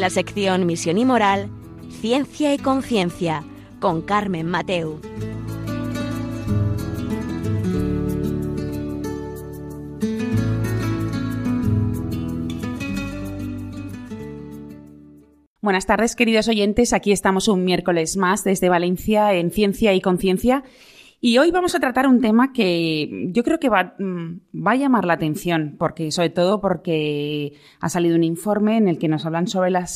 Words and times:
La 0.00 0.08
sección 0.08 0.64
Misión 0.64 0.96
y 0.96 1.04
Moral, 1.04 1.50
Ciencia 2.00 2.54
y 2.54 2.58
Conciencia, 2.58 3.44
con 3.80 4.00
Carmen 4.00 4.46
Mateu. 4.46 4.98
Buenas 15.60 15.84
tardes, 15.84 16.16
queridos 16.16 16.48
oyentes. 16.48 16.94
Aquí 16.94 17.12
estamos 17.12 17.46
un 17.48 17.66
miércoles 17.66 18.16
más 18.16 18.42
desde 18.42 18.70
Valencia 18.70 19.34
en 19.34 19.50
Ciencia 19.50 19.92
y 19.92 20.00
Conciencia. 20.00 20.64
Y 21.22 21.36
hoy 21.36 21.50
vamos 21.50 21.74
a 21.74 21.80
tratar 21.80 22.06
un 22.06 22.22
tema 22.22 22.50
que 22.54 23.28
yo 23.30 23.44
creo 23.44 23.60
que 23.60 23.68
va, 23.68 23.94
mm, 23.98 24.40
va, 24.66 24.72
a 24.72 24.76
llamar 24.76 25.04
la 25.04 25.12
atención, 25.12 25.76
porque, 25.78 26.10
sobre 26.12 26.30
todo 26.30 26.62
porque 26.62 27.52
ha 27.78 27.90
salido 27.90 28.16
un 28.16 28.24
informe 28.24 28.78
en 28.78 28.88
el 28.88 28.98
que 28.98 29.08
nos 29.08 29.26
hablan 29.26 29.46
sobre 29.46 29.70
la, 29.70 29.86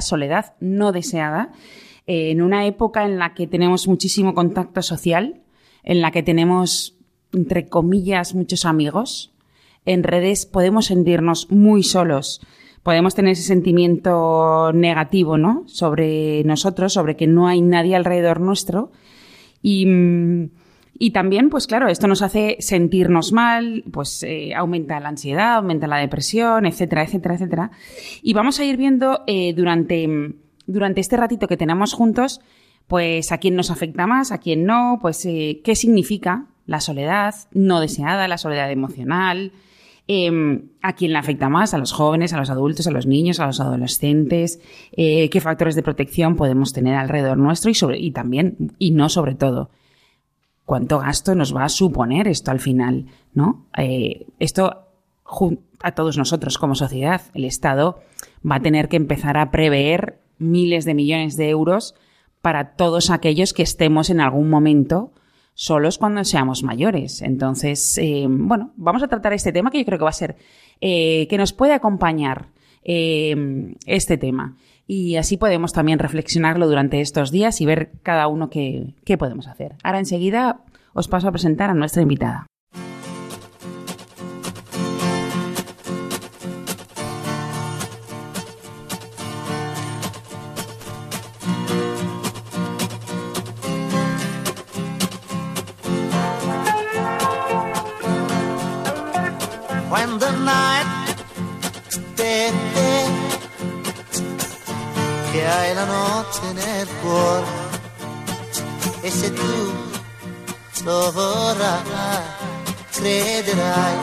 soledad 0.00 0.54
no 0.60 0.92
deseada, 0.92 1.52
eh, 2.06 2.30
en 2.30 2.40
una 2.40 2.66
época 2.66 3.04
en 3.04 3.18
la 3.18 3.34
que 3.34 3.46
tenemos 3.46 3.88
muchísimo 3.88 4.32
contacto 4.32 4.80
social, 4.80 5.42
en 5.82 6.00
la 6.00 6.12
que 6.12 6.22
tenemos, 6.22 6.96
entre 7.34 7.66
comillas, 7.66 8.34
muchos 8.34 8.64
amigos. 8.64 9.34
En 9.84 10.02
redes 10.02 10.46
podemos 10.46 10.86
sentirnos 10.86 11.50
muy 11.50 11.82
solos 11.82 12.40
podemos 12.82 13.14
tener 13.14 13.32
ese 13.32 13.42
sentimiento 13.42 14.72
negativo, 14.72 15.36
¿no? 15.36 15.64
Sobre 15.66 16.42
nosotros, 16.44 16.94
sobre 16.94 17.14
que 17.14 17.26
no 17.26 17.46
hay 17.46 17.60
nadie 17.60 17.94
alrededor 17.94 18.40
nuestro. 18.40 18.90
Y, 19.62 19.84
y 21.02 21.12
también, 21.12 21.48
pues 21.48 21.66
claro, 21.66 21.88
esto 21.88 22.06
nos 22.08 22.20
hace 22.20 22.58
sentirnos 22.60 23.32
mal, 23.32 23.84
pues 23.90 24.22
eh, 24.22 24.54
aumenta 24.54 25.00
la 25.00 25.08
ansiedad, 25.08 25.54
aumenta 25.54 25.86
la 25.86 25.96
depresión, 25.96 26.66
etcétera, 26.66 27.04
etcétera, 27.04 27.36
etcétera. 27.36 27.70
Y 28.20 28.34
vamos 28.34 28.60
a 28.60 28.66
ir 28.66 28.76
viendo 28.76 29.22
eh, 29.26 29.54
durante, 29.54 30.06
durante 30.66 31.00
este 31.00 31.16
ratito 31.16 31.48
que 31.48 31.56
tenemos 31.56 31.94
juntos, 31.94 32.42
pues 32.86 33.32
a 33.32 33.38
quién 33.38 33.56
nos 33.56 33.70
afecta 33.70 34.06
más, 34.06 34.30
a 34.30 34.36
quién 34.36 34.66
no, 34.66 34.98
pues 35.00 35.24
eh, 35.24 35.62
qué 35.64 35.74
significa 35.74 36.48
la 36.66 36.80
soledad 36.80 37.34
no 37.52 37.80
deseada, 37.80 38.28
la 38.28 38.36
soledad 38.36 38.70
emocional, 38.70 39.52
Em, 40.06 40.70
a 40.82 40.94
quién 40.96 41.12
le 41.12 41.18
afecta 41.18 41.48
más, 41.48 41.72
a 41.72 41.78
los 41.78 41.92
jóvenes, 41.92 42.32
a 42.32 42.36
los 42.36 42.50
adultos, 42.50 42.88
a 42.88 42.90
los 42.90 43.06
niños, 43.06 43.38
a 43.38 43.46
los 43.46 43.60
adolescentes, 43.60 44.60
qué 44.96 45.40
factores 45.40 45.76
de 45.76 45.84
protección 45.84 46.34
podemos 46.34 46.72
tener 46.72 46.96
alrededor 46.96 47.38
nuestro 47.38 47.70
y, 47.70 47.74
sobre, 47.74 48.00
y 48.00 48.10
también, 48.10 48.72
y 48.80 48.90
no 48.90 49.08
sobre 49.08 49.36
todo, 49.36 49.70
cuánto 50.70 51.00
gasto 51.00 51.34
nos 51.34 51.52
va 51.52 51.64
a 51.64 51.68
suponer 51.68 52.28
esto 52.28 52.52
al 52.52 52.60
final, 52.60 53.06
¿no? 53.34 53.66
Eh, 53.76 54.28
esto 54.38 54.86
a 55.82 55.92
todos 55.96 56.16
nosotros 56.16 56.58
como 56.58 56.76
sociedad, 56.76 57.22
el 57.34 57.44
Estado 57.44 57.98
va 58.48 58.54
a 58.54 58.62
tener 58.62 58.88
que 58.88 58.94
empezar 58.94 59.36
a 59.36 59.50
prever 59.50 60.20
miles 60.38 60.84
de 60.84 60.94
millones 60.94 61.36
de 61.36 61.48
euros 61.48 61.96
para 62.40 62.76
todos 62.76 63.10
aquellos 63.10 63.52
que 63.52 63.64
estemos 63.64 64.10
en 64.10 64.20
algún 64.20 64.48
momento 64.48 65.12
solos 65.54 65.98
cuando 65.98 66.22
seamos 66.22 66.62
mayores. 66.62 67.20
Entonces, 67.20 67.98
eh, 67.98 68.26
bueno, 68.28 68.70
vamos 68.76 69.02
a 69.02 69.08
tratar 69.08 69.32
este 69.32 69.50
tema 69.50 69.72
que 69.72 69.78
yo 69.78 69.84
creo 69.84 69.98
que 69.98 70.04
va 70.04 70.10
a 70.10 70.12
ser, 70.12 70.36
eh, 70.80 71.26
que 71.28 71.36
nos 71.36 71.52
puede 71.52 71.72
acompañar 71.72 72.50
eh, 72.84 73.74
este 73.86 74.18
tema. 74.18 74.56
Y 74.92 75.14
así 75.18 75.36
podemos 75.36 75.72
también 75.72 76.00
reflexionarlo 76.00 76.66
durante 76.66 77.00
estos 77.00 77.30
días 77.30 77.60
y 77.60 77.64
ver 77.64 77.92
cada 78.02 78.26
uno 78.26 78.50
qué, 78.50 78.94
qué 79.04 79.16
podemos 79.16 79.46
hacer. 79.46 79.76
Ahora 79.84 80.00
enseguida 80.00 80.62
os 80.94 81.06
paso 81.06 81.28
a 81.28 81.30
presentar 81.30 81.70
a 81.70 81.74
nuestra 81.74 82.02
invitada. 82.02 82.49
La 105.80 105.86
notte 105.86 106.52
nel 106.52 106.88
cuore 107.00 107.46
e 109.00 109.10
se 109.10 109.32
tu 109.32 109.72
lo 110.84 111.10
vorrai, 111.12 112.22
crederai. 112.90 113.98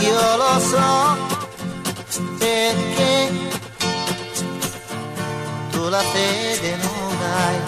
Io 0.00 0.36
lo 0.42 0.60
so 0.72 1.16
perché 2.38 3.30
tu 5.70 5.88
la 5.88 6.02
fede 6.12 6.76
non 6.76 7.16
hai, 7.36 7.58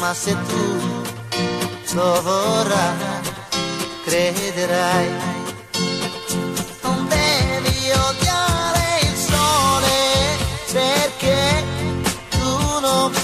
ma 0.00 0.12
se 0.12 0.36
tu 0.48 0.64
lo 1.94 2.22
vorrai, 2.22 2.96
crederai. 4.04 5.31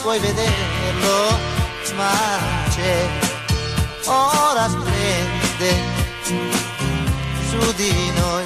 Puoi 0.08 0.20
vederlo, 0.20 1.16
ora 4.06 4.66
splende 4.70 5.72
su 7.50 7.60
di 7.76 7.92
noi, 8.16 8.44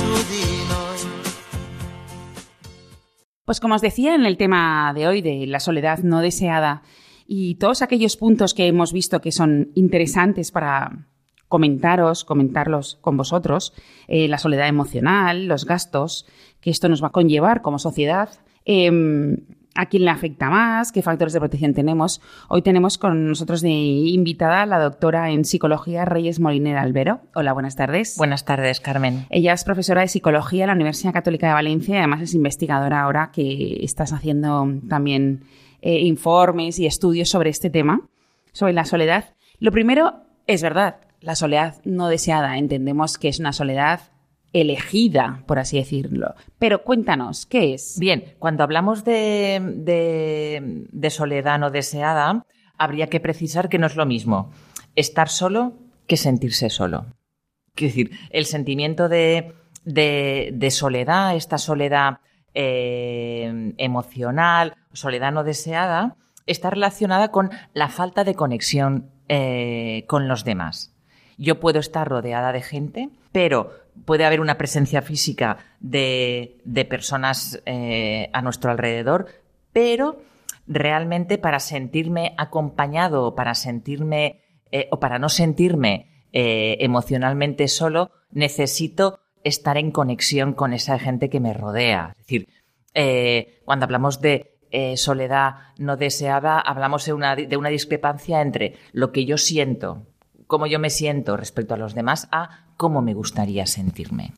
su 0.00 0.12
di 0.32 0.46
noi. 0.70 0.98
Pues 3.44 3.60
como 3.60 3.74
os 3.74 3.82
decía 3.82 4.14
en 4.14 4.24
el 4.24 4.38
tema 4.38 4.94
de 4.94 5.08
hoy 5.08 5.20
de 5.20 5.46
la 5.46 5.60
soledad 5.60 5.98
no 5.98 6.22
deseada 6.22 6.84
y 7.26 7.56
todos 7.56 7.82
aquellos 7.82 8.16
puntos 8.16 8.54
que 8.54 8.66
hemos 8.66 8.94
visto 8.94 9.20
que 9.20 9.32
son 9.32 9.72
interesantes 9.74 10.52
para 10.52 11.06
comentaros, 11.48 12.24
comentarlos 12.24 12.96
con 13.02 13.18
vosotros, 13.18 13.74
eh, 14.08 14.26
la 14.26 14.38
soledad 14.38 14.68
emocional, 14.68 15.48
los 15.48 15.66
gastos 15.66 16.24
que 16.62 16.70
esto 16.70 16.88
nos 16.88 17.02
va 17.02 17.08
a 17.08 17.12
conllevar 17.12 17.60
como 17.60 17.78
sociedad, 17.78 18.30
eh, 18.64 18.90
a 19.74 19.86
quién 19.86 20.04
le 20.04 20.10
afecta 20.10 20.50
más, 20.50 20.92
qué 20.92 21.02
factores 21.02 21.32
de 21.32 21.40
protección 21.40 21.74
tenemos. 21.74 22.20
Hoy 22.48 22.62
tenemos 22.62 22.98
con 22.98 23.28
nosotros 23.28 23.60
de 23.60 23.70
invitada 23.70 24.62
a 24.62 24.66
la 24.66 24.78
doctora 24.78 25.30
en 25.30 25.44
psicología 25.44 26.04
Reyes 26.04 26.40
Molinera 26.40 26.82
Albero. 26.82 27.20
Hola, 27.34 27.52
buenas 27.52 27.76
tardes. 27.76 28.16
Buenas 28.16 28.44
tardes, 28.44 28.80
Carmen. 28.80 29.26
Ella 29.30 29.52
es 29.52 29.64
profesora 29.64 30.00
de 30.02 30.08
psicología 30.08 30.64
en 30.64 30.68
la 30.68 30.74
Universidad 30.74 31.12
Católica 31.12 31.48
de 31.48 31.54
Valencia 31.54 31.94
y 31.94 31.98
además 31.98 32.22
es 32.22 32.34
investigadora 32.34 33.02
ahora 33.02 33.30
que 33.32 33.84
estás 33.84 34.12
haciendo 34.12 34.66
también 34.88 35.44
eh, 35.82 36.00
informes 36.00 36.78
y 36.78 36.86
estudios 36.86 37.28
sobre 37.28 37.50
este 37.50 37.70
tema, 37.70 38.02
sobre 38.52 38.72
la 38.72 38.84
soledad. 38.84 39.34
Lo 39.60 39.72
primero, 39.72 40.24
es 40.46 40.62
verdad, 40.62 40.96
la 41.20 41.36
soledad 41.36 41.76
no 41.84 42.08
deseada. 42.08 42.58
Entendemos 42.58 43.18
que 43.18 43.28
es 43.28 43.38
una 43.38 43.52
soledad 43.52 44.00
elegida, 44.52 45.42
por 45.46 45.58
así 45.58 45.78
decirlo. 45.78 46.34
Pero 46.58 46.82
cuéntanos, 46.82 47.46
¿qué 47.46 47.74
es? 47.74 47.98
Bien, 47.98 48.34
cuando 48.38 48.64
hablamos 48.64 49.04
de, 49.04 49.60
de, 50.90 51.10
soledad 51.10 51.58
no 51.58 51.70
deseada, 51.70 52.44
habría 52.76 53.08
que 53.08 53.20
precisar 53.20 53.68
que 53.68 53.78
no 53.78 53.86
es 53.86 53.96
lo 53.96 54.06
mismo 54.06 54.50
estar 54.96 55.28
solo 55.28 55.74
que 56.06 56.16
sentirse 56.16 56.70
solo. 56.70 57.06
Quiero 57.74 57.94
decir, 57.94 58.10
el 58.30 58.46
sentimiento 58.46 59.08
de, 59.08 59.54
de 59.84 60.70
soledad, 60.70 61.36
esta 61.36 61.58
soledad 61.58 62.18
eh, 62.54 63.74
emocional, 63.78 64.74
soledad 64.92 65.32
no 65.32 65.44
deseada, 65.44 66.16
está 66.46 66.70
relacionada 66.70 67.30
con 67.30 67.50
la 67.74 67.88
falta 67.88 68.24
de 68.24 68.34
conexión 68.34 69.10
eh, 69.28 70.04
con 70.08 70.26
los 70.26 70.44
demás. 70.44 70.92
Yo 71.38 71.60
puedo 71.60 71.78
estar 71.78 72.08
rodeada 72.08 72.52
de 72.52 72.60
gente, 72.60 73.08
pero 73.32 73.72
puede 74.04 74.24
haber 74.24 74.40
una 74.40 74.58
presencia 74.58 75.02
física 75.02 75.58
de, 75.80 76.60
personas 76.88 77.62
eh, 77.66 78.30
a 78.32 78.42
nuestro 78.42 78.70
alrededor, 78.70 79.26
pero 79.72 80.20
realmente 80.66 81.38
para 81.38 81.60
sentirme 81.60 82.34
acompañado, 82.38 83.34
para 83.34 83.54
sentirme 83.54 84.42
eh, 84.70 84.88
o 84.90 85.00
para 85.00 85.18
no 85.18 85.28
sentirme 85.28 86.26
eh, 86.32 86.76
emocionalmente 86.80 87.68
solo, 87.68 88.10
necesito 88.30 89.20
estar 89.42 89.78
en 89.78 89.90
conexión 89.90 90.52
con 90.52 90.72
esa 90.72 90.98
gente 90.98 91.28
que 91.28 91.40
me 91.40 91.54
rodea. 91.54 92.14
Es 92.18 92.26
decir, 92.26 92.48
cuando 93.64 93.84
hablamos 93.84 94.20
de 94.20 94.58
soledad 94.96 95.54
no 95.78 95.96
deseada, 95.96 96.60
hablamos 96.60 97.06
de 97.06 97.12
una, 97.12 97.34
de 97.34 97.56
una 97.56 97.70
discrepancia 97.70 98.42
entre 98.42 98.76
lo 98.92 99.12
que 99.12 99.24
yo 99.24 99.38
siento, 99.38 100.09
cómo 100.50 100.66
yo 100.66 100.78
me 100.78 100.90
siento 100.90 101.36
respecto 101.36 101.74
a 101.74 101.78
los 101.78 101.94
demás, 101.94 102.28
a 102.32 102.66
cómo 102.76 103.00
me 103.00 103.14
gustaría 103.14 103.64
sentirme. 103.66 104.32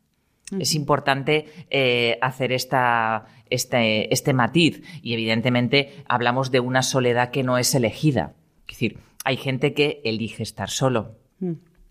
Es 0.60 0.74
importante 0.74 1.46
eh, 1.70 2.18
hacer 2.20 2.52
esta, 2.52 3.24
este, 3.48 4.12
este 4.12 4.34
matiz 4.34 4.82
y 5.02 5.14
evidentemente 5.14 6.04
hablamos 6.06 6.50
de 6.50 6.60
una 6.60 6.82
soledad 6.82 7.30
que 7.30 7.42
no 7.42 7.56
es 7.56 7.74
elegida. 7.74 8.34
Es 8.68 8.76
decir, 8.76 8.98
hay 9.24 9.38
gente 9.38 9.72
que 9.72 10.02
elige 10.04 10.42
estar 10.42 10.68
solo. 10.68 11.16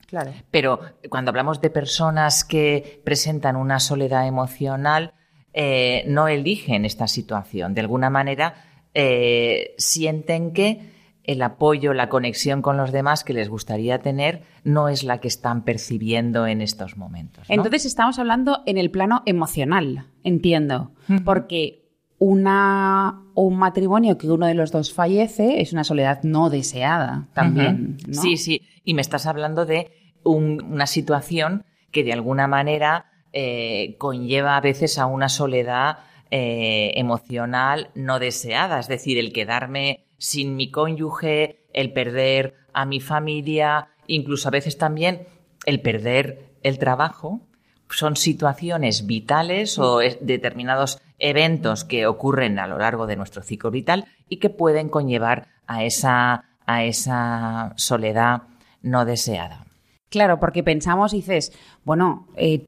Claro. 0.06 0.32
Pero 0.52 0.80
cuando 1.10 1.30
hablamos 1.30 1.60
de 1.60 1.72
personas 1.72 2.44
que 2.44 3.02
presentan 3.04 3.56
una 3.56 3.80
soledad 3.80 4.28
emocional, 4.28 5.16
eh, 5.54 6.04
no 6.06 6.28
eligen 6.28 6.86
esta 6.86 7.08
situación. 7.08 7.74
De 7.74 7.82
alguna 7.82 8.12
manera, 8.12 8.54
eh, 8.94 9.74
sienten 9.80 10.54
que 10.54 11.00
el 11.24 11.42
apoyo, 11.44 11.94
la 11.94 12.10
conexión 12.10 12.62
con 12.62 12.78
los 12.78 12.92
demás 12.92 13.24
que 13.24 13.34
les 13.34 13.48
gustaría 13.50 14.00
tener 14.00 14.44
no 14.64 14.90
es 14.90 15.04
la 15.04 15.20
que 15.20 15.28
están 15.28 15.64
percibiendo 15.64 16.48
en 16.48 16.62
estos 16.62 16.98
momentos. 16.98 17.48
¿no? 17.50 17.56
Entonces 17.56 17.86
estamos 17.86 18.18
hablando 18.20 18.62
en 18.66 18.78
el 18.78 18.90
plano 18.92 19.22
emocional, 19.26 20.08
entiendo, 20.24 20.92
porque 21.24 21.78
una, 22.18 23.22
un 23.36 23.58
matrimonio 23.58 24.18
que 24.18 24.30
uno 24.30 24.46
de 24.48 24.54
los 24.54 24.72
dos 24.72 24.94
fallece 24.94 25.62
es 25.62 25.74
una 25.74 25.84
soledad 25.84 26.22
no 26.24 26.50
deseada 26.50 27.28
también. 27.34 27.98
Sí, 28.12 28.38
sí. 28.38 28.62
Y 28.84 28.94
me 28.94 29.02
estás 29.02 29.26
hablando 29.26 29.66
de 29.66 29.92
un- 30.24 30.62
una 30.64 30.86
situación 30.88 31.66
que 31.92 32.04
de 32.04 32.14
alguna 32.14 32.48
manera 32.48 33.06
eh, 33.34 33.96
conlleva 33.98 34.58
a 34.58 34.62
veces 34.62 34.98
a 34.98 35.06
una 35.06 35.30
soledad 35.30 36.00
eh, 36.32 36.92
emocional 36.96 37.90
no 37.96 38.20
deseada. 38.20 38.80
Es 38.80 38.88
decir, 38.88 39.18
el 39.18 39.34
quedarme 39.34 40.06
sin 40.22 40.56
mi 40.56 40.70
cónyuge, 40.70 41.66
el 41.74 41.94
perder 41.94 42.54
a 42.74 42.86
mi 42.86 43.00
familia, 43.00 43.90
incluso 44.06 44.48
a 44.48 44.52
veces 44.52 44.78
también 44.78 45.28
el 45.66 45.82
perder 45.82 46.54
el 46.62 46.78
trabajo. 46.78 47.42
Son 47.90 48.16
situaciones 48.16 49.08
vitales 49.08 49.80
o 49.80 49.98
determinados 49.98 51.02
eventos 51.18 51.84
que 51.84 52.06
ocurren 52.06 52.60
a 52.60 52.68
lo 52.68 52.78
largo 52.78 53.08
de 53.08 53.16
nuestro 53.16 53.42
ciclo 53.42 53.72
vital 53.72 54.06
y 54.30 54.38
que 54.38 54.52
pueden 54.52 54.90
conllevar 54.90 55.48
a 55.66 55.84
esa, 55.84 56.46
a 56.68 56.84
esa 56.84 57.74
soledad 57.78 58.44
no 58.84 59.06
deseada. 59.06 59.66
Claro, 60.10 60.40
porque 60.40 60.62
pensamos 60.62 61.14
y 61.14 61.18
dices, 61.18 61.52
bueno, 61.84 62.28
eh, 62.36 62.66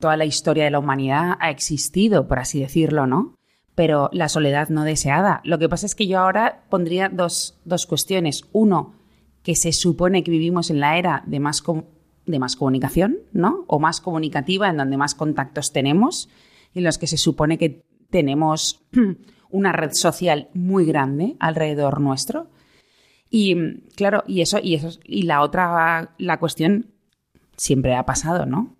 toda 0.00 0.16
la 0.16 0.24
historia 0.24 0.64
de 0.64 0.70
la 0.70 0.78
humanidad 0.78 1.36
ha 1.38 1.50
existido, 1.50 2.26
por 2.26 2.38
así 2.38 2.60
decirlo, 2.60 3.06
¿no? 3.06 3.37
Pero 3.78 4.10
la 4.12 4.28
soledad 4.28 4.70
no 4.70 4.82
deseada. 4.82 5.40
Lo 5.44 5.60
que 5.60 5.68
pasa 5.68 5.86
es 5.86 5.94
que 5.94 6.08
yo 6.08 6.18
ahora 6.18 6.64
pondría 6.68 7.08
dos, 7.08 7.60
dos 7.64 7.86
cuestiones. 7.86 8.44
Uno, 8.50 8.96
que 9.44 9.54
se 9.54 9.70
supone 9.70 10.24
que 10.24 10.32
vivimos 10.32 10.70
en 10.70 10.80
la 10.80 10.98
era 10.98 11.22
de 11.28 11.38
más, 11.38 11.62
de 12.26 12.38
más 12.40 12.56
comunicación, 12.56 13.18
¿no? 13.30 13.64
O 13.68 13.78
más 13.78 14.00
comunicativa, 14.00 14.68
en 14.68 14.78
donde 14.78 14.96
más 14.96 15.14
contactos 15.14 15.72
tenemos, 15.72 16.28
en 16.74 16.82
los 16.82 16.98
que 16.98 17.06
se 17.06 17.18
supone 17.18 17.56
que 17.56 17.84
tenemos 18.10 18.84
una 19.48 19.70
red 19.70 19.92
social 19.92 20.48
muy 20.54 20.84
grande 20.84 21.36
alrededor 21.38 22.00
nuestro. 22.00 22.50
Y 23.30 23.82
claro, 23.94 24.24
y 24.26 24.40
eso, 24.40 24.58
y 24.60 24.74
eso, 24.74 24.98
y 25.04 25.22
la 25.22 25.40
otra, 25.40 26.16
la 26.18 26.40
cuestión 26.40 26.94
siempre 27.56 27.94
ha 27.94 28.04
pasado, 28.04 28.44
¿no? 28.44 28.76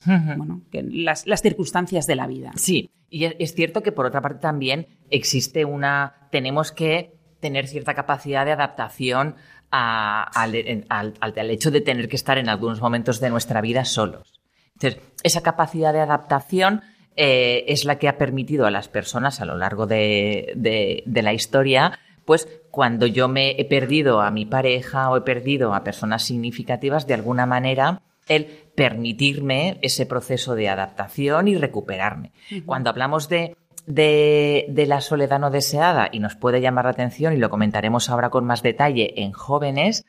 Es, 0.00 0.36
bueno, 0.36 0.62
que 0.70 0.82
las, 0.82 1.26
las 1.26 1.42
circunstancias 1.42 2.06
de 2.06 2.16
la 2.16 2.26
vida. 2.26 2.52
Sí, 2.56 2.90
y 3.10 3.24
es, 3.24 3.54
cierto 3.54 3.82
que 3.82 3.92
por 3.92 4.06
otra 4.06 4.20
parte 4.20 4.40
también 4.40 4.86
existe 5.10 5.64
una. 5.64 6.28
Tenemos 6.30 6.72
que 6.72 7.12
tener 7.40 7.66
cierta 7.66 7.94
capacidad 7.94 8.44
de 8.44 8.52
adaptación 8.52 9.36
a- 9.70 10.22
al- 10.22 10.84
al- 10.88 11.14
al 11.20 11.50
hecho 11.50 11.70
de 11.70 11.80
tener 11.80 12.08
que 12.08 12.16
estar 12.16 12.38
en 12.38 12.48
algunos 12.48 12.80
momentos 12.80 13.20
de 13.20 13.30
nuestra 13.30 13.60
vida 13.60 13.84
solos. 13.84 14.40
Entonces, 14.74 15.00
esa 15.22 15.42
capacidad 15.42 15.92
de 15.92 16.00
adaptación 16.00 16.82
eh, 17.16 17.64
es 17.68 17.84
la 17.86 17.98
que 17.98 18.08
ha 18.08 18.18
permitido 18.18 18.66
a 18.66 18.70
las 18.70 18.88
personas 18.88 19.40
a 19.40 19.46
lo 19.46 19.56
largo 19.56 19.86
de, 19.86 20.52
de- 20.56 21.02
de 21.06 21.22
la 21.22 21.32
historia, 21.32 21.98
pues 22.26 22.46
cuando 22.70 23.06
yo 23.06 23.26
me 23.28 23.52
he 23.58 23.64
perdido 23.64 24.20
a 24.20 24.30
mi 24.30 24.44
pareja 24.44 25.08
o 25.10 25.16
he 25.16 25.22
perdido 25.22 25.72
a 25.74 25.82
personas 25.82 26.24
significativas, 26.24 27.06
de 27.06 27.14
alguna 27.14 27.46
manera, 27.46 28.02
el 28.28 28.46
permitirme 28.74 29.78
ese 29.82 30.06
proceso 30.06 30.54
de 30.54 30.68
adaptación 30.68 31.48
y 31.48 31.56
recuperarme. 31.56 32.32
Cuando 32.64 32.90
hablamos 32.90 33.28
de, 33.28 33.56
de, 33.86 34.66
de 34.68 34.86
la 34.86 35.00
soledad 35.00 35.38
no 35.38 35.50
deseada 35.50 36.08
y 36.12 36.18
nos 36.18 36.34
puede 36.34 36.60
llamar 36.60 36.84
la 36.84 36.90
atención, 36.92 37.32
y 37.32 37.38
lo 37.38 37.50
comentaremos 37.50 38.10
ahora 38.10 38.30
con 38.30 38.44
más 38.44 38.62
detalle, 38.62 39.22
en 39.22 39.32
jóvenes, 39.32 40.04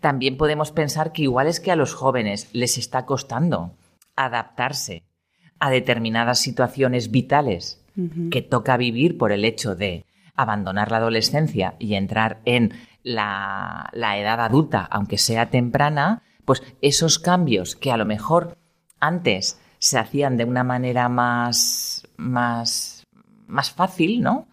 también 0.00 0.36
podemos 0.36 0.72
pensar 0.72 1.12
que 1.12 1.22
igual 1.22 1.46
es 1.46 1.60
que 1.60 1.70
a 1.70 1.76
los 1.76 1.94
jóvenes 1.94 2.48
les 2.52 2.78
está 2.78 3.06
costando 3.06 3.72
adaptarse 4.16 5.04
a 5.58 5.70
determinadas 5.70 6.38
situaciones 6.40 7.10
vitales 7.10 7.84
que 8.30 8.40
toca 8.40 8.78
vivir 8.78 9.18
por 9.18 9.30
el 9.30 9.44
hecho 9.44 9.74
de 9.74 10.06
abandonar 10.34 10.90
la 10.90 10.98
adolescencia 10.98 11.74
y 11.78 11.94
entrar 11.94 12.40
en 12.46 12.72
la, 13.02 13.90
la 13.92 14.18
edad 14.18 14.40
adulta, 14.40 14.88
aunque 14.90 15.18
sea 15.18 15.50
temprana, 15.50 16.22
pues 16.44 16.62
esos 16.80 17.18
cambios 17.18 17.76
que 17.76 17.92
a 17.92 17.96
lo 17.96 18.04
mejor 18.04 18.58
antes 19.00 19.60
se 19.78 19.98
hacían 19.98 20.36
de 20.36 20.44
una 20.44 20.64
manera 20.64 21.08
más, 21.08 22.06
más, 22.16 23.06
más 23.46 23.70
fácil, 23.70 24.20
¿no? 24.20 24.48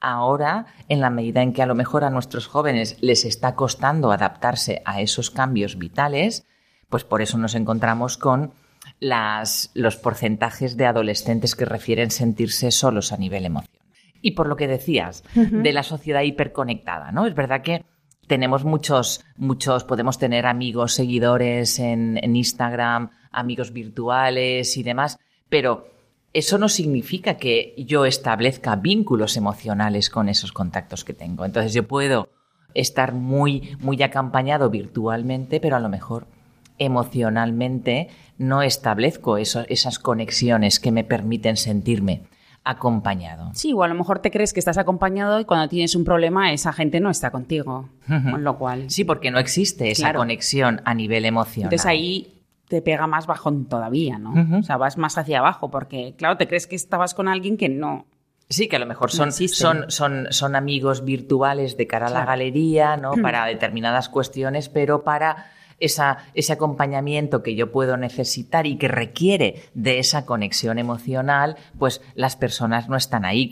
Ahora, 0.00 0.66
en 0.88 1.00
la 1.00 1.10
medida 1.10 1.42
en 1.42 1.52
que 1.52 1.62
a 1.62 1.66
lo 1.66 1.76
mejor 1.76 2.02
a 2.02 2.10
nuestros 2.10 2.48
jóvenes 2.48 2.96
les 3.00 3.24
está 3.24 3.54
costando 3.54 4.10
adaptarse 4.10 4.82
a 4.84 5.00
esos 5.00 5.30
cambios 5.30 5.78
vitales, 5.78 6.44
pues 6.88 7.04
por 7.04 7.22
eso 7.22 7.38
nos 7.38 7.54
encontramos 7.54 8.18
con 8.18 8.52
las, 8.98 9.70
los 9.74 9.96
porcentajes 9.96 10.76
de 10.76 10.86
adolescentes 10.86 11.54
que 11.54 11.64
refieren 11.64 12.10
sentirse 12.10 12.72
solos 12.72 13.12
a 13.12 13.16
nivel 13.16 13.46
emocional. 13.46 13.80
Y 14.20 14.32
por 14.32 14.48
lo 14.48 14.56
que 14.56 14.66
decías, 14.66 15.22
de 15.34 15.72
la 15.72 15.84
sociedad 15.84 16.22
hiperconectada, 16.22 17.12
¿no? 17.12 17.26
Es 17.26 17.34
verdad 17.34 17.62
que 17.62 17.84
tenemos 18.32 18.64
muchos, 18.64 19.22
muchos, 19.36 19.84
podemos 19.84 20.16
tener 20.18 20.46
amigos, 20.46 20.94
seguidores 20.94 21.78
en, 21.78 22.18
en 22.22 22.34
Instagram, 22.34 23.10
amigos 23.30 23.74
virtuales 23.74 24.74
y 24.78 24.82
demás, 24.82 25.18
pero 25.50 25.88
eso 26.32 26.56
no 26.56 26.70
significa 26.70 27.36
que 27.36 27.74
yo 27.76 28.06
establezca 28.06 28.74
vínculos 28.76 29.36
emocionales 29.36 30.08
con 30.08 30.30
esos 30.30 30.50
contactos 30.50 31.04
que 31.04 31.12
tengo. 31.12 31.44
Entonces 31.44 31.74
yo 31.74 31.86
puedo 31.86 32.30
estar 32.72 33.12
muy, 33.12 33.76
muy 33.80 34.02
virtualmente, 34.70 35.60
pero 35.60 35.76
a 35.76 35.80
lo 35.80 35.90
mejor 35.90 36.26
emocionalmente 36.78 38.08
no 38.38 38.62
establezco 38.62 39.36
eso- 39.36 39.66
esas 39.68 39.98
conexiones 39.98 40.80
que 40.80 40.90
me 40.90 41.04
permiten 41.04 41.58
sentirme 41.58 42.22
acompañado. 42.64 43.50
Sí, 43.54 43.72
o 43.72 43.82
a 43.82 43.88
lo 43.88 43.94
mejor 43.94 44.20
te 44.20 44.30
crees 44.30 44.52
que 44.52 44.60
estás 44.60 44.78
acompañado 44.78 45.40
y 45.40 45.44
cuando 45.44 45.68
tienes 45.68 45.94
un 45.96 46.04
problema 46.04 46.52
esa 46.52 46.72
gente 46.72 47.00
no 47.00 47.10
está 47.10 47.30
contigo. 47.30 47.88
Con 48.06 48.44
lo 48.44 48.58
cual. 48.58 48.90
Sí, 48.90 49.04
porque 49.04 49.30
no 49.30 49.38
existe 49.38 49.90
esa 49.90 50.04
Claro. 50.04 50.18
conexión 50.20 50.80
a 50.84 50.94
nivel 50.94 51.24
emocional. 51.24 51.66
Entonces 51.72 51.86
ahí 51.86 52.38
te 52.68 52.82
pega 52.82 53.06
más 53.06 53.26
bajón 53.26 53.66
todavía, 53.66 54.18
¿no? 54.18 54.58
O 54.58 54.62
sea, 54.62 54.76
vas 54.76 54.96
más 54.96 55.18
hacia 55.18 55.40
abajo 55.40 55.70
porque, 55.70 56.14
claro, 56.16 56.36
te 56.36 56.46
crees 56.48 56.66
que 56.66 56.76
estabas 56.76 57.14
con 57.14 57.28
alguien 57.28 57.56
que 57.56 57.68
no. 57.68 58.06
Sí, 58.48 58.68
que 58.68 58.76
a 58.76 58.78
lo 58.78 58.86
mejor 58.86 59.10
son, 59.10 59.32
son, 59.32 59.86
son, 59.90 60.26
son 60.30 60.56
amigos 60.56 61.04
virtuales 61.04 61.76
de 61.76 61.86
cara 61.86 62.08
a 62.08 62.10
la 62.10 62.24
galería, 62.26 62.96
¿no? 62.96 63.12
Para 63.22 63.46
determinadas 63.46 64.08
cuestiones, 64.08 64.68
pero 64.68 65.04
para 65.04 65.50
esa, 65.84 66.18
ese 66.34 66.52
acompañamiento 66.52 67.42
que 67.42 67.54
yo 67.54 67.70
puedo 67.72 67.96
necesitar 67.96 68.66
y 68.66 68.76
que 68.76 68.88
requiere 68.88 69.62
de 69.74 69.98
esa 69.98 70.24
conexión 70.26 70.78
emocional, 70.78 71.56
pues 71.78 72.00
las 72.14 72.36
personas 72.36 72.88
no 72.88 72.96
están 72.96 73.24
ahí. 73.24 73.50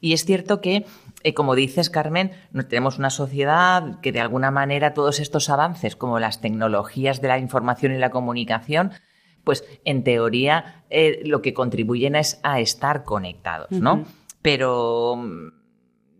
Y 0.00 0.12
es 0.12 0.24
cierto 0.24 0.60
que, 0.60 0.86
eh, 1.22 1.34
como 1.34 1.54
dices, 1.54 1.90
Carmen, 1.90 2.30
tenemos 2.68 2.98
una 2.98 3.10
sociedad 3.10 4.00
que 4.00 4.12
de 4.12 4.20
alguna 4.20 4.50
manera 4.50 4.94
todos 4.94 5.20
estos 5.20 5.50
avances, 5.50 5.96
como 5.96 6.18
las 6.18 6.40
tecnologías 6.40 7.20
de 7.20 7.28
la 7.28 7.38
información 7.38 7.92
y 7.92 7.98
la 7.98 8.10
comunicación, 8.10 8.92
pues 9.44 9.64
en 9.84 10.02
teoría 10.02 10.84
eh, 10.90 11.20
lo 11.24 11.40
que 11.42 11.54
contribuyen 11.54 12.16
es 12.16 12.40
a 12.42 12.58
estar 12.60 13.04
conectados, 13.04 13.70
¿no? 13.70 14.04
Pero 14.42 15.16
mm, 15.16 15.48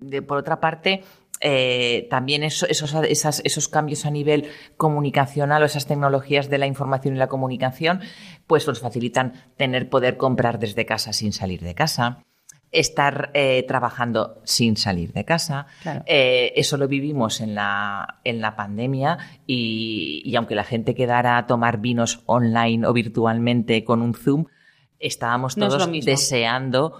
de- 0.00 0.22
por 0.22 0.38
otra 0.38 0.60
parte, 0.60 1.02
eh, 1.40 2.06
también 2.10 2.42
eso- 2.42 2.66
esos, 2.66 2.94
esas- 3.08 3.42
esos 3.44 3.68
cambios 3.68 4.06
a 4.06 4.10
nivel 4.10 4.48
comunicacional 4.76 5.62
o 5.62 5.66
esas 5.66 5.86
tecnologías 5.86 6.48
de 6.48 6.58
la 6.58 6.66
información 6.66 7.14
y 7.16 7.18
la 7.18 7.28
comunicación, 7.28 8.00
pues 8.46 8.66
nos 8.66 8.80
facilitan 8.80 9.32
tener 9.56 9.88
poder 9.88 10.16
comprar 10.16 10.58
desde 10.58 10.86
casa 10.86 11.12
sin 11.12 11.32
salir 11.32 11.60
de 11.60 11.74
casa, 11.74 12.22
estar 12.72 13.30
eh, 13.34 13.64
trabajando 13.68 14.40
sin 14.44 14.76
salir 14.76 15.12
de 15.12 15.24
casa. 15.24 15.66
Claro. 15.82 16.02
Eh, 16.06 16.52
eso 16.56 16.76
lo 16.76 16.88
vivimos 16.88 17.40
en 17.40 17.54
la, 17.54 18.18
en 18.24 18.40
la 18.40 18.56
pandemia 18.56 19.18
y, 19.46 20.20
y 20.24 20.36
aunque 20.36 20.54
la 20.54 20.64
gente 20.64 20.94
quedara 20.94 21.38
a 21.38 21.46
tomar 21.46 21.78
vinos 21.78 22.22
online 22.26 22.86
o 22.86 22.92
virtualmente 22.92 23.84
con 23.84 24.02
un 24.02 24.14
Zoom, 24.14 24.46
estábamos 24.98 25.56
No 25.56 25.66
es 25.66 25.72
lo 25.72 25.78
todos 25.78 26.04
deseando 26.04 26.94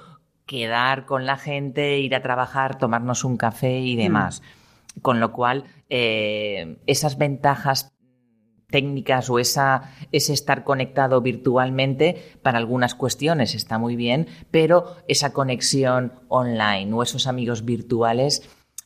quedar 0.47 1.07
con 1.07 1.27
la 1.27 1.37
gente, 1.37 1.99
ir 1.99 2.15
a 2.15 2.23
trabajar, 2.23 2.79
tomarnos 2.79 3.25
un 3.25 3.37
café 3.37 3.81
y 3.81 3.97
demás. 3.97 4.43
Con 5.03 5.21
lo 5.21 5.33
cual, 5.33 5.65
eh, 5.91 6.79
esas 6.87 7.19
ventajas 7.19 7.97
técnicas 8.69 9.29
o 9.31 9.39
esa, 9.39 9.93
ese 10.13 10.33
estar 10.33 10.65
conectado 10.65 11.21
virtualmente 11.21 12.37
para 12.43 12.59
algunas 12.59 12.95
cuestiones 12.95 13.55
está 13.55 13.79
muy 13.79 13.97
bien, 13.97 14.27
pero 14.51 14.97
esa 15.09 15.33
conexión 15.33 16.13
online 16.29 16.93
o 16.93 17.03
esos 17.03 17.27
amigos 17.27 17.65
virtuales 17.65 18.43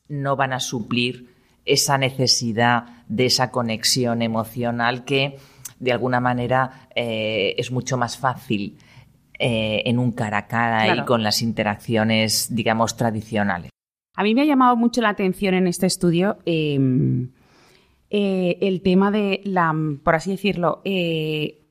no 0.09 0.37
van 0.37 0.53
a 0.53 0.61
suplir 0.61 1.35
esa 1.65 1.99
necesidad 1.99 3.05
de 3.09 3.27
esa 3.27 3.51
conexión 3.51 4.23
emocional 4.23 5.05
que 5.05 5.39
de 5.79 5.93
alguna 5.93 6.21
manera 6.21 6.89
eh, 6.95 7.55
es 7.57 7.71
mucho 7.71 7.97
más 7.97 8.19
fácil 8.19 8.79
eh, 9.41 9.83
en 9.87 9.99
un 9.99 10.13
cara 10.13 10.39
a 10.39 10.47
cara 10.47 10.95
y 10.95 11.05
con 11.05 11.23
las 11.23 11.43
interacciones, 11.43 12.55
digamos, 12.55 12.97
tradicionales. 12.97 13.71
A 14.15 14.23
mí 14.23 14.35
me 14.35 14.43
ha 14.43 14.45
llamado 14.45 14.77
mucho 14.77 15.01
la 15.01 15.09
atención 15.09 15.55
en 15.55 15.67
este 15.67 15.87
estudio 15.87 16.39
eh, 16.45 16.79
eh, 18.11 18.59
el 18.61 18.83
tema 18.83 19.13
de 19.13 19.41
la, 19.45 19.73
por 20.03 20.17
así 20.17 20.33
decirlo, 20.33 20.83
eh, 20.85 21.63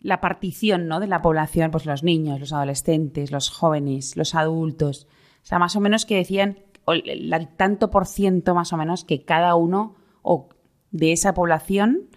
la 0.00 0.20
partición 0.20 0.88
¿no? 0.88 0.98
de 0.98 1.06
la 1.06 1.22
población, 1.22 1.70
pues 1.70 1.86
los 1.86 2.02
niños, 2.02 2.40
los 2.40 2.52
adolescentes, 2.52 3.30
los 3.30 3.48
jóvenes, 3.48 4.16
los 4.16 4.34
adultos. 4.34 5.06
O 5.44 5.46
sea, 5.46 5.60
más 5.60 5.76
o 5.76 5.80
menos 5.80 6.04
que 6.04 6.16
decían 6.16 6.58
o 6.84 6.92
el, 6.92 7.32
el 7.32 7.48
tanto 7.56 7.90
por 7.90 8.06
ciento 8.06 8.54
más 8.54 8.72
o 8.72 8.76
menos 8.76 9.04
que 9.04 9.24
cada 9.24 9.54
uno 9.54 9.94
o 10.22 10.48
de 10.90 11.12
esa 11.12 11.32
población 11.32 12.08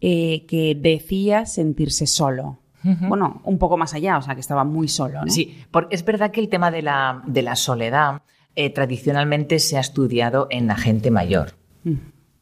eh, 0.00 0.46
que 0.46 0.74
decía 0.74 1.44
sentirse 1.44 2.06
solo. 2.06 2.58
Bueno, 2.82 3.40
un 3.44 3.58
poco 3.58 3.76
más 3.76 3.94
allá, 3.94 4.18
o 4.18 4.22
sea, 4.22 4.34
que 4.34 4.40
estaba 4.40 4.64
muy 4.64 4.88
solo. 4.88 5.24
¿no? 5.24 5.30
Sí, 5.30 5.64
porque 5.70 5.94
es 5.94 6.04
verdad 6.04 6.30
que 6.30 6.40
el 6.40 6.48
tema 6.48 6.70
de 6.70 6.82
la, 6.82 7.22
de 7.26 7.42
la 7.42 7.56
soledad 7.56 8.22
eh, 8.54 8.70
tradicionalmente 8.70 9.58
se 9.58 9.76
ha 9.76 9.80
estudiado 9.80 10.46
en 10.50 10.66
la 10.66 10.76
gente 10.76 11.10
mayor. 11.10 11.54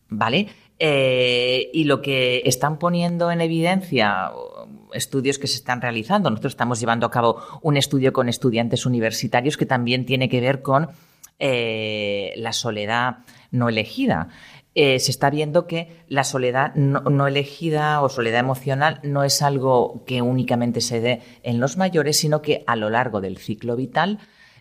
¿Vale? 0.08 0.48
Eh, 0.78 1.70
y 1.72 1.84
lo 1.84 2.02
que 2.02 2.42
están 2.44 2.78
poniendo 2.78 3.30
en 3.30 3.40
evidencia 3.40 4.30
estudios 4.92 5.38
que 5.38 5.46
se 5.46 5.56
están 5.56 5.80
realizando, 5.80 6.30
nosotros 6.30 6.52
estamos 6.52 6.80
llevando 6.80 7.06
a 7.06 7.10
cabo 7.10 7.40
un 7.62 7.76
estudio 7.76 8.12
con 8.12 8.28
estudiantes 8.28 8.86
universitarios 8.86 9.56
que 9.56 9.66
también 9.66 10.06
tiene 10.06 10.28
que 10.28 10.40
ver 10.40 10.62
con 10.62 10.88
eh, 11.38 12.32
la 12.36 12.52
soledad 12.52 13.18
no 13.50 13.68
elegida. 13.68 14.28
Eh, 14.78 14.98
se 14.98 15.10
está 15.10 15.30
viendo 15.30 15.66
que 15.66 16.04
la 16.06 16.22
soledad 16.22 16.74
no, 16.74 17.26
elegida 17.26 18.02
o 18.02 18.10
soledad 18.10 18.40
emocional 18.40 19.00
no 19.02 19.24
es 19.24 19.40
algo 19.40 20.04
que 20.04 20.20
únicamente 20.20 20.82
se 20.82 21.00
dé 21.00 21.22
en 21.42 21.60
los 21.60 21.78
mayores, 21.78 22.18
sino 22.18 22.42
que 22.42 22.62
a 22.66 22.76
lo 22.76 22.90
largo 22.90 23.22
del 23.22 23.38
ciclo 23.38 23.74
vital 23.74 24.18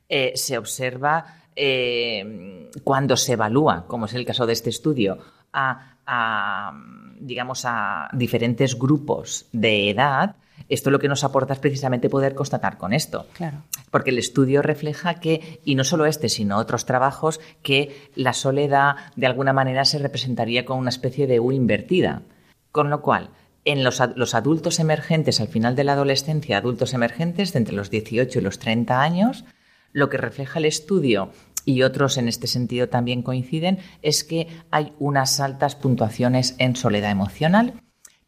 eh, 0.07 0.31
se 0.36 0.57
observa 0.57 1.41
eh, 1.53 2.69
cuando 2.86 3.17
se 3.17 3.34
evalúa, 3.34 3.88
como 3.88 4.05
es 4.05 4.13
el 4.13 4.25
caso 4.25 4.45
de 4.45 4.53
este 4.53 4.69
estudio, 4.69 5.17
a, 5.51 6.72
digamos, 7.19 7.63
a 7.65 8.07
diferentes 8.13 8.79
grupos 8.79 9.48
de 9.51 9.89
edad, 9.89 10.38
esto 10.69 10.91
lo 10.91 11.00
que 11.00 11.07
nos 11.07 11.24
aporta 11.24 11.53
es 11.53 11.60
precisamente 11.60 12.10
poder 12.10 12.36
constatar 12.36 12.77
con 12.77 12.93
esto. 12.93 13.27
Claro. 13.34 13.63
Porque 13.91 14.10
el 14.10 14.17
estudio 14.17 14.62
refleja 14.62 15.15
que, 15.15 15.60
y 15.63 15.75
no 15.75 15.84
solo 15.84 16.05
este, 16.05 16.29
sino 16.29 16.57
otros 16.57 16.86
trabajos, 16.86 17.39
que 17.62 18.10
la 18.15 18.34
soledad 18.34 18.95
de 19.15 19.27
alguna 19.27 19.53
manera 19.53 19.86
se 19.86 20.00
representaría 20.00 20.65
con 20.65 20.77
una 20.77 20.89
especie 20.89 21.27
de 21.27 21.39
U 21.39 21.51
invertida. 21.51 22.24
Con 22.72 22.89
lo 22.89 23.01
cual, 23.01 23.29
en 23.63 23.84
los, 23.84 24.01
los 24.15 24.36
adultos 24.36 24.79
emergentes, 24.79 25.39
al 25.39 25.48
final 25.48 25.75
de 25.75 25.84
la 25.84 25.93
adolescencia, 25.93 26.57
adultos 26.57 26.93
emergentes 26.93 27.53
de 27.53 27.60
entre 27.60 27.75
los 27.75 27.89
18 27.89 28.39
y 28.39 28.41
los 28.41 28.60
30 28.60 29.01
años, 29.01 29.45
lo 29.91 30.10
que 30.10 30.17
refleja 30.17 30.60
el 30.60 30.65
estudio, 30.65 31.31
y 31.65 31.81
otros 31.81 32.17
en 32.17 32.27
este 32.27 32.48
sentido 32.48 32.89
también 32.89 33.24
coinciden, 33.24 33.79
es 34.01 34.24
que 34.24 34.48
hay 34.69 34.93
unas 35.00 35.39
altas 35.39 35.75
puntuaciones 35.75 36.55
en 36.60 36.75
soledad 36.75 37.12
emocional. 37.12 37.81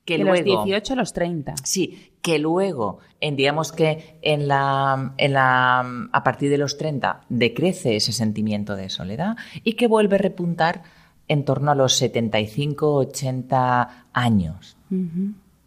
Que 0.03 0.17
de 0.17 0.23
luego, 0.23 0.37
los 0.37 0.65
18 0.65 0.93
a 0.93 0.95
los 0.95 1.13
30. 1.13 1.55
Sí, 1.63 2.13
que 2.27 2.39
luego, 2.39 2.99
en, 3.21 3.37
digamos 3.37 3.71
que 3.71 4.19
en 4.21 4.49
la, 4.49 5.13
en 5.15 5.31
la, 5.31 5.79
a 6.11 6.23
partir 6.25 6.49
de 6.49 6.57
los 6.57 6.77
30 6.77 7.21
decrece 7.29 7.95
ese 7.95 8.11
sentimiento 8.11 8.75
de 8.75 8.89
soledad 8.89 9.37
y 9.63 9.73
que 9.73 9.87
vuelve 9.87 10.15
a 10.15 10.19
repuntar 10.19 10.83
en 11.29 11.45
torno 11.45 11.71
a 11.71 11.75
los 11.75 11.93
75, 11.93 12.95
80 12.95 14.07
años. 14.11 14.75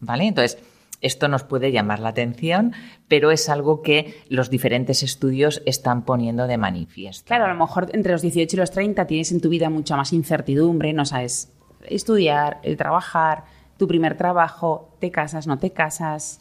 ¿Vale? 0.00 0.26
Entonces, 0.26 0.59
esto 1.00 1.29
nos 1.29 1.45
puede 1.45 1.73
llamar 1.73 2.00
la 2.00 2.11
atención, 2.11 2.75
pero 3.09 3.31
es 3.31 3.49
algo 3.49 3.81
que 3.81 4.23
los 4.29 4.50
diferentes 4.50 5.02
estudios 5.02 5.62
están 5.64 6.05
poniendo 6.05 6.47
de 6.47 6.59
manifiesto. 6.59 7.26
Claro, 7.26 7.47
a 7.47 7.55
lo 7.55 7.59
mejor 7.59 7.88
entre 7.95 8.12
los 8.12 8.21
18 8.21 8.55
y 8.55 8.59
los 8.59 8.71
30 8.71 9.07
tienes 9.07 9.33
en 9.33 9.40
tu 9.40 9.49
vida 9.49 9.71
mucha 9.71 9.97
más 9.97 10.12
incertidumbre, 10.12 10.93
no 10.93 11.07
sabes 11.07 11.55
estudiar, 11.88 12.61
el 12.62 12.76
trabajar, 12.76 13.45
tu 13.81 13.89
primer 13.89 14.17
trabajo, 14.17 14.95
te 15.01 15.11
casas, 15.11 15.47
no 15.47 15.59
te 15.59 15.71
casas. 15.73 16.39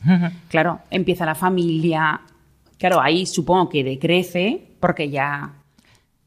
Claro, 0.50 0.82
empieza 0.92 1.26
la 1.26 1.34
familia. 1.36 2.20
Claro, 2.78 3.00
ahí 3.02 3.26
supongo 3.26 3.70
que 3.70 3.84
decrece 3.84 4.62
porque 4.82 5.10
ya 5.10 5.54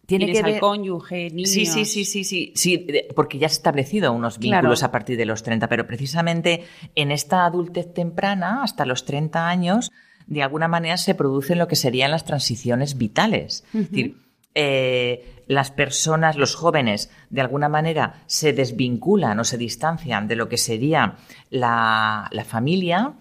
Tiene 0.06 0.24
tienes 0.24 0.40
que 0.42 0.46
al 0.46 0.52
ver- 0.52 0.60
cónyuge, 0.60 1.30
niños. 1.30 1.50
Sí, 1.50 1.66
sí, 1.66 1.84
sí, 1.84 2.04
sí, 2.04 2.24
sí, 2.24 2.52
sí, 2.56 2.86
porque 3.14 3.38
ya 3.38 3.46
has 3.46 3.52
establecido 3.52 4.12
unos 4.12 4.38
vínculos 4.38 4.80
Claro. 4.80 4.88
a 4.88 4.90
partir 4.92 5.16
de 5.18 5.26
los 5.26 5.42
30, 5.42 5.68
pero 5.68 5.86
precisamente 5.86 6.64
en 6.94 7.10
esta 7.12 7.44
adultez 7.44 7.92
temprana, 7.94 8.62
hasta 8.62 8.84
los 8.86 9.04
30 9.04 9.48
años, 9.48 9.90
de 10.26 10.42
alguna 10.42 10.66
manera 10.68 10.96
se 10.96 11.14
producen 11.14 11.58
lo 11.58 11.68
que 11.68 11.76
serían 11.76 12.10
las 12.10 12.24
transiciones 12.24 12.96
vitales. 12.98 13.64
Es 13.74 13.90
decir, 13.90 14.16
eh, 14.54 15.42
las 15.46 15.70
personas, 15.70 16.36
los 16.36 16.54
jóvenes, 16.54 17.10
de 17.30 17.40
alguna 17.40 17.68
manera 17.68 18.22
se 18.26 18.52
desvinculan 18.52 19.38
o 19.40 19.44
se 19.44 19.58
distancian 19.58 20.28
de 20.28 20.36
lo 20.36 20.48
que 20.48 20.58
sería 20.58 21.16
la, 21.50 22.30
familia 22.46 23.14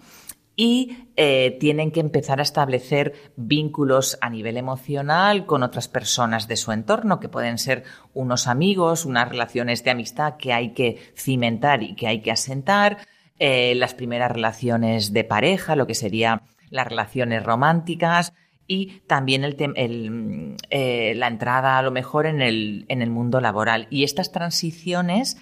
y 0.54 1.08
eh, 1.16 1.56
tienen 1.58 1.90
que 1.90 2.00
empezar 2.00 2.38
a 2.38 2.42
establecer 2.42 3.32
vínculos 3.36 4.18
a 4.20 4.28
nivel 4.30 4.56
emocional 4.56 5.46
con 5.46 5.62
otras 5.62 5.88
personas 5.88 6.48
de 6.48 6.56
su 6.56 6.72
entorno, 6.72 7.20
que 7.20 7.28
pueden 7.28 7.58
ser 7.58 7.84
unos 8.12 8.46
amigos, 8.46 9.06
unas 9.06 9.28
relaciones 9.28 9.82
de 9.84 9.90
amistad 9.90 10.36
que 10.36 10.52
hay 10.52 10.74
que 10.74 10.98
cimentar 11.16 11.82
y 11.82 11.94
que 11.94 12.06
hay 12.06 12.20
que 12.20 12.30
asentar, 12.30 12.98
eh, 13.38 13.74
las 13.74 13.94
primeras 13.94 14.30
relaciones 14.30 15.12
de 15.12 15.24
pareja, 15.24 15.74
lo 15.74 15.86
que 15.86 15.94
serían 15.94 16.42
las 16.70 16.86
relaciones 16.86 17.42
románticas 17.42 18.32
y 18.66 19.00
también 19.06 19.44
el 19.44 19.56
el, 19.76 20.56
eh, 20.70 21.14
la 21.16 21.26
entrada 21.26 21.78
a 21.78 21.82
lo 21.82 21.90
mejor 21.90 22.26
en 22.26 22.40
el, 22.40 22.84
en 22.88 23.02
el 23.02 23.10
mundo 23.10 23.40
laboral. 23.40 23.86
Y 23.90 24.04
estas 24.04 24.32
transiciones, 24.32 25.36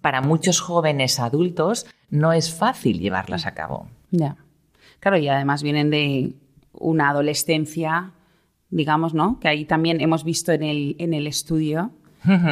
para 0.00 0.20
muchos 0.20 0.60
jóvenes 0.60 1.20
adultos, 1.20 1.86
no 2.10 2.32
es 2.32 2.54
fácil 2.54 3.00
llevarlas 3.00 3.46
a 3.46 3.54
cabo. 3.54 3.88
Ya. 4.10 4.36
Claro, 5.00 5.18
y 5.18 5.28
además 5.28 5.62
vienen 5.62 5.90
de 5.90 6.32
una 6.72 7.10
adolescencia, 7.10 8.12
digamos, 8.70 9.14
¿no? 9.14 9.38
Que 9.40 9.48
ahí 9.48 9.64
también 9.64 10.00
hemos 10.00 10.24
visto 10.24 10.52
en 10.52 10.62
el, 10.62 10.96
en 10.98 11.14
el 11.14 11.26
estudio 11.26 11.90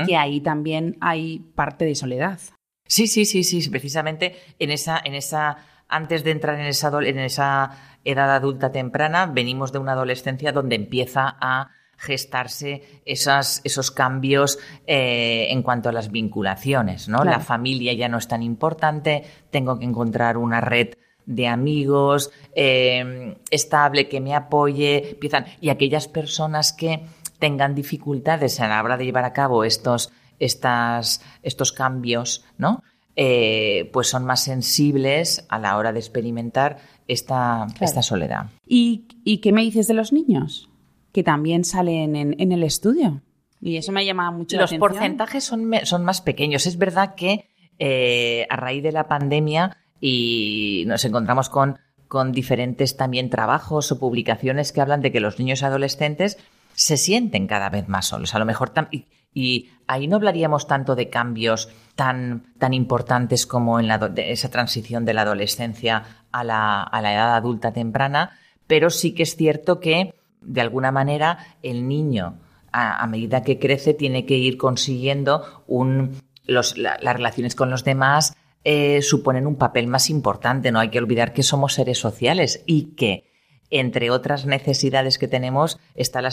que 0.07 0.17
ahí 0.19 0.41
también 0.41 0.99
hay 1.01 1.39
parte 1.55 1.87
de 1.87 1.95
soledad. 1.95 2.39
Sí, 2.87 3.07
sí, 3.07 3.25
sí, 3.25 3.43
sí, 3.43 3.71
precisamente 3.71 4.37
en 4.59 4.71
esa, 4.71 5.01
en 5.03 5.15
esa, 5.15 5.57
antes 5.89 6.25
de 6.25 6.31
entrar 6.33 6.61
en 6.61 6.67
esa, 6.67 6.91
adol- 6.93 7.07
en 7.07 7.19
esa 7.19 7.92
edad 8.05 8.35
adulta 8.35 8.73
temprana, 8.73 9.27
venimos 9.27 9.73
de 9.73 9.79
una 9.79 9.93
adolescencia 9.93 10.53
donde 10.53 10.77
empieza 10.77 11.37
a 11.41 11.71
gestarse 11.97 12.83
esas, 13.05 13.61
esos 13.63 13.91
cambios 13.93 14.59
eh, 14.87 15.47
en 15.51 15.63
cuanto 15.63 15.89
a 15.89 15.93
las 15.93 16.11
vinculaciones, 16.11 17.09
¿no? 17.09 17.19
Claro. 17.19 17.39
La 17.39 17.41
familia 17.41 17.93
ya 17.93 18.09
no 18.09 18.19
es 18.19 18.27
tan 18.27 18.43
importante, 18.43 19.23
tengo 19.51 19.79
que 19.79 19.85
encontrar 19.85 20.37
una 20.37 20.61
red 20.61 20.95
de 21.27 21.47
amigos 21.47 22.33
eh, 22.57 23.37
estable 23.51 24.09
que 24.09 24.21
me 24.21 24.35
apoye, 24.35 25.11
empiezan, 25.11 25.47
y 25.61 25.69
aquellas 25.69 26.09
personas 26.09 26.73
que 26.73 27.07
tengan 27.39 27.75
dificultades 27.75 28.59
a 28.61 28.69
la 28.69 28.83
hora 28.83 28.97
de 28.97 29.05
llevar 29.05 29.25
a 29.25 29.33
cabo 29.33 29.65
estos, 29.65 30.13
estas, 30.39 31.25
estos 31.43 31.73
cambios, 31.73 32.45
¿no? 32.59 32.83
Eh, 33.15 33.91
pues 33.93 34.09
son 34.09 34.25
más 34.25 34.43
sensibles 34.45 35.45
a 35.51 35.59
la 35.59 35.77
hora 35.77 35.93
de 35.93 35.99
experimentar 35.99 36.79
esta, 37.09 37.67
esta 37.81 38.03
soledad. 38.03 38.47
¿Y, 38.67 39.07
y 39.25 39.39
qué 39.39 39.53
me 39.53 39.63
dices 39.63 39.89
de 39.89 39.95
los 39.95 40.13
niños? 40.13 40.69
Que 41.13 41.23
también 41.23 41.65
salen 41.65 42.17
en, 42.17 42.41
en 42.41 42.53
el 42.53 42.63
estudio. 42.63 43.23
Y 43.61 43.77
eso 43.77 43.93
me 43.93 44.01
ha 44.01 44.05
llamado 44.05 44.33
mucho 44.33 44.57
la 44.57 44.63
Los 44.63 44.71
atención. 44.73 44.89
porcentajes 44.91 45.45
son, 45.45 45.71
son 45.85 46.05
más 46.05 46.21
pequeños. 46.21 46.67
Es 46.67 46.79
verdad 46.79 47.15
que 47.15 47.49
eh, 47.79 48.47
a 48.51 48.57
raíz 48.57 48.83
de 48.83 48.93
la 48.93 49.07
pandemia 49.09 49.77
y 50.01 50.85
nos 50.87 51.05
encontramos 51.05 51.49
con, 51.49 51.79
con 52.09 52.33
diferentes 52.33 52.97
también 52.97 53.31
trabajos 53.31 53.93
o 53.93 53.99
publicaciones 53.99 54.73
que 54.73 54.81
hablan 54.81 55.01
de 55.01 55.13
que 55.13 55.21
los 55.21 55.39
niños 55.39 55.63
y 55.63 55.65
adolescentes 55.65 56.39
se 56.75 56.97
sienten 56.97 57.47
cada 57.47 57.71
vez 57.71 57.89
más 57.89 58.07
solos. 58.07 58.35
A 58.35 58.39
lo 58.39 58.47
mejor 58.47 58.73
y, 58.91 59.07
y 59.35 59.71
ahí 59.87 60.07
no 60.07 60.17
hablaríamos 60.17 60.67
tanto 60.67 60.95
de 60.95 61.09
cambios 61.11 61.69
tan, 61.95 62.45
tan 62.59 62.75
importantes 62.75 63.47
como 63.47 63.81
en 63.81 63.89
la, 63.89 64.13
esa 64.17 64.51
transición 64.51 65.05
de 65.05 65.15
la 65.15 65.23
adolescencia 65.23 66.03
a 66.31 66.45
la, 66.45 66.83
a 66.83 67.03
la 67.03 67.15
edad 67.15 67.35
adulta 67.37 67.73
temprana, 67.73 68.39
pero 68.67 68.91
sí 68.91 69.15
que 69.15 69.23
es 69.23 69.37
cierto 69.37 69.81
que 69.81 70.15
de 70.41 70.61
alguna 70.61 70.93
manera 70.93 71.39
el 71.63 71.89
niño 71.89 72.39
a, 72.73 73.07
medida 73.07 73.43
que 73.43 73.59
crece 73.59 73.95
tiene 73.95 74.25
que 74.25 74.39
ir 74.39 74.57
consiguiendo 74.57 75.63
un, 75.67 76.23
las 76.47 76.75
relaciones 76.77 77.55
con 77.55 77.71
los 77.71 77.85
demás 77.85 78.35
eh, 78.65 79.03
suponen 79.03 79.47
un 79.47 79.57
papel 79.57 79.89
más 79.89 80.09
importante. 80.09 80.73
No 80.73 80.81
hay 80.81 80.89
que 80.89 80.99
olvidar 80.99 81.33
que 81.33 81.43
somos 81.43 81.75
seres 81.75 81.99
sociales 81.99 82.63
y 82.67 82.95
que 82.95 83.31
entre 83.71 84.11
otras 84.11 84.47
necesidades 84.47 85.19
que 85.19 85.29
tenemos 85.29 85.79
está 85.95 86.23
la, 86.23 86.31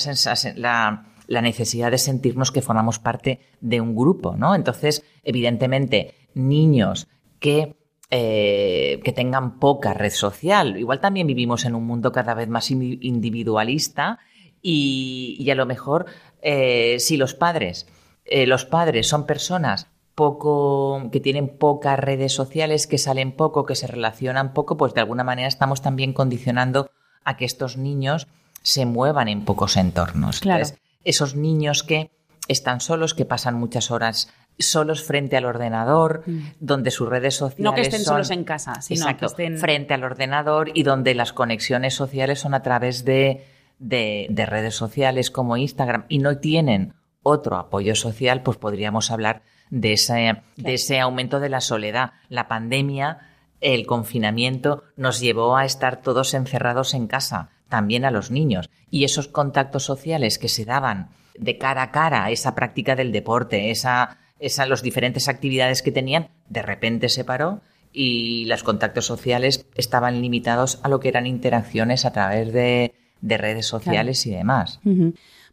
la, 0.56 1.06
la 1.30 1.42
necesidad 1.42 1.92
de 1.92 2.00
sentirnos 2.00 2.52
que 2.52 2.64
formamos 2.64 2.98
parte 2.98 3.40
de 3.62 3.80
un 3.80 3.96
grupo, 3.96 4.36
¿no? 4.36 4.56
Entonces, 4.56 5.04
evidentemente, 5.24 6.16
niños 6.34 7.08
que 7.40 7.76
eh, 8.12 9.02
que 9.04 9.14
tengan 9.14 9.60
poca 9.60 9.94
red 9.94 10.10
social. 10.10 10.78
Igual 10.78 11.00
también 11.00 11.28
vivimos 11.28 11.66
en 11.66 11.76
un 11.76 11.86
mundo 11.86 12.12
cada 12.12 12.34
vez 12.34 12.50
más 12.50 12.72
individualista 12.72 14.18
y, 14.64 15.48
a 15.52 15.54
lo 15.54 15.68
mejor 15.68 16.08
eh, 16.42 16.96
si 16.98 17.18
los 17.18 17.36
padres, 17.36 17.86
eh, 18.26 18.48
los 18.48 18.66
padres 18.66 19.08
son 19.08 19.28
personas 19.28 19.90
poco, 20.16 21.10
que 21.12 21.20
tienen 21.20 21.56
pocas 21.60 22.00
redes 22.00 22.34
sociales, 22.34 22.88
que 22.88 22.98
salen 22.98 23.32
poco, 23.32 23.68
que 23.68 23.76
se 23.76 23.86
relacionan 23.86 24.56
poco, 24.56 24.76
pues 24.76 24.96
de 24.96 25.02
alguna 25.02 25.24
manera 25.24 25.48
estamos 25.48 25.84
también 25.84 26.12
condicionando 26.14 26.90
a 27.24 27.38
que 27.38 27.46
estos 27.46 27.78
niños 27.78 28.28
se 28.64 28.88
muevan 28.88 29.28
en 29.28 29.46
pocos 29.46 29.78
entornos. 29.78 30.40
Claro. 30.40 30.66
Esos 31.04 31.36
niños 31.36 31.84
que 31.84 32.12
están 32.48 32.82
solos, 32.82 33.14
que 33.14 33.26
pasan 33.26 33.56
muchas 33.56 33.92
horas 33.92 34.34
solos 34.60 35.04
frente 35.04 35.38
al 35.38 35.46
ordenador, 35.46 36.24
mm. 36.26 36.40
donde 36.60 36.92
sus 36.92 37.08
redes 37.08 37.36
sociales 37.36 37.64
no 37.64 37.74
que 37.74 37.82
estén 37.82 38.04
solos 38.04 38.30
en 38.30 38.44
casa, 38.44 38.82
sino 38.82 39.06
que 39.18 39.26
estén 39.26 39.58
frente 39.58 39.94
al 39.94 40.04
ordenador 40.04 40.72
y 40.74 40.84
donde 40.84 41.16
las 41.16 41.34
conexiones 41.34 41.94
sociales 41.94 42.40
son 42.40 42.54
a 42.54 42.62
través 42.62 43.06
de, 43.06 43.46
de, 43.80 44.46
redes 44.46 44.76
sociales 44.76 45.32
como 45.32 45.58
Instagram 45.58 46.06
y 46.10 46.20
no 46.20 46.38
tienen 46.40 46.94
otro 47.24 47.58
apoyo 47.58 47.96
social, 47.96 48.44
pues 48.44 48.58
podríamos 48.58 49.12
hablar 49.12 49.44
de 49.70 49.94
ese, 49.94 50.42
de 50.58 50.74
ese 50.74 51.00
aumento 51.00 51.40
de 51.40 51.50
la 51.50 51.62
soledad. 51.62 52.14
La 52.28 52.48
pandemia, 52.48 53.30
el 53.62 53.86
confinamiento 53.86 54.84
nos 54.96 55.20
llevó 55.20 55.56
a 55.56 55.66
estar 55.66 56.02
todos 56.02 56.34
encerrados 56.34 56.94
en 56.94 57.08
casa, 57.08 57.50
también 57.70 58.06
a 58.06 58.12
los 58.12 58.32
niños. 58.32 58.70
Y 58.90 59.04
esos 59.04 59.28
contactos 59.28 59.84
sociales 59.84 60.38
que 60.38 60.50
se 60.50 60.66
daban 60.66 61.10
de 61.38 61.58
cara 61.58 61.84
a 61.84 61.92
cara, 61.92 62.30
esa 62.32 62.56
práctica 62.56 62.96
del 62.96 63.12
deporte, 63.12 63.72
esa 63.72 64.18
esas, 64.40 64.70
las 64.70 64.82
diferentes 64.82 65.28
actividades 65.28 65.82
que 65.82 65.92
tenían, 65.92 66.30
de 66.48 66.62
repente 66.62 67.10
se 67.10 67.26
paró 67.26 67.62
y 67.92 68.46
los 68.46 68.64
contactos 68.64 69.06
sociales 69.06 69.68
estaban 69.76 70.22
limitados 70.22 70.80
a 70.84 70.90
lo 70.90 71.00
que 71.00 71.10
eran 71.10 71.28
interacciones 71.28 72.06
a 72.06 72.14
través 72.14 72.54
de, 72.54 72.94
redes 73.22 73.66
sociales 73.66 74.26
y 74.26 74.32
demás. 74.32 74.80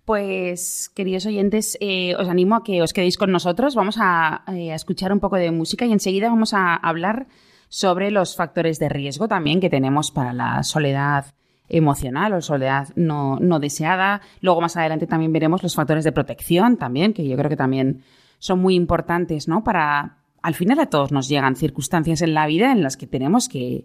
Pues, 0.05 0.91
queridos 0.95 1.27
oyentes, 1.27 1.77
eh, 1.81 2.15
os 2.15 2.29
animo 2.29 2.55
a 2.55 2.63
que 2.63 2.81
os 2.81 2.93
quedéis 2.93 3.19
con 3.19 3.33
nosotros. 3.33 3.75
Vamos 3.75 3.97
a, 3.99 4.45
eh, 4.55 4.71
a, 4.71 4.77
escuchar 4.77 5.13
un 5.13 5.19
poco 5.19 5.37
de 5.37 5.51
música 5.51 5.85
y 5.85 5.93
enseguida 5.93 6.29
vamos 6.29 6.55
a 6.55 6.77
hablar 6.77 7.27
sobre 7.69 8.13
los 8.13 8.37
factores 8.37 8.79
de 8.79 8.89
riesgo 8.89 9.27
también 9.27 9.61
que 9.61 9.69
tenemos 9.69 10.13
para 10.13 10.33
la 10.33 10.63
soledad 10.63 11.35
emocional 11.69 12.33
o 12.35 12.41
soledad 12.41 12.89
no, 12.97 13.39
no 13.41 13.59
deseada. 13.59 14.21
Luego, 14.41 14.61
más 14.61 14.77
adelante, 14.77 15.07
también 15.07 15.33
veremos 15.33 15.63
los 15.63 15.75
factores 15.75 16.05
de 16.05 16.13
protección 16.13 16.77
también, 16.77 17.13
que 17.13 17.27
yo 17.27 17.37
creo 17.37 17.49
que 17.49 17.57
también 17.57 18.03
son 18.39 18.61
muy 18.61 18.75
importantes, 18.75 19.49
¿no? 19.49 19.65
Para, 19.65 20.19
al 20.43 20.55
final 20.55 20.79
a 20.81 20.87
todos 20.87 21.13
nos 21.13 21.29
llegan 21.29 21.57
circunstancias 21.57 22.23
en 22.23 22.35
la 22.35 22.47
vida 22.47 22.73
en 22.73 22.83
las 22.83 22.97
que 22.97 23.07
tenemos 23.07 23.49
que, 23.49 23.85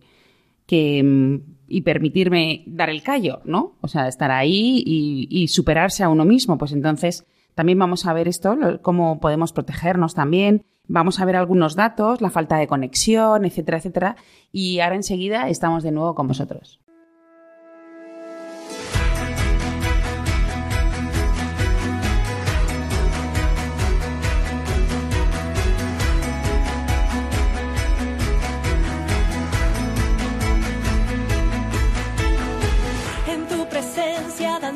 que 0.66 1.02
mm, 1.04 1.40
y 1.68 1.82
permitirme 1.82 2.64
dar 2.68 2.90
el 2.90 3.02
callo, 3.02 3.42
¿no? 3.46 3.78
O 3.82 3.88
sea, 3.88 4.08
estar 4.08 4.30
ahí 4.30 4.84
y, 4.86 5.48
superarse 5.48 6.04
a 6.04 6.10
uno 6.10 6.26
mismo. 6.26 6.58
Pues 6.58 6.74
entonces 6.74 7.26
también 7.56 7.80
vamos 7.80 8.06
a 8.06 8.14
ver 8.14 8.28
esto, 8.28 8.58
cómo 8.82 9.20
podemos 9.20 9.54
protegernos 9.54 10.14
también. 10.14 10.66
Vamos 10.88 11.20
a 11.20 11.26
ver 11.26 11.38
algunos 11.38 11.76
datos, 11.76 12.20
la 12.20 12.30
falta 12.30 12.58
de 12.58 12.68
conexión, 12.68 13.46
etcétera, 13.46 13.78
etcétera. 13.78 14.16
Y 14.52 14.80
ahora 14.82 14.98
enseguida 14.98 15.48
estamos 15.48 15.84
de 15.84 15.92
nuevo 15.92 16.14
con 16.14 16.28
vosotros. 16.28 16.82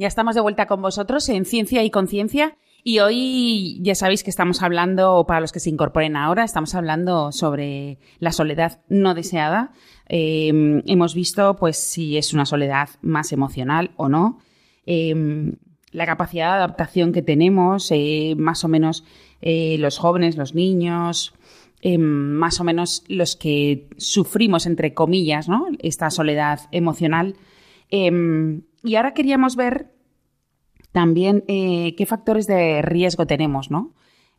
Ya 0.00 0.06
estamos 0.06 0.34
de 0.34 0.40
vuelta 0.40 0.64
con 0.64 0.80
vosotros 0.80 1.28
en 1.28 1.44
Ciencia 1.44 1.84
y 1.84 1.90
Conciencia 1.90 2.56
y 2.82 3.00
hoy 3.00 3.78
ya 3.82 3.94
sabéis 3.94 4.24
que 4.24 4.30
estamos 4.30 4.62
hablando, 4.62 5.26
para 5.28 5.42
los 5.42 5.52
que 5.52 5.60
se 5.60 5.68
incorporen 5.68 6.16
ahora, 6.16 6.42
estamos 6.42 6.74
hablando 6.74 7.32
sobre 7.32 7.98
la 8.18 8.32
soledad 8.32 8.80
no 8.88 9.12
deseada. 9.12 9.72
Em, 10.08 10.82
hemos 10.86 11.14
visto 11.14 11.54
pues 11.56 11.76
si 11.76 12.16
es 12.16 12.32
una 12.32 12.46
soledad 12.46 12.88
más 13.02 13.30
emocional 13.32 13.90
o 13.98 14.08
no. 14.08 14.38
Em, 14.86 15.56
la 15.92 16.06
capacidad 16.06 16.52
de 16.52 16.56
adaptación 16.56 17.12
que 17.12 17.20
tenemos, 17.20 17.90
eh, 17.90 18.34
más 18.38 18.64
o 18.64 18.68
menos 18.68 19.04
eh, 19.42 19.76
los 19.80 19.98
jóvenes, 19.98 20.38
los 20.38 20.54
niños, 20.54 21.34
em, 21.82 22.00
más 22.00 22.58
o 22.58 22.64
menos 22.64 23.04
los 23.06 23.36
que 23.36 23.90
sufrimos, 23.98 24.64
entre 24.64 24.94
comillas, 24.94 25.46
¿no? 25.46 25.66
esta 25.78 26.08
soledad 26.08 26.60
emocional 26.72 27.34
y 28.82 28.96
ahora 28.96 29.14
queríamos 29.14 29.56
ver 29.56 29.92
también 30.92 31.44
eh, 31.48 31.94
qué 31.96 32.06
factores 32.06 32.46
de 32.46 32.82
riesgo 32.82 33.26
tenemos, 33.26 33.70
¿no? 33.70 33.94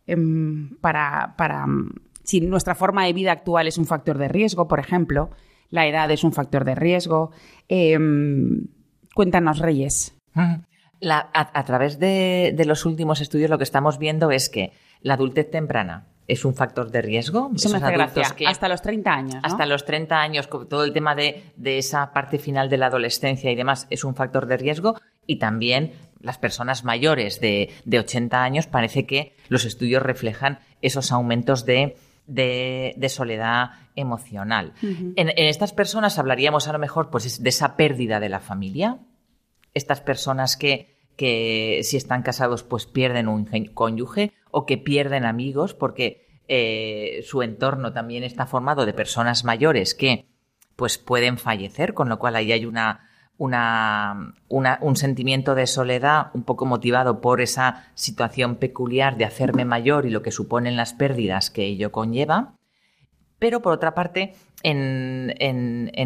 Em, 0.08 0.78
para, 0.82 1.36
para 1.38 1.66
si 2.24 2.42
nuestra 2.42 2.76
forma 2.76 3.06
de 3.06 3.14
vida 3.14 3.32
actual 3.32 3.68
es 3.68 3.78
un 3.78 3.86
factor 3.86 4.18
de 4.18 4.28
riesgo, 4.28 4.68
por 4.68 4.80
ejemplo, 4.80 5.30
la 5.70 5.88
edad 5.88 6.12
es 6.12 6.24
un 6.24 6.34
factor 6.34 6.66
de 6.66 6.76
riesgo. 6.76 7.32
Em, 7.68 8.68
cuéntanos, 9.16 9.60
Reyes. 9.60 10.16
a, 10.34 11.64
través 11.66 11.98
de, 11.98 12.64
los 12.66 12.86
últimos 12.86 13.22
estudios 13.22 13.50
lo 13.50 13.58
que 13.58 13.64
estamos 13.64 13.98
viendo 13.98 14.32
es 14.32 14.50
que 14.50 14.72
la 15.02 15.16
adultez 15.16 15.50
temprana 15.50 16.08
es 16.28 16.46
un 16.46 16.56
factor 16.56 16.92
de 16.92 17.02
riesgo. 17.02 17.52
Eso 17.56 17.70
me 17.70 17.78
hace 17.78 18.46
hasta 18.46 18.68
los 18.68 18.82
30 18.82 19.12
años. 19.12 19.36
Hasta 19.44 19.66
los 19.66 19.86
30 19.86 20.22
años, 20.22 20.50
todo 20.50 20.84
el 20.84 20.94
tema 20.94 21.16
de, 21.16 21.44
de 21.56 21.78
esa 21.78 22.14
parte 22.14 22.40
final 22.40 22.70
de 22.70 22.78
la 22.78 22.88
adolescencia 22.88 23.52
y 23.52 23.56
demás 23.56 23.88
es 23.90 24.04
un 24.04 24.16
factor 24.16 24.46
de 24.46 24.58
riesgo. 24.58 24.96
Y 25.28 25.38
también 25.38 25.94
las 26.20 26.38
personas 26.38 26.84
mayores 26.84 27.40
de, 27.42 27.70
de 27.86 28.00
80 28.00 28.44
años 28.44 28.68
parece 28.68 29.06
que 29.06 29.36
los 29.50 29.66
estudios 29.66 30.04
reflejan 30.04 30.60
esos 30.82 31.12
aumentos 31.12 31.66
de 31.66 31.96
de, 32.28 33.08
soledad 33.10 33.72
emocional. 33.96 34.74
en, 34.82 35.30
estas 35.36 35.74
personas 35.74 36.18
hablaríamos 36.18 36.68
a 36.68 36.74
lo 36.74 36.80
mejor 36.80 37.10
pues, 37.10 37.42
de 37.42 37.50
esa 37.50 37.76
pérdida 37.76 38.20
de 38.20 38.30
la 38.30 38.40
familia. 38.40 39.00
Estas 39.74 40.02
personas 40.02 40.58
que, 40.58 40.91
que 41.16 41.82
si 41.84 41.98
están 41.98 42.24
casados 42.24 42.64
pues 42.64 42.86
pierden 42.86 43.28
un 43.28 43.46
cónyuge 43.74 44.34
o 44.50 44.66
que 44.66 44.78
pierden 44.78 45.26
amigos 45.26 45.74
porque 45.74 46.28
eh, 46.48 47.24
su 47.26 47.42
entorno 47.42 47.94
también 47.94 48.24
está 48.24 48.46
formado 48.46 48.86
de 48.86 48.94
personas 48.94 49.44
mayores 49.44 49.96
que 49.96 50.26
pues 50.76 50.98
pueden 50.98 51.38
fallecer, 51.38 51.94
con 51.94 52.10
lo 52.10 52.20
cual 52.20 52.36
ahí 52.36 52.52
hay 52.52 52.66
una, 52.66 53.08
una, 53.38 54.34
un 54.50 54.96
sentimiento 54.96 55.56
de 55.56 55.66
soledad 55.66 56.28
un 56.34 56.44
poco 56.44 56.66
motivado 56.66 57.22
por 57.22 57.42
esa 57.42 57.86
situación 57.96 58.56
peculiar 58.56 59.18
de 59.18 59.26
hacerme 59.26 59.66
mayor 59.66 60.06
y 60.06 60.10
lo 60.10 60.22
que 60.22 60.32
suponen 60.32 60.76
las 60.76 60.94
pérdidas 60.94 61.50
que 61.50 61.66
ello 61.66 61.92
conlleva. 61.92 62.56
Pero 63.40 63.64
por 63.64 63.74
otra 63.74 63.96
parte, 63.96 64.36
en, 64.62 65.32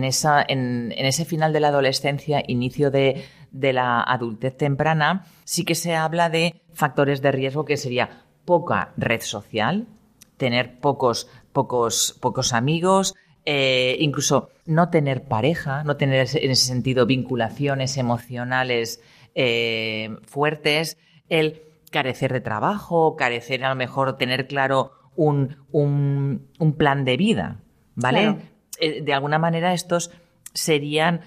esa, 0.06 0.46
en, 0.48 0.94
ese 0.94 1.26
final 1.26 1.52
de 1.52 1.60
la 1.60 1.68
adolescencia, 1.68 2.42
inicio 2.48 2.92
de, 2.92 3.26
la 3.62 4.02
adultez 4.02 4.58
temprana, 4.58 5.26
sí 5.44 5.66
que 5.66 5.76
se 5.76 5.96
habla 5.96 6.30
de 6.30 6.62
factores 6.74 7.22
de 7.22 7.32
riesgo 7.32 7.66
que 7.66 7.78
sería 7.78 8.24
poca 8.46 8.94
red 8.98 9.22
social, 9.22 9.88
tener 10.38 10.80
pocos, 10.80 11.30
pocos, 11.54 12.18
pocos 12.22 12.54
amigos, 12.54 13.16
eh, 13.46 13.98
incluso 14.00 14.50
no 14.66 14.90
tener 14.90 15.24
pareja, 15.24 15.84
no 15.84 15.98
tener 15.98 16.28
en 16.34 16.52
ese 16.52 16.66
sentido 16.66 17.06
vinculaciones 17.06 17.98
emocionales 17.98 19.02
eh, 19.36 20.16
fuertes, 20.26 20.98
el 21.30 21.62
carecer 21.92 22.34
de 22.34 22.42
trabajo, 22.42 23.16
carecer 23.16 23.64
a 23.64 23.70
lo 23.70 23.76
mejor 23.76 24.18
tener 24.18 24.48
claro 24.48 24.92
un, 25.16 25.56
plan 26.78 27.06
de 27.06 27.18
vida, 27.18 27.60
¿vale? 27.96 28.38
Eh, 28.80 29.02
de 29.02 29.14
alguna 29.14 29.40
manera 29.40 29.74
estos 29.74 30.12
serían 30.56 31.22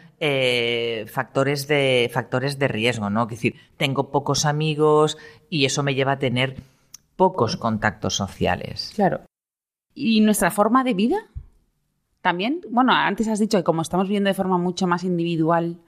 factores, 1.07 1.69
de, 1.69 2.11
factores 2.13 2.59
de 2.59 2.67
riesgo, 2.67 3.09
¿no? 3.09 3.23
Es 3.23 3.29
decir, 3.29 3.55
tengo 3.77 4.11
pocos 4.11 4.47
amigos 4.47 5.17
y 5.49 5.65
eso 5.65 5.85
me 5.85 5.95
lleva 5.95 6.13
a 6.13 6.19
tener 6.19 6.57
pocos 7.15 7.57
contactos 7.57 8.17
sociales. 8.17 8.93
Claro. 8.97 9.21
¿Y 9.95 10.21
nuestra 10.21 10.51
forma 10.51 10.83
de 10.83 10.95
vida? 10.95 11.19
También, 12.21 12.61
bueno, 12.71 12.93
antes 12.93 13.29
has 13.29 13.39
dicho 13.39 13.59
que 13.59 13.65
como 13.65 13.83
estamos 13.83 14.09
viendo 14.09 14.29
de 14.29 14.35
forma 14.35 14.59
mucho 14.59 14.87
más 14.87 15.05
individual, 15.05 15.79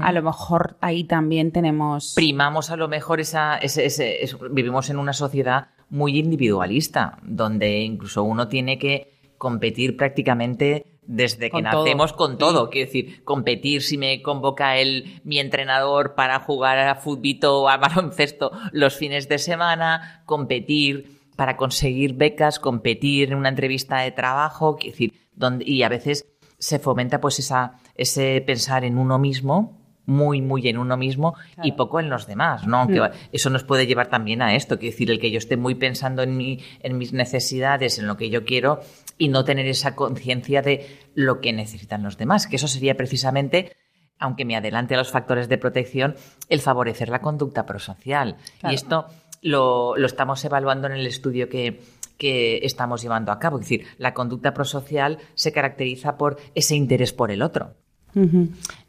a 0.00 0.12
lo 0.12 0.22
mejor 0.22 0.76
ahí 0.80 1.04
también 1.04 1.50
tenemos... 1.50 2.14
Primamos 2.14 2.70
a 2.70 2.76
lo 2.76 2.88
mejor 2.88 3.20
esa... 3.20 3.56
Ese, 3.56 4.24
vivimos 4.50 4.88
en 4.90 4.98
una 4.98 5.12
sociedad 5.12 5.68
muy 5.88 6.18
individualista, 6.18 7.18
donde 7.22 7.80
incluso 7.80 8.22
uno 8.22 8.48
tiene 8.48 8.78
que 8.78 9.12
competir 9.36 9.96
prácticamente 9.96 10.86
desde 11.10 11.50
que 11.50 11.60
nacemos 11.60 12.12
con 12.12 12.38
todo. 12.38 12.70
Quiero 12.70 12.86
decir, 12.86 13.24
competir 13.24 13.82
si 13.82 13.98
me 13.98 14.22
convoca 14.22 14.76
el, 14.76 15.20
mi 15.24 15.40
entrenador 15.40 16.14
para 16.14 16.38
jugar 16.38 16.78
a 16.78 16.94
fútbol 16.94 17.20
o 17.44 17.68
a 17.68 17.76
baloncesto 17.76 18.52
los 18.70 18.94
fines 18.96 19.28
de 19.28 19.38
semana, 19.38 20.22
competir 20.24 21.20
para 21.34 21.56
conseguir 21.56 22.14
becas, 22.14 22.60
competir 22.60 23.32
en 23.32 23.38
una 23.38 23.48
entrevista 23.48 23.98
de 23.98 24.12
trabajo. 24.12 24.76
Quiero 24.76 24.92
decir, 24.92 25.14
y 25.60 25.82
a 25.82 25.88
veces 25.88 26.26
se 26.58 26.78
fomenta 26.78 27.20
pues 27.20 27.40
esa, 27.40 27.80
ese 27.96 28.40
pensar 28.46 28.84
en 28.84 28.96
uno 28.96 29.18
mismo, 29.18 29.79
muy, 30.10 30.42
muy 30.42 30.66
en 30.68 30.76
uno 30.76 30.96
mismo 30.96 31.36
y 31.62 31.72
poco 31.72 32.00
en 32.00 32.10
los 32.10 32.26
demás, 32.26 32.66
¿no? 32.66 32.78
Aunque 32.78 33.00
mm. 33.00 33.10
eso 33.32 33.48
nos 33.48 33.62
puede 33.62 33.86
llevar 33.86 34.08
también 34.08 34.42
a 34.42 34.56
esto, 34.56 34.78
quiero 34.78 34.92
decir, 34.92 35.10
el 35.10 35.20
que 35.20 35.30
yo 35.30 35.38
esté 35.38 35.56
muy 35.56 35.76
pensando 35.76 36.22
en, 36.22 36.36
mi, 36.36 36.58
en 36.82 36.98
mis 36.98 37.12
necesidades, 37.12 37.98
en 37.98 38.08
lo 38.08 38.16
que 38.16 38.28
yo 38.28 38.44
quiero 38.44 38.80
y 39.18 39.28
no 39.28 39.44
tener 39.44 39.66
esa 39.66 39.94
conciencia 39.94 40.62
de 40.62 40.86
lo 41.14 41.40
que 41.40 41.52
necesitan 41.52 42.02
los 42.02 42.18
demás, 42.18 42.48
que 42.48 42.56
eso 42.56 42.66
sería 42.66 42.96
precisamente 42.96 43.76
aunque 44.22 44.44
me 44.44 44.54
adelante 44.54 44.94
a 44.94 44.98
los 44.98 45.10
factores 45.10 45.48
de 45.48 45.56
protección, 45.56 46.14
el 46.50 46.60
favorecer 46.60 47.08
la 47.08 47.22
conducta 47.22 47.64
prosocial. 47.64 48.36
Y 48.68 48.74
esto 48.74 49.06
lo, 49.40 49.96
lo, 49.96 50.06
estamos 50.06 50.44
evaluando 50.44 50.88
en 50.88 50.92
el 50.92 51.06
estudio 51.06 51.48
que, 51.48 51.80
que 52.18 52.58
estamos 52.58 53.00
llevando 53.00 53.32
a 53.32 53.38
cabo. 53.38 53.56
Es 53.56 53.62
decir, 53.62 53.86
la 53.96 54.12
conducta 54.12 54.52
prosocial 54.52 55.18
se 55.32 55.52
caracteriza 55.52 56.18
por 56.18 56.36
ese 56.54 56.76
interés 56.76 57.14
por 57.14 57.30
el 57.30 57.40
otro. 57.40 57.76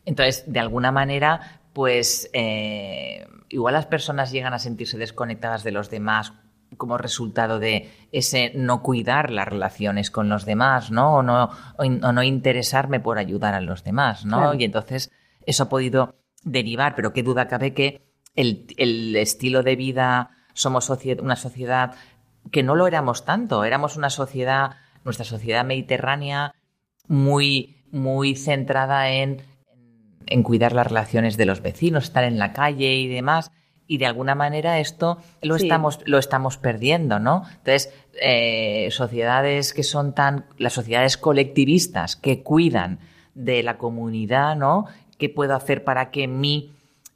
Entonces, 0.05 0.43
de 0.47 0.60
alguna 0.60 0.91
manera, 0.91 1.62
pues 1.73 2.29
eh, 2.34 3.27
igual 3.49 3.73
las 3.73 3.86
personas 3.86 4.31
llegan 4.31 4.53
a 4.53 4.60
sentirse 4.60 4.97
desconectadas 4.97 5.63
de 5.63 5.71
los 5.71 5.89
demás 5.89 6.34
como 6.77 6.97
resultado 6.97 7.60
de 7.60 7.91
ese 8.12 8.53
no 8.55 8.81
cuidar 8.81 9.29
las 9.29 9.47
relaciones 9.47 10.10
con 10.10 10.29
los 10.29 10.45
demás, 10.45 10.89
¿no? 10.89 11.15
O 11.17 11.23
no, 11.23 11.49
no 11.77 12.23
interesarme 12.23 12.99
por 12.99 13.17
ayudar 13.17 13.53
a 13.53 13.62
los 13.62 13.84
demás, 13.84 14.25
¿no? 14.25 14.53
Y 14.53 14.63
entonces 14.63 15.12
eso 15.45 15.63
ha 15.63 15.69
podido 15.69 16.15
derivar, 16.43 16.95
pero 16.95 17.13
qué 17.13 17.23
duda 17.23 17.47
cabe 17.47 17.73
que 17.73 18.01
el, 18.36 18.67
el 18.77 19.15
estilo 19.17 19.63
de 19.63 19.75
vida, 19.75 20.31
somos 20.53 20.89
una 21.19 21.36
sociedad 21.36 21.95
que 22.51 22.63
no 22.63 22.75
lo 22.75 22.88
éramos 22.88 23.25
tanto, 23.25 23.63
éramos 23.63 23.97
una 23.97 24.10
sociedad, 24.10 24.77
nuestra 25.03 25.25
sociedad 25.25 25.65
mediterránea, 25.65 26.55
muy, 27.07 27.81
muy 27.91 28.36
centrada 28.36 29.10
en, 29.10 29.41
en 30.27 30.43
cuidar 30.43 30.73
las 30.73 30.88
relaciones 30.88 31.38
de 31.38 31.45
los 31.45 31.62
vecinos, 31.62 32.06
estar 32.06 32.23
en 32.23 32.39
la 32.39 32.54
calle 32.54 32.95
y 32.95 33.08
demás. 33.08 33.51
Y 33.88 33.97
de 33.97 34.06
alguna 34.06 34.36
manera 34.36 34.80
esto 34.80 35.17
lo, 35.41 35.58
estamos, 35.58 35.99
lo 36.06 36.17
estamos 36.17 36.58
perdiendo, 36.58 37.19
¿no? 37.19 37.43
Entonces, 37.49 37.93
eh, 38.21 38.88
sociedades 38.91 39.73
que 39.73 39.84
son 39.84 40.13
tan, 40.13 40.45
las 40.58 40.73
sociedades 40.73 41.17
colectivistas 41.17 42.15
que 42.15 42.41
cuidan 42.41 42.99
de 43.36 43.63
la 43.63 43.77
comunidad, 43.77 44.56
¿no? 44.56 44.86
¿Qué 45.17 45.27
puedo 45.27 45.56
hacer 45.56 45.84
para 45.84 46.10
que 46.10 46.27
mi 46.27 46.71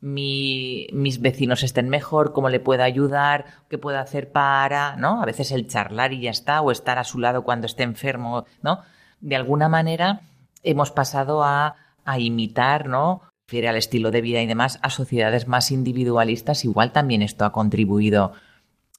mis 0.06 1.20
vecinos 1.20 1.64
estén 1.64 1.90
mejor, 1.90 2.32
cómo 2.32 2.50
le 2.50 2.60
puedo 2.60 2.84
ayudar, 2.84 3.46
qué 3.70 3.80
puedo 3.80 3.98
hacer 3.98 4.32
para, 4.32 4.96
¿no? 4.98 5.20
A 5.20 5.26
veces 5.26 5.52
el 5.52 5.68
charlar 5.68 6.14
y 6.14 6.22
ya 6.22 6.30
está, 6.30 6.62
o 6.62 6.72
estar 6.72 7.00
a 7.00 7.04
su 7.04 7.18
lado 7.18 7.44
cuando 7.44 7.66
esté 7.66 7.82
enfermo, 7.82 8.46
¿no? 8.62 8.82
De 9.20 9.36
alguna 9.36 9.68
manera 9.68 10.22
hemos 10.66 10.92
pasado 10.92 11.44
a, 11.44 11.76
imitar, 12.18 12.88
¿no? 12.88 13.22
Refiere 13.48 13.70
al 13.70 13.78
estilo 13.78 14.12
de 14.12 14.22
vida 14.22 14.42
y 14.42 14.46
demás, 14.46 14.80
a 14.82 14.90
sociedades 14.90 15.48
más 15.48 15.72
individualistas, 15.72 16.66
igual 16.66 16.92
también 16.92 17.22
esto 17.22 17.46
ha 17.46 17.52
contribuido 17.52 18.34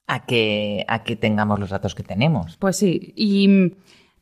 a 0.07 0.25
que, 0.25 0.85
a 0.89 1.03
que 1.05 1.17
tengamos 1.17 1.59
los 1.61 1.71
datos 1.71 1.95
que 1.95 2.03
tenemos. 2.03 2.57
Pues 2.57 2.77
sí, 2.77 3.13
y 3.17 3.75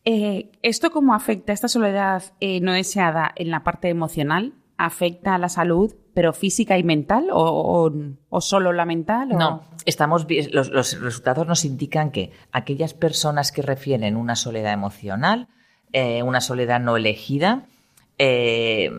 eh, 0.05 0.53
¿esto 0.63 0.91
cómo 0.91 1.15
afecta 1.15 1.53
esta 1.53 1.69
soledad 1.69 2.23
eh, 2.41 2.61
no 2.61 2.73
deseada 2.73 3.33
en 3.37 3.51
la 3.51 3.65
parte 3.65 3.89
emocional? 3.89 4.55
¿Afecta 4.77 5.35
a 5.35 5.39
la 5.39 5.49
salud 5.49 5.95
pero 6.15 6.33
física 6.33 6.79
y 6.79 6.85
mental 6.85 7.29
o, 7.33 7.91
solo 8.41 8.73
la 8.73 8.85
mental? 8.85 9.31
No, 9.31 9.63
estamos 9.87 10.27
los, 10.53 10.71
los, 10.71 11.01
resultados 11.01 11.47
nos 11.47 11.65
indican 11.65 12.11
que 12.11 12.33
aquellas 12.53 12.95
personas 12.95 13.51
que 13.51 13.63
refieren 13.63 14.17
una 14.17 14.37
soledad 14.37 14.73
emocional, 14.73 15.49
eh, 15.97 16.25
una 16.25 16.41
soledad 16.41 16.81
no 16.81 16.97
elegida, 16.97 17.67
eh, 18.19 18.91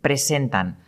presentan 0.00 0.78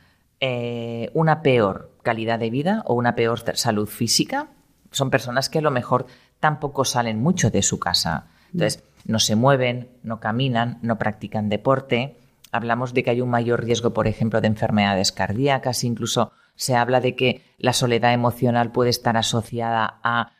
eh, 0.40 1.12
una 1.14 1.42
peor 1.42 1.92
calidad 2.02 2.40
de 2.40 2.50
vida 2.50 2.82
o 2.86 2.94
una 2.94 3.14
peor 3.14 3.38
salud 3.56 3.86
física. 3.86 4.48
Son 4.90 5.10
personas 5.10 5.48
que 5.48 5.60
a 5.60 5.62
lo 5.62 5.70
mejor 5.70 6.06
tampoco 6.40 6.84
salen 6.84 7.22
mucho 7.22 7.50
de 7.50 7.62
su 7.62 7.78
casa. 7.78 8.26
Entonces, 8.52 8.82
no 9.04 9.20
se 9.20 9.36
mueven, 9.36 9.90
no 10.02 10.18
caminan, 10.18 10.80
no 10.82 10.98
practican 10.98 11.48
deporte, 11.48 12.18
hablamos 12.50 12.92
de 12.92 13.04
que 13.04 13.10
hay 13.10 13.20
un 13.20 13.30
mayor 13.30 13.64
riesgo, 13.64 13.94
por 13.94 14.08
ejemplo, 14.08 14.40
de 14.40 14.48
enfermedades 14.48 15.12
cardíacas, 15.12 15.84
incluso 15.84 16.32
se 16.56 16.74
habla 16.74 17.00
de 17.00 17.14
que 17.14 17.44
la 17.58 17.74
soledad 17.74 18.12
emocional 18.12 18.72
puede 18.72 18.90
estar 18.90 19.16
asociada 19.16 20.00
a 20.02 20.32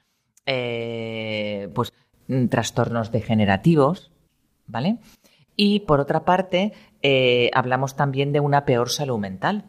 pues, 0.45 1.93
trastornos 2.51 3.13
degenerativos, 3.13 4.11
¿vale? 4.67 4.99
Y 5.57 5.81
por 5.81 6.01
otra 6.01 6.25
parte, 6.25 6.73
eh, 7.03 7.51
hablamos 7.55 7.97
también 7.97 8.33
de 8.33 8.41
una 8.41 8.65
peor 8.65 8.91
salud 8.91 9.19
mental. 9.19 9.65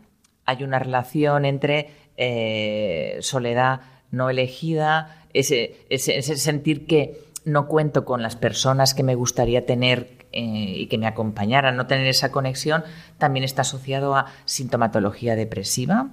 hay 0.48 0.64
una 0.64 0.78
relación 0.78 1.44
entre 1.44 1.90
eh, 2.18 3.18
soledad 3.22 3.82
no 4.12 4.30
elegida, 4.30 5.24
ese, 5.34 5.76
ese, 5.90 6.22
sentir 6.22 6.86
que 6.86 7.20
no 7.44 7.68
cuento 7.68 8.06
con 8.06 8.22
las 8.22 8.36
personas 8.36 8.94
que 8.94 9.04
me 9.04 9.16
gustaría 9.16 9.66
tener 9.66 10.26
eh, 10.32 10.74
y 10.78 10.88
que 10.88 10.98
me 10.98 11.08
acompañaran, 11.08 11.76
no 11.76 11.88
tener 11.88 12.08
esa 12.08 12.32
conexión, 12.32 12.84
también 13.18 13.44
está 13.44 13.62
asociado 13.62 14.16
a 14.16 14.28
sintomatología 14.46 15.36
depresiva, 15.36 16.10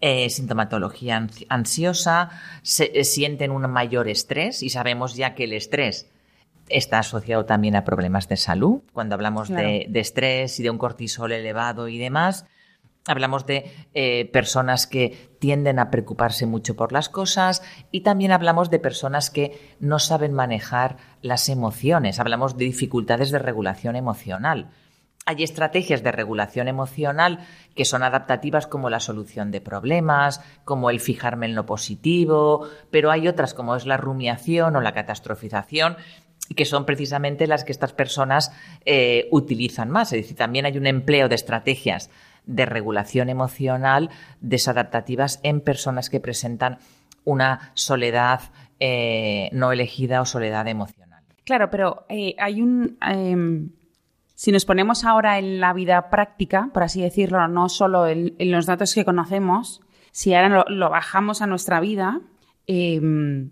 eh, 0.00 0.30
sintomatología 0.30 1.28
ansiosa, 1.48 2.30
se, 2.62 3.04
sienten 3.04 3.50
un 3.50 3.70
mayor 3.70 4.08
estrés 4.08 4.62
y 4.62 4.70
sabemos 4.70 5.16
ya 5.16 5.34
que 5.34 5.44
el 5.44 5.52
estrés 5.52 6.11
está 6.72 6.98
asociado 6.98 7.44
también 7.44 7.76
a 7.76 7.84
problemas 7.84 8.28
de 8.28 8.36
salud. 8.36 8.82
Cuando 8.92 9.14
hablamos 9.14 9.48
de, 9.48 9.88
estrés 9.94 10.58
y 10.58 10.62
de 10.62 10.70
un 10.70 10.78
cortisol 10.78 11.32
elevado 11.32 11.88
y 11.88 11.98
demás, 11.98 12.46
hablamos 13.06 13.46
de 13.46 13.70
eh, 13.94 14.26
personas 14.32 14.86
que 14.86 15.36
tienden 15.38 15.78
a 15.78 15.90
preocuparse 15.90 16.46
mucho 16.46 16.76
por 16.76 16.92
las 16.92 17.08
cosas 17.08 17.62
y 17.90 18.02
también 18.02 18.32
hablamos 18.32 18.70
de 18.70 18.78
personas 18.78 19.30
que 19.30 19.76
no 19.80 19.98
saben 19.98 20.32
manejar 20.32 20.96
las 21.20 21.48
emociones. 21.48 22.20
Hablamos 22.20 22.56
de 22.56 22.64
dificultades 22.66 23.30
de 23.30 23.38
regulación 23.38 23.96
emocional. 23.96 24.70
Hay 25.24 25.44
estrategias 25.44 26.02
de 26.02 26.10
regulación 26.10 26.66
emocional 26.66 27.46
que 27.76 27.84
son 27.84 28.02
adaptativas 28.02 28.66
como 28.66 28.90
la 28.90 28.98
solución 28.98 29.52
de 29.52 29.60
problemas, 29.60 30.40
como 30.64 30.90
el 30.90 30.98
fijarme 30.98 31.46
en 31.46 31.54
lo 31.54 31.64
positivo, 31.64 32.66
pero 32.90 33.12
hay 33.12 33.28
otras 33.28 33.54
como 33.54 33.76
es 33.76 33.86
la 33.86 33.96
rumiación 33.96 34.74
o 34.74 34.80
la 34.80 34.92
catastrofización 34.92 35.96
que 36.54 36.64
son 36.64 36.84
precisamente 36.84 37.46
las 37.46 37.64
que 37.64 37.72
estas 37.72 37.92
personas 37.92 38.52
eh, 38.84 39.28
utilizan 39.30 39.90
más. 39.90 40.12
Es 40.12 40.22
decir, 40.22 40.36
también 40.36 40.66
hay 40.66 40.76
un 40.76 40.86
empleo 40.86 41.28
de 41.28 41.34
estrategias 41.34 42.10
de 42.44 42.66
regulación 42.66 43.28
emocional 43.28 44.10
desadaptativas 44.40 45.40
en 45.42 45.60
personas 45.60 46.10
que 46.10 46.20
presentan 46.20 46.78
una 47.24 47.70
soledad 47.74 48.40
eh, 48.80 49.48
no 49.52 49.70
elegida 49.70 50.20
o 50.20 50.26
soledad 50.26 50.66
emocional. 50.66 51.22
Claro, 51.44 51.70
pero 51.70 52.04
eh, 52.08 52.34
hay 52.38 52.60
un... 52.60 52.98
Em, 53.00 53.70
si 54.34 54.50
nos 54.50 54.64
ponemos 54.64 55.04
ahora 55.04 55.38
en 55.38 55.60
la 55.60 55.72
vida 55.72 56.10
práctica, 56.10 56.70
por 56.74 56.82
así 56.82 57.00
decirlo, 57.00 57.46
no 57.46 57.68
solo 57.68 58.08
en, 58.08 58.34
los 58.38 58.66
datos 58.66 58.92
que 58.92 59.04
conocemos, 59.04 59.82
si 60.10 60.34
ahora 60.34 60.64
lo, 60.68 60.90
bajamos 60.90 61.42
a 61.42 61.46
nuestra 61.46 61.78
vida, 61.78 62.20
em, 62.66 63.50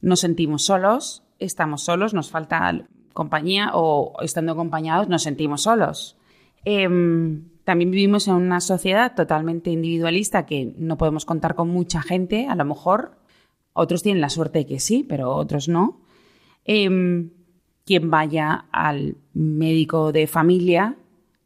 nos 0.00 0.20
sentimos 0.20 0.64
solos, 0.64 1.24
estamos 1.40 1.82
solos, 1.82 2.14
nos 2.14 2.30
falta 2.30 2.86
compañía 3.12 3.70
o 3.74 4.14
estando 4.22 4.52
acompañados 4.52 5.08
nos 5.08 5.22
sentimos 5.22 5.62
solos. 5.62 6.16
Em, 6.64 7.48
también 7.64 7.90
vivimos 7.90 8.28
en 8.28 8.34
una 8.34 8.60
sociedad 8.60 9.14
totalmente 9.14 9.70
individualista 9.70 10.46
que 10.46 10.74
no 10.78 10.96
podemos 10.96 11.24
contar 11.24 11.54
con 11.54 11.68
mucha 11.68 12.02
gente, 12.02 12.46
a 12.46 12.54
lo 12.54 12.64
mejor. 12.64 13.18
Otros 13.72 14.02
tienen 14.02 14.20
la 14.20 14.28
suerte 14.28 14.60
de 14.60 14.66
que 14.66 14.80
sí, 14.80 15.04
pero 15.08 15.34
otros 15.34 15.68
no. 15.68 16.00
Em, 16.64 17.30
quien 17.84 18.10
vaya 18.10 18.66
al 18.70 19.16
médico 19.32 20.12
de 20.12 20.26
familia 20.26 20.96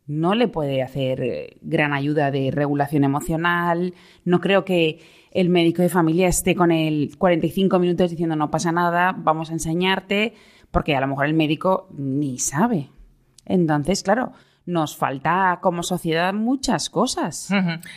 no 0.06 0.34
le 0.34 0.48
puede 0.48 0.82
hacer 0.82 1.22
eh, 1.22 1.56
gran 1.62 1.92
ayuda 1.92 2.30
de 2.30 2.50
regulación 2.50 3.04
emocional. 3.04 3.94
No 4.24 4.40
creo 4.40 4.64
que 4.64 5.00
el 5.30 5.48
médico 5.48 5.82
de 5.82 5.88
familia 5.88 6.28
esté 6.28 6.54
con 6.54 6.70
él 6.70 7.12
45 7.18 7.78
minutos 7.78 8.10
diciendo 8.10 8.36
no 8.36 8.50
pasa 8.50 8.72
nada, 8.72 9.14
vamos 9.16 9.50
a 9.50 9.54
enseñarte, 9.54 10.34
porque 10.70 10.94
a 10.94 11.00
lo 11.00 11.08
mejor 11.08 11.26
el 11.26 11.34
médico 11.34 11.88
ni 11.96 12.38
sabe. 12.38 12.90
Entonces, 13.46 14.02
claro, 14.02 14.32
nos 14.66 14.96
falta 14.96 15.58
como 15.60 15.82
sociedad 15.82 16.32
muchas 16.32 16.90
cosas. 16.90 17.48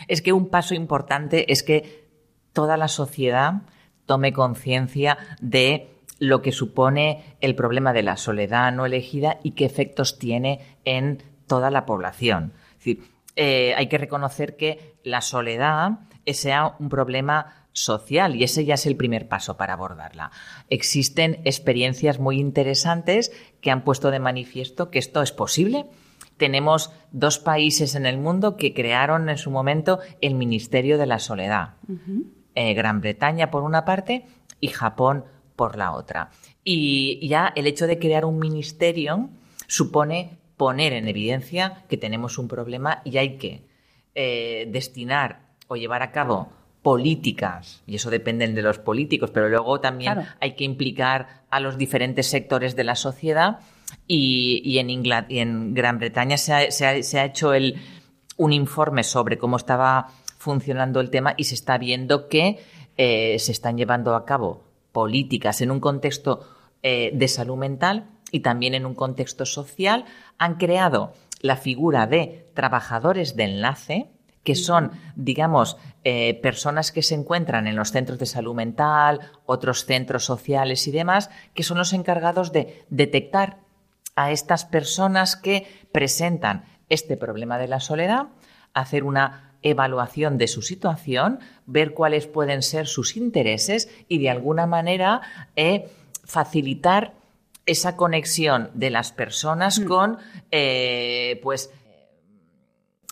Es 0.06 0.22
que 0.22 0.32
un 0.32 0.48
paso 0.48 0.74
importante 0.74 1.52
es 1.52 1.62
que 1.62 2.08
toda 2.52 2.76
la 2.76 2.88
sociedad 2.88 3.62
tome 4.06 4.32
conciencia 4.32 5.18
de 5.40 5.90
lo 6.18 6.42
que 6.42 6.52
supone 6.52 7.36
el 7.40 7.54
problema 7.54 7.92
de 7.92 8.02
la 8.02 8.16
soledad 8.16 8.72
no 8.72 8.86
elegida 8.86 9.38
y 9.42 9.52
qué 9.52 9.64
efectos 9.64 10.18
tiene 10.18 10.60
en 10.84 11.22
toda 11.48 11.70
la 11.70 11.84
población. 11.86 12.52
Es 12.72 12.78
decir, 12.78 13.02
eh, 13.34 13.74
hay 13.76 13.88
que 13.88 13.98
reconocer 13.98 14.56
que 14.56 14.94
la 15.02 15.20
soledad 15.20 16.00
sea 16.26 16.76
un 16.78 16.88
problema 16.88 17.66
social 17.72 18.34
y 18.34 18.44
ese 18.44 18.64
ya 18.64 18.74
es 18.74 18.86
el 18.86 18.96
primer 18.96 19.28
paso 19.28 19.56
para 19.56 19.74
abordarla. 19.74 20.30
Existen 20.68 21.40
experiencias 21.44 22.18
muy 22.18 22.38
interesantes 22.38 23.32
que 23.60 23.70
han 23.70 23.84
puesto 23.84 24.10
de 24.10 24.18
manifiesto 24.18 24.90
que 24.90 24.98
esto 24.98 25.22
es 25.22 25.32
posible. 25.32 25.86
Tenemos 26.36 26.92
dos 27.10 27.38
países 27.38 27.94
en 27.94 28.06
el 28.06 28.18
mundo 28.18 28.56
que 28.56 28.74
crearon 28.74 29.28
en 29.28 29.38
su 29.38 29.50
momento 29.50 30.00
el 30.20 30.34
Ministerio 30.34 30.98
de 30.98 31.06
la 31.06 31.18
Soledad. 31.18 31.74
Eh, 32.54 32.74
Gran 32.74 33.00
Bretaña 33.00 33.50
por 33.50 33.62
una 33.62 33.84
parte 33.84 34.24
y 34.60 34.68
Japón 34.68 35.24
por 35.56 35.76
la 35.76 35.92
otra. 35.92 36.30
Y 36.64 37.26
ya 37.26 37.52
el 37.54 37.66
hecho 37.66 37.86
de 37.86 37.98
crear 37.98 38.24
un 38.24 38.38
ministerio 38.38 39.30
supone 39.66 40.37
poner 40.58 40.92
en 40.92 41.08
evidencia 41.08 41.84
que 41.88 41.96
tenemos 41.96 42.36
un 42.36 42.48
problema 42.48 43.00
y 43.04 43.16
hay 43.16 43.38
que 43.38 43.62
eh, 44.14 44.68
destinar 44.70 45.40
o 45.68 45.76
llevar 45.76 46.02
a 46.02 46.12
cabo 46.12 46.50
políticas, 46.82 47.82
y 47.86 47.96
eso 47.96 48.10
depende 48.10 48.46
de 48.48 48.62
los 48.62 48.78
políticos, 48.78 49.30
pero 49.30 49.48
luego 49.48 49.80
también 49.80 50.26
hay 50.40 50.54
que 50.54 50.64
implicar 50.64 51.42
a 51.50 51.60
los 51.60 51.76
diferentes 51.76 52.26
sectores 52.26 52.76
de 52.76 52.84
la 52.84 52.94
sociedad 52.94 53.60
y, 54.06 54.78
en, 54.78 54.90
y 54.90 55.38
en 55.38 55.74
Gran 55.74 55.98
Bretaña 55.98 56.36
se 56.38 56.52
ha, 56.52 57.24
hecho 57.24 57.52
el, 57.52 57.76
un 58.36 58.52
informe 58.52 59.02
sobre 59.04 59.38
cómo 59.38 59.56
estaba 59.56 60.08
funcionando 60.38 61.00
el 61.00 61.10
tema 61.10 61.34
y 61.36 61.44
se 61.44 61.54
está 61.54 61.78
viendo 61.78 62.28
que 62.28 62.58
eh, 62.96 63.38
se 63.38 63.52
están 63.52 63.76
llevando 63.76 64.14
a 64.14 64.24
cabo 64.24 64.62
políticas 64.92 65.60
en 65.60 65.70
un 65.70 65.80
contexto 65.80 66.46
eh, 66.82 67.10
de 67.12 67.28
salud 67.28 67.56
mental 67.56 68.06
y 68.30 68.40
también 68.40 68.74
en 68.74 68.86
un 68.86 68.94
contexto 68.94 69.46
social. 69.46 70.04
Han 70.38 70.56
creado 70.56 71.12
la 71.40 71.56
figura 71.56 72.06
de 72.06 72.50
trabajadores 72.54 73.36
de 73.36 73.44
enlace, 73.44 74.10
que 74.44 74.54
son, 74.54 74.92
digamos, 75.14 75.76
eh, 76.04 76.34
personas 76.42 76.90
que 76.90 77.02
se 77.02 77.14
encuentran 77.14 77.66
en 77.66 77.76
los 77.76 77.92
centros 77.92 78.18
de 78.18 78.26
salud 78.26 78.54
mental, 78.54 79.20
otros 79.44 79.84
centros 79.84 80.24
sociales 80.24 80.86
y 80.88 80.90
demás, 80.90 81.30
que 81.54 81.62
son 81.62 81.78
los 81.78 81.92
encargados 81.92 82.52
de 82.52 82.84
detectar 82.88 83.58
a 84.16 84.30
estas 84.32 84.64
personas 84.64 85.36
que 85.36 85.66
presentan 85.92 86.64
este 86.88 87.16
problema 87.16 87.58
de 87.58 87.68
la 87.68 87.80
soledad, 87.80 88.28
hacer 88.72 89.04
una 89.04 89.54
evaluación 89.62 90.38
de 90.38 90.48
su 90.48 90.62
situación, 90.62 91.40
ver 91.66 91.92
cuáles 91.92 92.26
pueden 92.26 92.62
ser 92.62 92.86
sus 92.86 93.16
intereses 93.16 93.88
y 94.08 94.18
de 94.18 94.30
alguna 94.30 94.66
manera 94.66 95.20
eh, 95.56 95.90
facilitar 96.24 97.17
esa 97.68 97.96
conexión 97.96 98.70
de 98.74 98.90
las 98.90 99.12
personas 99.12 99.78
mm. 99.78 99.84
con 99.84 100.18
eh, 100.50 101.38
pues 101.42 101.70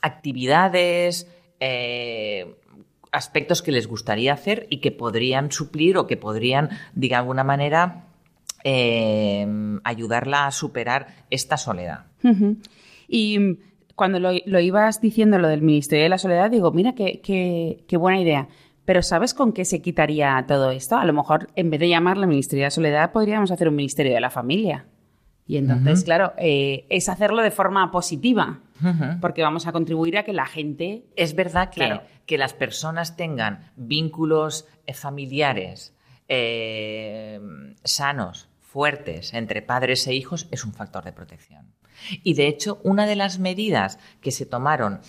actividades, 0.00 1.30
eh, 1.60 2.56
aspectos 3.12 3.62
que 3.62 3.70
les 3.70 3.86
gustaría 3.86 4.32
hacer 4.32 4.66
y 4.70 4.80
que 4.80 4.92
podrían 4.92 5.52
suplir 5.52 5.98
o 5.98 6.06
que 6.06 6.16
podrían, 6.16 6.70
de 6.94 7.14
alguna 7.14 7.44
manera, 7.44 8.06
eh, 8.64 9.46
ayudarla 9.84 10.46
a 10.46 10.50
superar 10.50 11.26
esta 11.30 11.56
soledad. 11.56 12.06
Y 13.08 13.58
cuando 13.94 14.18
lo, 14.20 14.60
ibas 14.60 15.00
diciendo 15.00 15.38
lo 15.38 15.48
del 15.48 15.62
Ministerio 15.62 16.04
de 16.04 16.08
la 16.10 16.18
Soledad, 16.18 16.50
digo, 16.50 16.70
mira 16.72 16.94
qué, 16.94 17.20
qué, 17.22 17.96
buena 17.96 18.20
idea. 18.20 18.48
Pero 18.86 19.02
¿sabes 19.02 19.34
con 19.34 19.52
qué 19.52 19.64
se 19.64 19.82
quitaría 19.82 20.42
todo 20.48 20.70
esto? 20.70 20.96
A 20.96 21.04
lo 21.04 21.12
mejor, 21.12 21.48
en 21.56 21.70
vez 21.70 21.80
de 21.80 21.88
llamarle 21.88 22.26
Ministerio 22.26 22.62
de 22.62 22.66
la 22.66 22.70
Soledad, 22.70 23.12
podríamos 23.12 23.50
hacer 23.50 23.68
un 23.68 23.76
Ministerio 23.76 24.14
de 24.14 24.20
la 24.20 24.30
Familia. 24.30 24.86
Y 25.48 25.58
entonces, 25.58 26.02
claro, 26.02 26.32
eh, 26.38 26.86
es 26.88 27.08
hacerlo 27.08 27.42
de 27.42 27.50
forma 27.50 27.90
positiva, 27.90 28.60
porque 29.20 29.42
vamos 29.42 29.66
a 29.66 29.72
contribuir 29.72 30.18
a 30.18 30.24
que 30.24 30.32
la 30.32 30.46
gente... 30.46 31.04
Es 31.14 31.36
verdad 31.36 31.70
que, 31.70 32.00
que 32.26 32.38
las 32.38 32.52
personas 32.52 33.16
tengan 33.16 33.70
vínculos 33.76 34.66
eh, 34.86 34.94
familiares 34.94 35.94
eh, 36.28 37.40
sanos, 37.84 38.48
fuertes, 38.60 39.34
entre 39.34 39.62
padres 39.62 40.06
e 40.06 40.14
hijos, 40.14 40.48
es 40.50 40.64
un 40.64 40.72
factor 40.72 41.04
de 41.04 41.12
protección. 41.12 41.72
Y 42.22 42.34
de 42.34 42.48
hecho, 42.48 42.80
una 42.82 43.06
de 43.06 43.16
las 43.16 43.38
medidas 43.38 43.98
que 44.20 44.32
se 44.32 44.46
tomaron 44.46 45.00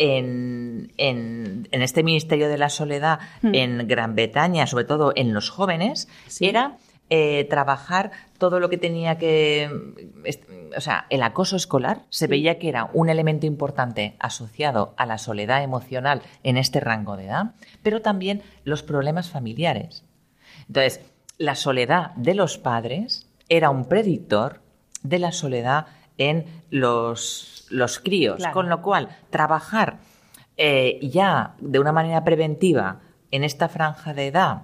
en, 0.00 0.92
en, 0.96 1.68
este 1.70 2.02
Ministerio 2.02 2.48
de 2.48 2.56
la 2.56 2.70
Soledad 2.70 3.20
hmm. 3.42 3.54
en 3.54 3.86
Gran 3.86 4.14
Bretaña, 4.14 4.66
sobre 4.66 4.86
todo 4.86 5.12
en 5.14 5.34
los 5.34 5.50
jóvenes, 5.50 6.08
era 6.40 6.78
eh, 7.10 7.46
trabajar 7.50 8.10
todo 8.38 8.60
lo 8.60 8.70
que 8.70 8.78
tenía 8.78 9.18
que... 9.18 9.68
O 10.74 10.80
sea, 10.80 11.06
el 11.10 11.22
acoso 11.22 11.56
escolar 11.56 12.04
se 12.08 12.28
veía 12.28 12.58
que 12.58 12.70
era 12.70 12.88
un 12.94 13.10
elemento 13.10 13.44
importante 13.44 14.16
asociado 14.20 14.94
a 14.96 15.04
la 15.04 15.18
soledad 15.18 15.62
emocional 15.62 16.22
en 16.44 16.56
este 16.56 16.80
rango 16.80 17.18
de 17.18 17.26
edad, 17.26 17.54
pero 17.82 18.00
también 18.00 18.42
los 18.64 18.82
problemas 18.82 19.28
familiares. 19.28 20.04
Entonces, 20.66 21.00
la 21.36 21.56
soledad 21.56 22.12
de 22.14 22.34
los 22.34 22.56
padres 22.56 23.26
era 23.50 23.68
un 23.68 23.84
predictor 23.84 24.62
de 25.02 25.18
la 25.18 25.32
soledad 25.32 25.86
en 26.20 26.44
los, 26.68 27.66
los 27.70 27.98
críos, 27.98 28.44
con 28.52 28.68
lo 28.68 28.82
cual 28.82 29.08
trabajar 29.30 29.98
eh, 30.58 31.00
ya 31.02 31.56
de 31.60 31.78
una 31.78 31.92
manera 31.92 32.22
preventiva 32.24 33.00
en 33.30 33.42
esta 33.42 33.70
franja 33.70 34.12
de 34.12 34.26
edad, 34.26 34.62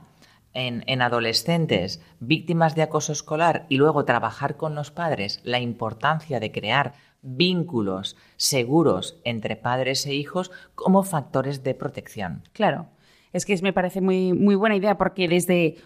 en, 0.52 0.84
en, 0.86 1.00
adolescentes 1.00 2.02
víctimas 2.20 2.74
de 2.74 2.82
acoso 2.82 3.12
escolar 3.12 3.64
y 3.70 3.78
luego 3.78 4.04
trabajar 4.04 4.56
con 4.56 4.74
los 4.74 4.90
padres 4.90 5.40
la 5.44 5.58
importancia 5.58 6.40
de 6.40 6.52
crear 6.52 6.92
vínculos 7.22 8.16
seguros 8.36 9.18
entre 9.24 9.56
padres 9.56 10.04
e 10.04 10.14
hijos 10.14 10.50
como 10.74 11.02
factores 11.04 11.64
de 11.64 11.74
protección. 11.74 12.42
Claro, 12.52 12.86
es 13.32 13.46
que 13.46 13.58
me 13.62 13.72
parece 13.72 14.02
muy, 14.02 14.34
muy 14.34 14.56
buena 14.56 14.76
idea 14.76 14.98
porque 14.98 15.26
desde 15.26 15.76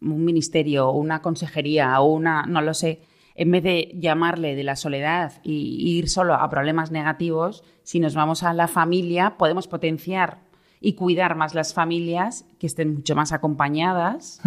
un 0.00 0.24
ministerio, 0.24 0.90
una 0.92 1.20
consejería 1.20 2.00
o 2.00 2.06
una, 2.06 2.46
no 2.46 2.62
lo 2.62 2.72
sé, 2.72 3.02
en 3.40 3.50
vez 3.50 3.62
de 3.62 3.90
llamarle 3.94 4.54
de 4.54 4.64
la 4.64 4.76
soledad 4.76 5.32
y 5.42 5.96
ir 5.96 6.10
solo 6.10 6.34
a 6.34 6.50
problemas 6.50 6.90
negativos, 6.90 7.64
si 7.84 7.98
nos 7.98 8.14
vamos 8.14 8.42
a 8.42 8.52
la 8.52 8.68
familia, 8.68 9.38
podemos 9.38 9.66
potenciar 9.66 10.40
y 10.78 10.92
cuidar 10.92 11.36
más 11.36 11.54
las 11.54 11.72
familias 11.72 12.44
que 12.58 12.66
estén 12.66 12.92
mucho 12.96 13.14
más 13.14 13.32
acompañadas. 13.32 14.42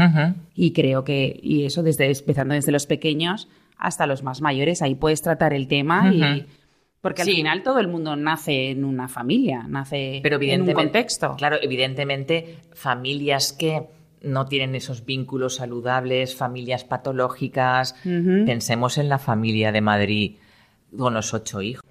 Y 0.53 0.73
creo 0.73 1.03
que, 1.03 1.39
y 1.41 1.65
eso 1.65 1.81
desde 1.81 2.05
empezando 2.11 2.53
desde 2.53 2.71
los 2.71 2.85
pequeños 2.85 3.49
hasta 3.77 4.05
los 4.05 4.21
más 4.21 4.41
mayores, 4.41 4.83
ahí 4.83 4.93
puedes 4.93 5.23
tratar 5.23 5.55
el 5.55 5.67
tema 5.67 6.13
y 6.13 6.45
porque 7.01 7.23
al 7.23 7.29
final 7.29 7.63
todo 7.63 7.79
el 7.79 7.87
mundo 7.87 8.15
nace 8.15 8.69
en 8.69 8.85
una 8.85 9.07
familia, 9.07 9.65
nace 9.67 10.21
en 10.23 10.61
un 10.61 10.71
contexto. 10.73 11.35
Claro, 11.35 11.57
evidentemente, 11.59 12.59
familias 12.73 13.53
que 13.53 13.87
no 14.23 14.45
tienen 14.47 14.75
esos 14.75 15.05
vínculos 15.05 15.55
saludables, 15.55 16.35
familias 16.35 16.83
patológicas. 16.83 17.95
Pensemos 18.03 18.97
en 18.97 19.09
la 19.09 19.19
familia 19.19 19.71
de 19.71 19.81
Madrid 19.81 20.37
con 20.97 21.13
los 21.13 21.33
ocho 21.33 21.61
hijos. 21.61 21.85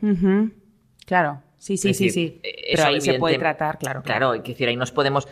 Claro. 1.06 1.42
Sí, 1.58 1.76
sí, 1.76 1.94
sí, 1.94 2.10
sí. 2.10 2.40
Pero 2.42 2.86
ahí 2.86 3.00
se 3.00 3.14
puede 3.14 3.38
tratar, 3.38 3.78
claro. 3.78 4.02
Claro, 4.02 4.30
claro. 4.30 4.42
decir, 4.42 4.66
ahí 4.66 4.74
nos 4.74 4.90
podemos. 4.90 5.28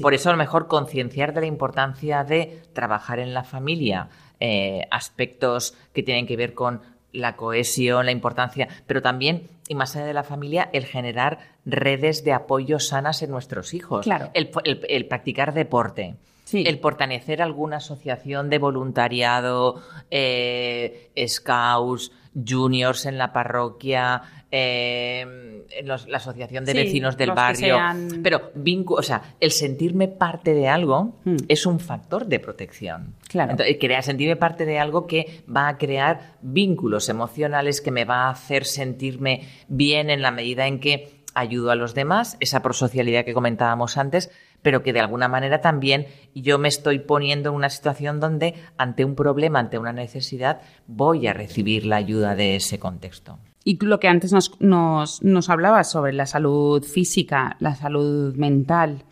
Por 0.00 0.14
eso 0.14 0.28
a 0.28 0.32
lo 0.32 0.38
mejor 0.38 0.68
concienciar 0.68 1.34
de 1.34 1.40
la 1.40 1.46
importancia 1.48 2.22
de 2.22 2.62
trabajar 2.72 3.18
en 3.18 3.34
la 3.34 3.42
familia, 3.42 4.08
eh, 4.38 4.86
aspectos 4.92 5.74
que 5.92 6.04
tienen 6.04 6.28
que 6.28 6.36
ver 6.36 6.54
con 6.54 6.82
la 7.12 7.36
cohesión, 7.36 8.06
la 8.06 8.12
importancia, 8.12 8.68
pero 8.86 9.02
también, 9.02 9.48
y 9.68 9.74
más 9.74 9.96
allá 9.96 10.06
de 10.06 10.14
la 10.14 10.22
familia, 10.22 10.70
el 10.72 10.86
generar 10.86 11.38
redes 11.64 12.24
de 12.24 12.32
apoyo 12.32 12.78
sanas 12.78 13.22
en 13.22 13.30
nuestros 13.30 13.74
hijos. 13.74 14.04
Claro. 14.04 14.30
El, 14.34 15.06
practicar 15.06 15.52
deporte. 15.52 16.16
El 16.52 16.78
pertenecer 16.80 17.42
a 17.42 17.44
alguna 17.44 17.78
asociación 17.78 18.50
de 18.50 18.58
voluntariado, 18.58 19.82
eh, 20.10 21.10
scouts, 21.26 22.12
juniors 22.34 23.06
en 23.06 23.18
la 23.18 23.32
parroquia, 23.32 24.22
eh, 24.50 25.64
la 25.84 25.94
asociación 25.94 26.64
de 26.64 26.74
vecinos 26.74 27.16
del 27.16 27.32
barrio. 27.32 27.76
Pero, 28.22 28.52
o 28.88 29.02
sea, 29.02 29.34
el 29.40 29.50
sentirme 29.50 30.08
parte 30.08 30.54
de 30.54 30.68
algo 30.68 31.16
hmm. 31.24 31.36
es 31.48 31.66
un 31.66 31.80
factor 31.80 32.26
de 32.26 32.38
protección. 32.38 33.14
Claro. 33.28 33.52
Entonces, 33.52 33.76
crear, 33.80 34.02
sentirme 34.02 34.36
parte 34.36 34.64
de 34.64 34.78
algo 34.78 35.06
que 35.06 35.42
va 35.54 35.68
a 35.68 35.78
crear 35.78 36.36
vínculos 36.42 37.08
emocionales, 37.08 37.80
que 37.80 37.90
me 37.90 38.04
va 38.04 38.26
a 38.26 38.30
hacer 38.30 38.64
sentirme 38.64 39.48
bien 39.68 40.10
en 40.10 40.22
la 40.22 40.30
medida 40.30 40.66
en 40.66 40.80
que 40.80 41.22
ayudo 41.34 41.70
a 41.70 41.74
los 41.74 41.94
demás, 41.94 42.36
esa 42.40 42.60
prosocialidad 42.62 43.24
que 43.24 43.34
comentábamos 43.34 43.96
antes, 43.96 44.30
pero 44.62 44.82
que 44.82 44.92
de 44.92 45.00
alguna 45.00 45.28
manera 45.28 45.60
también 45.60 46.06
yo 46.34 46.58
me 46.58 46.68
estoy 46.68 47.00
poniendo 47.00 47.50
en 47.50 47.56
una 47.56 47.68
situación 47.68 48.20
donde 48.20 48.54
ante 48.78 49.04
un 49.04 49.14
problema, 49.14 49.58
ante 49.58 49.78
una 49.78 49.92
necesidad, 49.92 50.60
voy 50.86 51.26
a 51.26 51.32
recibir 51.32 51.84
la 51.84 51.96
ayuda 51.96 52.34
de 52.34 52.56
ese 52.56 52.78
contexto. 52.78 53.38
Y 53.64 53.78
lo 53.84 54.00
que 54.00 54.08
antes 54.08 54.32
nos, 54.32 54.60
nos, 54.60 55.22
nos 55.22 55.50
hablabas 55.50 55.90
sobre 55.90 56.12
la 56.12 56.26
salud 56.26 56.82
física, 56.82 57.56
la 57.60 57.74
salud 57.74 58.34
mental. 58.34 59.04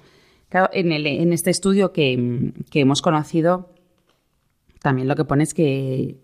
en, 0.73 0.93
el, 0.93 1.07
en 1.07 1.33
este 1.33 1.51
estudio 1.51 1.93
que, 1.93 2.53
hemos 2.73 3.03
conocido, 3.03 3.73
también 4.81 5.09
lo 5.09 5.15
que 5.15 5.25
pone 5.25 5.45
es 5.45 5.55
que 5.55 6.17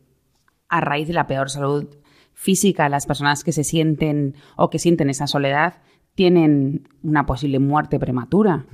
a 0.69 0.81
raíz 0.81 1.07
de 1.07 1.15
la 1.15 1.27
peor 1.27 1.51
salud 1.51 1.87
física, 2.33 2.89
las 2.89 3.07
personas 3.07 3.45
que 3.45 3.53
se 3.53 3.65
sienten 3.65 4.35
o 4.57 4.71
que 4.71 4.79
sienten 4.79 5.09
esa 5.09 5.27
soledad 5.27 5.83
tienen 6.17 6.89
una 7.03 7.27
posible 7.27 7.61
muerte 7.61 8.01
prematura. 8.01 8.65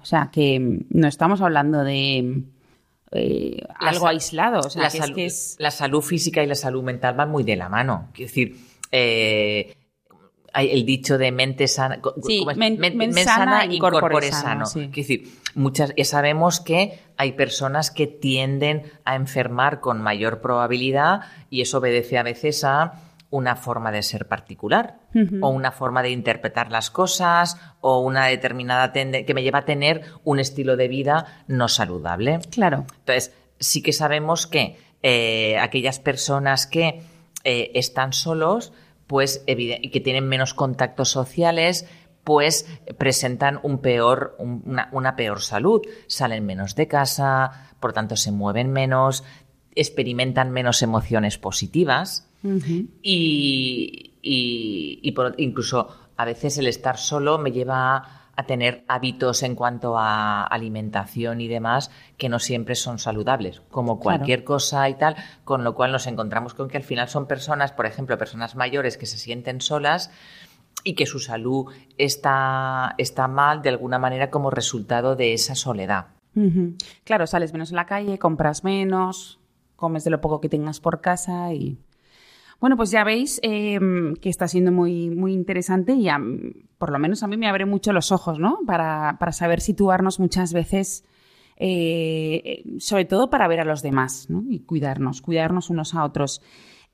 O 0.00 0.04
sea, 0.04 0.30
que 0.32 0.84
no 0.88 1.08
estamos 1.08 1.42
hablando 1.42 1.84
de 1.84 2.44
eh, 3.10 3.62
algo 3.78 4.06
aislado. 4.06 4.60
O 4.60 4.70
sea, 4.70 4.82
la, 4.82 5.14
que 5.14 5.26
es... 5.26 5.56
la 5.58 5.72
salud 5.72 6.00
física 6.00 6.42
y 6.42 6.46
la 6.46 6.54
salud 6.54 6.82
mental 6.82 7.14
van 7.14 7.30
muy 7.30 7.42
de 7.42 7.56
la 7.56 7.68
mano. 7.68 8.08
Es 8.14 8.20
decir, 8.20 8.56
eh, 8.92 9.74
el 10.54 10.86
dicho 10.86 11.18
de 11.18 11.32
mente 11.32 11.66
sana, 11.66 12.00
sí, 12.22 12.44
sana, 13.24 13.66
y 13.66 13.80
corpore 13.80 14.30
sano. 14.30 14.66
decir, 14.94 15.28
muchas, 15.56 15.92
sabemos 16.04 16.60
que 16.60 17.00
hay 17.16 17.32
personas 17.32 17.90
que 17.90 18.06
tienden 18.06 18.84
a 19.04 19.16
enfermar 19.16 19.80
con 19.80 20.00
mayor 20.00 20.40
probabilidad 20.40 21.22
y 21.50 21.62
eso 21.62 21.78
obedece 21.78 22.16
a 22.16 22.22
veces 22.22 22.62
a 22.62 22.92
una 23.32 23.56
forma 23.56 23.90
de 23.90 24.02
ser 24.02 24.28
particular 24.28 24.98
o 25.40 25.48
una 25.48 25.72
forma 25.72 26.02
de 26.02 26.10
interpretar 26.10 26.70
las 26.70 26.90
cosas 26.90 27.56
o 27.80 28.00
una 28.00 28.26
determinada 28.26 28.92
que 28.92 29.34
me 29.34 29.42
lleva 29.42 29.60
a 29.60 29.64
tener 29.64 30.02
un 30.22 30.38
estilo 30.38 30.76
de 30.76 30.86
vida 30.86 31.42
no 31.48 31.68
saludable. 31.68 32.40
Claro. 32.50 32.84
Entonces, 32.98 33.32
sí 33.58 33.82
que 33.82 33.94
sabemos 33.94 34.46
que 34.46 34.76
eh, 35.02 35.58
aquellas 35.58 35.98
personas 35.98 36.66
que 36.66 37.04
eh, 37.44 37.70
están 37.74 38.12
solos, 38.12 38.74
pues 39.06 39.42
y 39.46 39.88
que 39.88 40.00
tienen 40.00 40.28
menos 40.28 40.52
contactos 40.52 41.08
sociales, 41.08 41.86
pues 42.24 42.66
presentan 42.98 43.60
un 43.62 43.78
peor, 43.78 44.36
una, 44.38 45.16
peor 45.16 45.40
salud, 45.40 45.80
salen 46.06 46.44
menos 46.44 46.74
de 46.74 46.86
casa, 46.86 47.70
por 47.80 47.94
tanto 47.94 48.14
se 48.16 48.30
mueven 48.30 48.70
menos, 48.70 49.24
experimentan 49.74 50.50
menos 50.50 50.82
emociones 50.82 51.38
positivas 51.38 52.28
y, 53.02 54.12
incluso 55.38 55.88
a 56.16 56.24
veces 56.24 56.58
el 56.58 56.66
estar 56.66 56.98
solo 56.98 57.38
me 57.38 57.52
lleva 57.52 58.22
a 58.34 58.46
tener 58.46 58.84
hábitos 58.88 59.42
en 59.42 59.54
cuanto 59.54 59.98
a 59.98 60.44
alimentación 60.44 61.40
y 61.40 61.48
demás 61.48 61.90
que 62.16 62.28
no 62.28 62.38
siempre 62.38 62.74
son 62.74 62.98
saludables, 62.98 63.60
como 63.70 63.98
cualquier 64.00 64.44
cosa 64.44 64.88
y 64.88 64.94
tal, 64.94 65.16
con 65.44 65.64
lo 65.64 65.74
cual 65.74 65.92
nos 65.92 66.06
encontramos 66.06 66.54
con 66.54 66.68
que 66.68 66.78
al 66.78 66.82
final 66.82 67.08
son 67.08 67.26
personas, 67.26 67.72
por 67.72 67.86
ejemplo, 67.86 68.16
personas 68.16 68.56
mayores 68.56 68.96
que 68.96 69.06
se 69.06 69.18
sienten 69.18 69.60
solas 69.60 70.10
y 70.84 70.94
que 70.94 71.06
su 71.06 71.18
salud 71.18 71.66
está, 71.98 72.94
está 72.98 73.28
mal 73.28 73.62
de 73.62 73.68
alguna 73.68 73.98
manera 73.98 74.30
como 74.30 74.50
resultado 74.50 75.14
de 75.14 75.34
esa 75.34 75.54
soledad. 75.54 76.06
Claro, 77.04 77.26
sales 77.26 77.52
menos 77.52 77.70
en 77.70 77.76
la 77.76 77.86
calle, 77.86 78.18
compras 78.18 78.64
menos, 78.64 79.40
comes 79.76 80.04
de 80.04 80.10
lo 80.10 80.20
poco 80.20 80.40
que 80.40 80.48
tengas 80.48 80.80
por 80.80 81.02
casa 81.02 81.52
y 81.52 81.78
bueno, 82.62 82.76
pues 82.76 82.92
ya 82.92 83.02
veis 83.02 83.40
em, 83.42 84.14
que 84.14 84.28
está 84.28 84.46
siendo 84.46 84.70
muy, 84.70 85.10
muy 85.10 85.32
interesante 85.32 85.94
y 85.94 86.06
por 86.78 86.92
lo 86.92 87.00
menos 87.00 87.24
a 87.24 87.26
mí 87.26 87.36
me 87.36 87.48
abre 87.48 87.66
mucho 87.66 87.92
los 87.92 88.12
ojos, 88.12 88.38
¿no? 88.38 88.60
Para, 88.64 89.18
saber 89.32 89.60
situarnos 89.60 90.20
muchas 90.20 90.52
veces, 90.52 91.04
eh, 91.56 92.62
sobre 92.78 93.04
todo 93.04 93.30
para 93.30 93.48
ver 93.48 93.58
a 93.58 93.64
los 93.64 93.82
demás, 93.82 94.30
¿no? 94.30 94.44
Y 94.48 94.60
cuidarnos, 94.60 95.22
cuidarnos 95.22 95.70
unos 95.70 95.96
a 95.96 96.04
otros. 96.04 96.40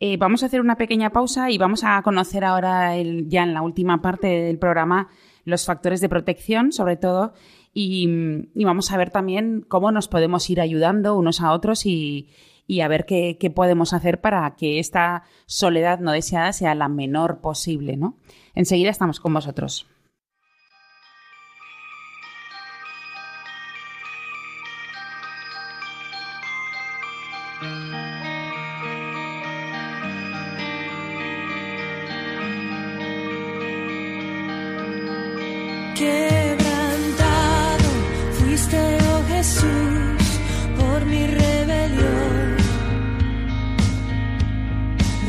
Eh, 0.00 0.16
vamos 0.16 0.42
a 0.42 0.46
hacer 0.46 0.62
una 0.62 0.76
pequeña 0.76 1.10
pausa 1.10 1.50
y 1.50 1.58
vamos 1.58 1.84
a 1.84 2.00
conocer 2.00 2.46
ahora, 2.46 2.96
ya 3.26 3.42
en 3.42 3.52
la 3.52 3.60
última 3.60 4.00
parte 4.00 4.26
del 4.26 4.58
programa, 4.58 5.08
los 5.44 5.66
factores 5.66 6.00
de 6.00 6.08
protección, 6.08 6.72
sobre 6.72 6.96
todo, 6.96 7.34
y, 7.74 8.08
y, 8.54 8.64
vamos 8.64 8.90
a 8.90 8.96
ver 8.96 9.10
también 9.10 9.66
cómo 9.68 9.92
nos 9.92 10.08
podemos 10.08 10.48
ir 10.48 10.62
ayudando 10.62 11.14
unos 11.14 11.42
a 11.42 11.52
otros 11.52 11.84
y, 11.84 12.30
y 12.68 12.82
a 12.82 12.88
ver 12.88 13.06
qué, 13.06 13.52
podemos 13.52 13.94
hacer 13.94 14.20
para 14.20 14.54
que 14.54 14.78
esta 14.78 15.24
soledad 15.46 15.98
no 16.00 16.12
deseada 16.12 16.52
sea 16.52 16.74
la 16.74 16.88
menor 16.88 17.40
posible, 17.40 17.96
¿no? 17.96 18.14
Enseguida 18.54 18.90
estamos 18.90 19.18
con 19.18 19.32
vosotros. 19.32 19.86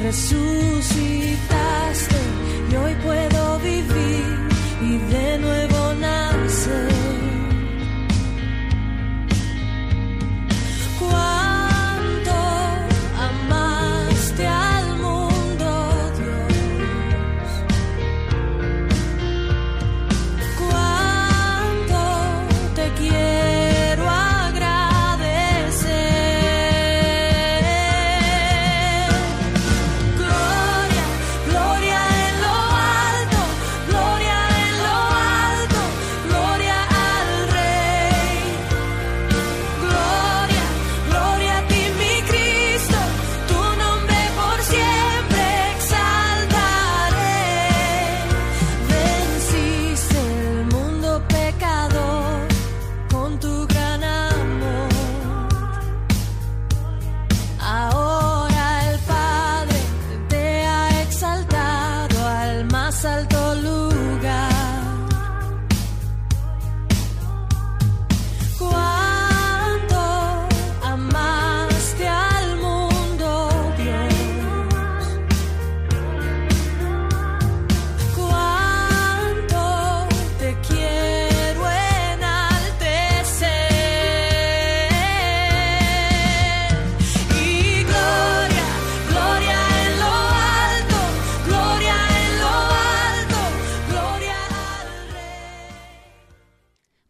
Resucitaste 0.09 2.15
y 2.71 2.75
hoy 2.77 2.95
puedo 3.03 3.28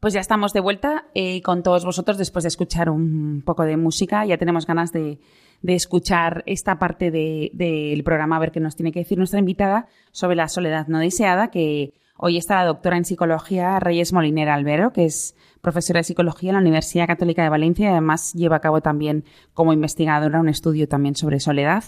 Pues 0.09 0.15
ya 0.15 0.21
estamos 0.21 0.53
de 0.53 0.59
vuelta 0.59 1.05
eh, 1.13 1.43
con 1.43 1.61
todos 1.61 1.85
vosotros 1.85 2.17
después 2.17 2.41
de 2.41 2.47
escuchar 2.47 2.89
un 2.89 3.43
poco 3.45 3.63
de 3.63 3.77
música. 3.77 4.25
Ya 4.25 4.39
tenemos 4.39 4.65
ganas 4.65 4.91
de, 4.91 5.19
escuchar 5.61 6.41
esta 6.47 6.79
parte 6.79 7.11
del 7.11 7.51
de, 7.53 8.01
programa, 8.03 8.37
a 8.37 8.39
ver 8.39 8.51
qué 8.51 8.59
nos 8.59 8.75
tiene 8.75 8.91
que 8.91 9.01
decir 9.01 9.19
nuestra 9.19 9.37
invitada 9.37 9.85
sobre 10.11 10.35
la 10.35 10.47
soledad 10.47 10.87
no 10.87 10.97
deseada, 10.97 11.51
que 11.51 11.93
hoy 12.17 12.37
está 12.37 12.55
la 12.55 12.65
doctora 12.65 12.97
en 12.97 13.05
psicología 13.05 13.79
Reyes 13.79 14.11
Molinera 14.11 14.55
Albero, 14.55 14.93
que 14.93 15.05
es 15.05 15.35
profesora 15.61 15.99
de 15.99 16.05
psicología 16.05 16.49
en 16.49 16.55
la 16.55 16.61
Universidad 16.61 17.05
Católica 17.05 17.43
de 17.43 17.49
Valencia 17.49 17.85
y 17.85 17.91
además 17.91 18.33
lleva 18.33 18.55
a 18.55 18.61
cabo 18.61 18.81
también 18.81 19.25
como 19.53 19.73
investigadora 19.73 20.39
un 20.39 20.49
estudio 20.49 20.87
también 20.87 21.15
sobre 21.15 21.39
soledad. 21.39 21.83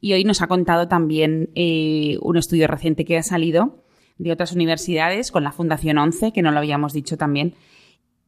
Y 0.00 0.12
hoy 0.14 0.24
nos 0.24 0.42
ha 0.42 0.48
contado 0.48 0.88
también 0.88 1.50
eh, 1.54 2.18
un 2.20 2.36
estudio 2.36 2.66
reciente 2.66 3.04
que 3.04 3.16
ha 3.16 3.22
salido 3.22 3.84
de 4.20 4.32
otras 4.32 4.52
universidades 4.52 5.30
con 5.32 5.44
la 5.44 5.52
Fundación 5.52 5.96
11, 5.96 6.32
que 6.32 6.42
no 6.42 6.50
lo 6.50 6.58
habíamos 6.58 6.92
dicho 6.92 7.16
también, 7.16 7.54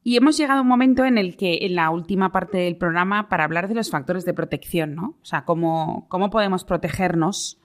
y 0.02 0.16
hemos 0.16 0.36
llegado 0.36 0.60
a 0.60 0.62
un 0.62 0.68
momento 0.68 1.04
en 1.04 1.18
el 1.18 1.36
que, 1.36 1.58
en 1.62 1.76
la 1.76 1.90
última 1.90 2.32
parte 2.32 2.58
del 2.58 2.76
programa, 2.76 3.28
para 3.28 3.44
hablar 3.44 3.68
de 3.68 3.74
los 3.74 3.90
factores 3.90 4.24
de 4.24 4.34
protección, 4.34 4.94
¿no? 4.94 5.18
O 5.22 5.24
sea, 5.24 5.44
cómo, 5.44 6.06
cómo 6.08 6.30
podemos 6.30 6.64
protegernos 6.64 7.60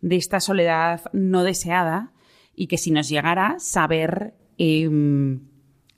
de 0.00 0.16
esta 0.16 0.40
soledad 0.40 1.02
no 1.12 1.42
deseada 1.42 2.12
y 2.54 2.68
que 2.68 2.78
si 2.78 2.90
nos 2.90 3.08
llegara, 3.08 3.56
saber 3.58 4.34
em, 4.58 5.40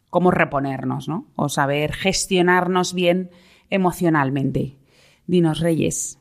cómo 0.08 0.30
reponernos, 0.30 1.08
¿no? 1.08 1.26
O 1.34 1.48
saber 1.48 1.92
gestionarnos 1.92 2.94
bien 2.94 3.30
emocionalmente. 3.70 4.78
Dinos, 5.26 5.60
Reyes. 5.60 6.18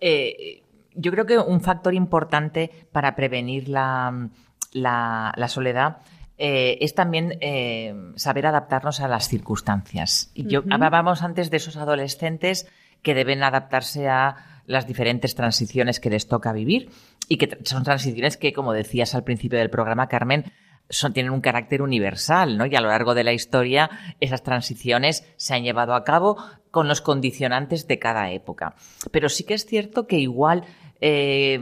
Eh, 0.00 0.62
yo 0.94 1.10
creo 1.10 1.26
que 1.26 1.38
un 1.38 1.60
factor 1.60 1.94
importante 1.94 2.70
para 2.92 3.16
prevenir 3.16 3.68
la, 3.68 4.28
la, 4.76 5.32
la 5.36 5.48
soledad 5.48 5.98
eh, 6.38 6.78
es 6.82 6.94
también 6.94 7.38
eh, 7.40 7.94
saber 8.16 8.46
adaptarnos 8.46 9.00
a 9.00 9.08
las 9.08 9.28
circunstancias. 9.28 10.30
Y 10.34 10.46
yo 10.46 10.62
hablábamos 10.70 11.22
antes 11.22 11.50
de 11.50 11.56
esos 11.56 11.76
adolescentes 11.76 12.68
que 13.02 13.14
deben 13.14 13.42
adaptarse 13.42 14.08
a 14.08 14.36
las 14.66 14.86
diferentes 14.86 15.34
transiciones 15.34 15.98
que 15.98 16.10
les 16.10 16.28
toca 16.28 16.52
vivir 16.52 16.90
y 17.28 17.38
que 17.38 17.58
son 17.64 17.84
transiciones 17.84 18.36
que, 18.36 18.52
como 18.52 18.72
decías 18.72 19.14
al 19.14 19.24
principio 19.24 19.58
del 19.58 19.70
programa, 19.70 20.08
Carmen, 20.08 20.52
son, 20.90 21.14
tienen 21.14 21.32
un 21.32 21.40
carácter 21.40 21.80
universal, 21.80 22.58
¿no? 22.58 22.66
Y 22.66 22.76
a 22.76 22.80
lo 22.80 22.88
largo 22.88 23.14
de 23.14 23.24
la 23.24 23.32
historia 23.32 23.90
esas 24.20 24.42
transiciones 24.42 25.24
se 25.36 25.54
han 25.54 25.62
llevado 25.62 25.94
a 25.94 26.04
cabo 26.04 26.36
con 26.70 26.86
los 26.86 27.00
condicionantes 27.00 27.88
de 27.88 27.98
cada 27.98 28.30
época. 28.30 28.74
Pero 29.10 29.30
sí 29.30 29.44
que 29.44 29.54
es 29.54 29.64
cierto 29.64 30.06
que 30.06 30.18
igual 30.18 30.64
eh, 31.00 31.58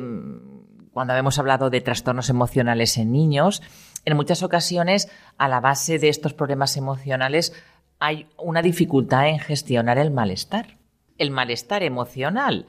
cuando 0.95 1.15
hemos 1.15 1.39
hablado 1.39 1.69
de 1.69 1.81
trastornos 1.81 2.31
emocionales 2.31 2.97
en 2.97 3.13
niños, 3.13 3.63
en 4.05 4.17
muchas 4.17 4.43
ocasiones 4.43 5.11
a 5.37 5.49
la 5.49 5.61
base 5.61 5.99
de 5.99 6.09
estos 6.09 6.33
problemas 6.33 6.77
emocionales 6.77 7.53
hay 7.99 8.29
una 8.39 8.63
dificultad 8.63 9.29
en 9.29 9.41
gestionar 9.41 9.99
el 9.99 10.11
malestar. 10.11 10.79
El 11.19 11.31
malestar 11.31 11.83
emocional, 11.83 12.67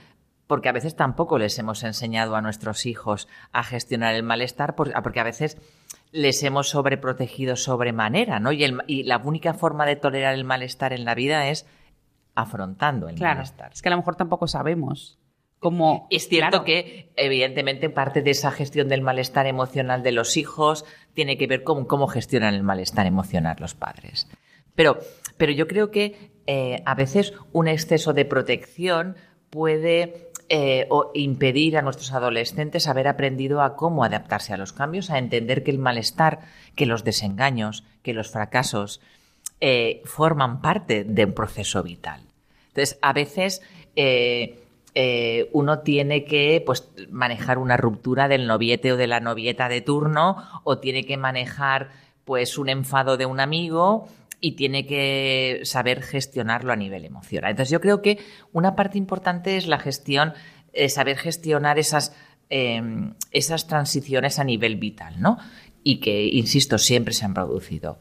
porque 0.48 0.70
a 0.70 0.72
veces 0.72 0.96
tampoco 0.96 1.38
les 1.38 1.58
hemos 1.60 1.84
enseñado 1.84 2.36
a 2.36 2.42
nuestros 2.42 2.86
hijos 2.86 3.28
a 3.52 3.64
gestionar 3.64 4.16
el 4.16 4.24
malestar, 4.24 4.76
porque 4.76 5.20
a 5.20 5.24
veces 5.24 5.58
les 6.12 6.42
hemos 6.44 6.70
sobreprotegido 6.70 7.56
sobremanera, 7.56 8.40
¿no? 8.40 8.52
Y, 8.52 8.66
y 8.88 9.04
la 9.04 9.18
única 9.18 9.54
forma 9.54 9.86
de 9.86 9.98
tolerar 9.98 10.34
el 10.34 10.46
malestar 10.46 10.94
en 10.94 11.06
la 11.06 11.16
vida 11.16 11.50
es 11.50 11.68
afrontando 12.34 13.08
el 13.08 13.20
malestar. 13.20 13.72
Es 13.72 13.82
que 13.82 13.90
a 13.90 13.92
lo 13.92 13.98
mejor 13.98 14.16
tampoco 14.16 14.48
sabemos 14.48 15.20
como, 15.66 16.06
es 16.12 16.28
cierto 16.28 16.64
que, 16.64 17.10
evidentemente, 17.16 17.90
parte 17.90 18.22
de 18.22 18.30
esa 18.30 18.52
gestión 18.52 18.88
del 18.88 19.02
malestar 19.02 19.48
emocional 19.48 20.04
de 20.04 20.12
los 20.12 20.38
hijos 20.38 20.86
tiene 21.16 21.40
que 21.40 21.48
ver 21.48 21.64
con 21.64 21.86
cómo 21.86 22.06
gestionan 22.06 22.54
el 22.54 22.62
malestar 22.62 23.08
emocional 23.08 23.58
los 23.60 23.74
padres. 23.74 24.28
Pero, 24.76 25.00
pero 25.38 25.52
yo 25.52 25.68
creo 25.68 25.90
que 25.90 26.30
eh, 26.46 26.84
a 26.86 26.94
veces 26.94 27.34
un 27.52 27.68
exceso 27.68 28.14
de 28.14 28.26
protección 28.26 29.16
puede 29.50 30.30
eh, 30.50 30.88
impedir 31.16 31.80
a 31.80 31.82
nuestros 31.82 32.14
adolescentes 32.14 32.88
haber 32.88 33.08
aprendido 33.08 33.64
a 33.64 33.76
cómo 33.76 34.04
adaptarse 34.04 34.54
a 34.54 34.58
los 34.58 34.72
cambios, 34.72 35.10
a 35.10 35.18
entender 35.18 35.64
que 35.64 35.72
el 35.72 35.80
malestar, 35.80 36.42
que 36.76 36.86
los 36.86 37.04
desengaños, 37.04 37.86
que 38.04 38.14
los 38.14 38.30
fracasos 38.30 39.02
eh, 39.62 40.04
forman 40.06 40.62
parte 40.62 41.04
de 41.04 41.26
un 41.26 41.34
proceso 41.34 41.82
vital. 41.82 42.22
Entonces, 42.68 43.00
a 43.02 43.14
veces 43.14 43.64
eh, 43.96 44.60
uno 45.52 45.80
tiene 45.80 46.24
que 46.24 46.64
pues, 46.66 46.90
manejar 47.10 47.58
una 47.58 47.76
ruptura 47.76 48.28
del 48.28 48.48
noviete 48.48 48.94
o 48.94 48.98
de 48.98 49.08
la 49.08 49.20
novieta 49.20 49.68
de 49.68 49.82
turno, 49.82 50.38
o 50.64 50.78
tiene 50.78 51.06
que 51.06 51.18
manejar 51.18 51.90
pues 52.24 52.58
un 52.58 52.70
enfado 52.70 53.18
de 53.18 53.26
un 53.26 53.40
amigo 53.40 54.08
y 54.42 54.54
tiene 54.54 54.86
que 54.86 55.62
saber 55.64 56.02
gestionarlo 56.02 56.74
a 56.74 56.76
nivel 56.76 57.06
emocional. 57.06 57.52
Entonces 57.52 57.72
yo 57.72 57.82
creo 57.82 58.02
que 58.02 58.20
una 58.52 58.76
parte 58.76 58.98
importante 58.98 59.58
es 59.58 59.68
la 59.68 59.80
gestión, 59.80 60.34
eh, 60.74 60.90
saber 60.90 61.18
gestionar 61.18 61.80
esas, 61.80 62.16
em, 62.50 63.14
esas 63.32 63.68
transiciones 63.68 64.40
a 64.40 64.44
nivel 64.44 64.76
vital, 64.76 65.20
¿no? 65.20 65.38
Y 65.84 66.00
que, 66.00 66.26
insisto, 66.26 66.78
siempre 66.78 67.14
se 67.14 67.26
han 67.26 67.34
producido. 67.34 68.00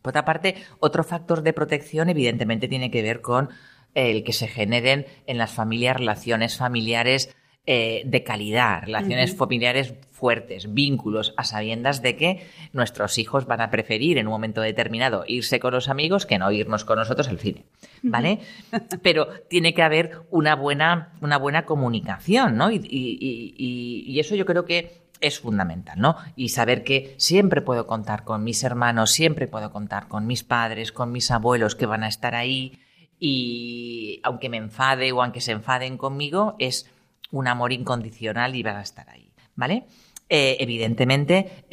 Por 0.00 0.10
otra 0.10 0.24
parte, 0.24 0.56
otro 0.78 1.04
factor 1.04 1.42
de 1.42 1.52
protección 1.52 2.08
evidentemente 2.08 2.68
tiene 2.68 2.90
que 2.90 3.02
ver 3.02 3.20
con 3.20 3.50
el 3.94 4.24
que 4.24 4.32
se 4.32 4.48
generen 4.48 5.06
en 5.26 5.38
las 5.38 5.52
familias 5.52 5.96
relaciones 5.96 6.56
familiares 6.56 7.34
eh, 7.66 8.02
de 8.06 8.24
calidad, 8.24 8.82
relaciones 8.82 9.36
familiares 9.36 9.94
fuertes, 10.10 10.72
vínculos, 10.72 11.34
a 11.36 11.44
sabiendas 11.44 12.02
de 12.02 12.16
que 12.16 12.46
nuestros 12.72 13.18
hijos 13.18 13.46
van 13.46 13.60
a 13.60 13.70
preferir 13.70 14.18
en 14.18 14.26
un 14.26 14.32
momento 14.32 14.60
determinado 14.60 15.24
irse 15.26 15.60
con 15.60 15.72
los 15.72 15.88
amigos 15.88 16.26
que 16.26 16.38
no 16.38 16.50
irnos 16.50 16.84
con 16.84 16.98
nosotros 16.98 17.28
al 17.28 17.38
cine, 17.38 17.64
¿vale? 18.02 18.40
Pero 19.02 19.28
tiene 19.48 19.72
que 19.74 19.82
haber 19.82 20.22
una 20.30 20.56
buena, 20.56 21.12
una 21.20 21.38
buena 21.38 21.64
comunicación, 21.64 22.56
¿no? 22.56 22.70
Y, 22.70 22.80
y 22.88 24.20
eso 24.20 24.34
yo 24.34 24.46
creo 24.46 24.64
que 24.64 25.02
es 25.20 25.38
fundamental, 25.38 26.00
¿no? 26.00 26.16
Y 26.36 26.48
saber 26.48 26.82
que 26.82 27.14
siempre 27.18 27.60
puedo 27.60 27.86
contar 27.86 28.24
con 28.24 28.42
mis 28.42 28.64
hermanos, 28.64 29.10
siempre 29.10 29.46
puedo 29.48 29.70
contar 29.70 30.08
con 30.08 30.26
mis 30.26 30.44
padres, 30.44 30.92
con 30.92 31.12
mis 31.12 31.30
abuelos 31.30 31.76
que 31.76 31.86
van 31.86 32.04
a 32.04 32.08
estar 32.08 32.34
ahí, 32.34 32.78
y 33.20 34.20
aunque 34.24 34.48
me 34.48 34.56
enfade 34.56 35.12
o 35.12 35.22
aunque 35.22 35.40
se 35.40 35.52
enfaden 35.52 35.98
conmigo, 35.98 36.56
es 36.58 36.90
un 37.30 37.46
amor 37.46 37.72
incondicional 37.72 38.56
y 38.56 38.62
van 38.62 38.76
a 38.76 38.82
estar 38.82 39.08
ahí, 39.10 39.30
¿vale? 39.54 39.84
Eh, 40.32 40.58
evidentemente, 40.60 41.64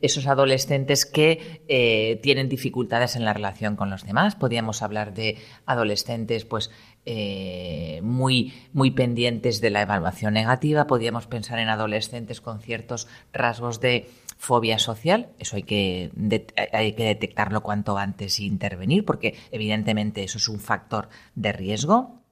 esos 0.00 0.26
adolescentes 0.26 1.04
que 1.04 1.62
eh, 1.68 2.18
tienen 2.22 2.48
dificultades 2.48 3.14
en 3.14 3.26
la 3.26 3.34
relación 3.34 3.76
con 3.76 3.90
los 3.90 4.06
demás, 4.06 4.36
podríamos 4.36 4.80
hablar 4.80 5.12
de 5.12 5.36
adolescentes 5.66 6.46
pues 6.46 6.70
eh, 7.04 8.00
muy, 8.02 8.54
muy 8.72 8.90
pendientes 8.90 9.60
de 9.60 9.68
la 9.68 9.82
evaluación 9.82 10.32
negativa, 10.32 10.86
podríamos 10.86 11.26
pensar 11.26 11.58
en 11.58 11.68
adolescentes 11.68 12.40
con 12.40 12.60
ciertos 12.60 13.06
rasgos 13.34 13.80
de 13.80 14.08
fobia 14.36 14.78
social, 14.78 15.30
eso 15.38 15.56
hay 15.56 15.62
que, 15.62 16.10
hay 16.72 16.92
que 16.92 17.04
detectarlo 17.04 17.62
cuanto 17.62 17.98
antes 17.98 18.38
e 18.38 18.44
intervenir, 18.44 19.04
porque 19.04 19.34
evidentemente 19.50 20.22
eso 20.22 20.38
es 20.38 20.48
un 20.48 20.60
factor 20.60 21.08
de 21.34 21.52
riesgo. 21.52 22.22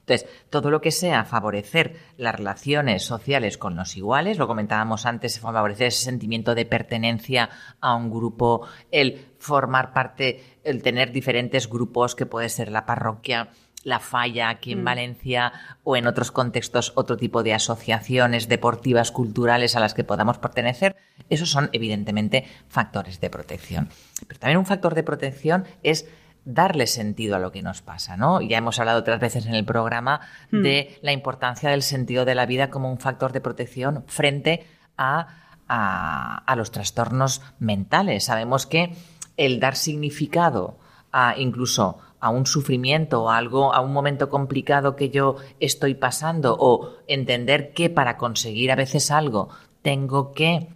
Entonces, 0.00 0.28
todo 0.50 0.70
lo 0.70 0.80
que 0.80 0.90
sea 0.90 1.24
favorecer 1.24 1.96
las 2.16 2.34
relaciones 2.34 3.04
sociales 3.04 3.58
con 3.58 3.76
los 3.76 3.96
iguales, 3.96 4.38
lo 4.38 4.48
comentábamos 4.48 5.06
antes, 5.06 5.38
favorecer 5.38 5.88
ese 5.88 6.04
sentimiento 6.04 6.56
de 6.56 6.66
pertenencia 6.66 7.48
a 7.80 7.94
un 7.94 8.10
grupo, 8.10 8.66
el 8.90 9.24
formar 9.38 9.92
parte, 9.92 10.58
el 10.64 10.82
tener 10.82 11.12
diferentes 11.12 11.68
grupos, 11.68 12.16
que 12.16 12.26
puede 12.26 12.48
ser 12.48 12.72
la 12.72 12.86
parroquia, 12.86 13.50
la 13.82 14.00
Falla 14.00 14.48
aquí 14.48 14.72
en 14.72 14.82
mm. 14.82 14.84
Valencia 14.84 15.52
o 15.84 15.96
en 15.96 16.06
otros 16.06 16.30
contextos 16.30 16.92
otro 16.96 17.16
tipo 17.16 17.42
de 17.42 17.54
asociaciones 17.54 18.48
deportivas, 18.48 19.10
culturales 19.10 19.76
a 19.76 19.80
las 19.80 19.94
que 19.94 20.04
podamos 20.04 20.38
pertenecer, 20.38 20.96
esos 21.28 21.50
son 21.50 21.70
evidentemente 21.72 22.44
factores 22.68 23.20
de 23.20 23.30
protección. 23.30 23.88
Pero 24.26 24.40
también 24.40 24.58
un 24.58 24.66
factor 24.66 24.94
de 24.94 25.02
protección 25.02 25.64
es 25.82 26.06
darle 26.44 26.86
sentido 26.86 27.36
a 27.36 27.38
lo 27.38 27.52
que 27.52 27.62
nos 27.62 27.82
pasa, 27.82 28.16
¿no? 28.16 28.40
Ya 28.40 28.58
hemos 28.58 28.78
hablado 28.78 29.00
otras 29.00 29.20
veces 29.20 29.46
en 29.46 29.54
el 29.54 29.64
programa 29.64 30.20
mm. 30.50 30.62
de 30.62 30.98
la 31.02 31.12
importancia 31.12 31.70
del 31.70 31.82
sentido 31.82 32.24
de 32.24 32.34
la 32.34 32.46
vida 32.46 32.70
como 32.70 32.90
un 32.90 32.98
factor 32.98 33.32
de 33.32 33.40
protección 33.40 34.04
frente 34.06 34.66
a, 34.96 35.36
a 35.68 36.56
los 36.56 36.72
trastornos 36.72 37.42
mentales. 37.58 38.24
Sabemos 38.24 38.66
que 38.66 38.92
el 39.36 39.60
dar 39.60 39.76
significado 39.76 40.78
a 41.12 41.34
incluso 41.36 41.98
a 42.20 42.30
un 42.30 42.46
sufrimiento 42.46 43.24
o 43.24 43.30
a 43.30 43.38
algo, 43.38 43.74
a 43.74 43.80
un 43.80 43.92
momento 43.92 44.28
complicado 44.28 44.94
que 44.94 45.10
yo 45.10 45.36
estoy 45.58 45.94
pasando 45.94 46.56
o 46.58 46.96
entender 47.06 47.72
que 47.72 47.90
para 47.90 48.16
conseguir 48.16 48.70
a 48.70 48.76
veces 48.76 49.10
algo 49.10 49.48
tengo 49.82 50.32
que 50.32 50.68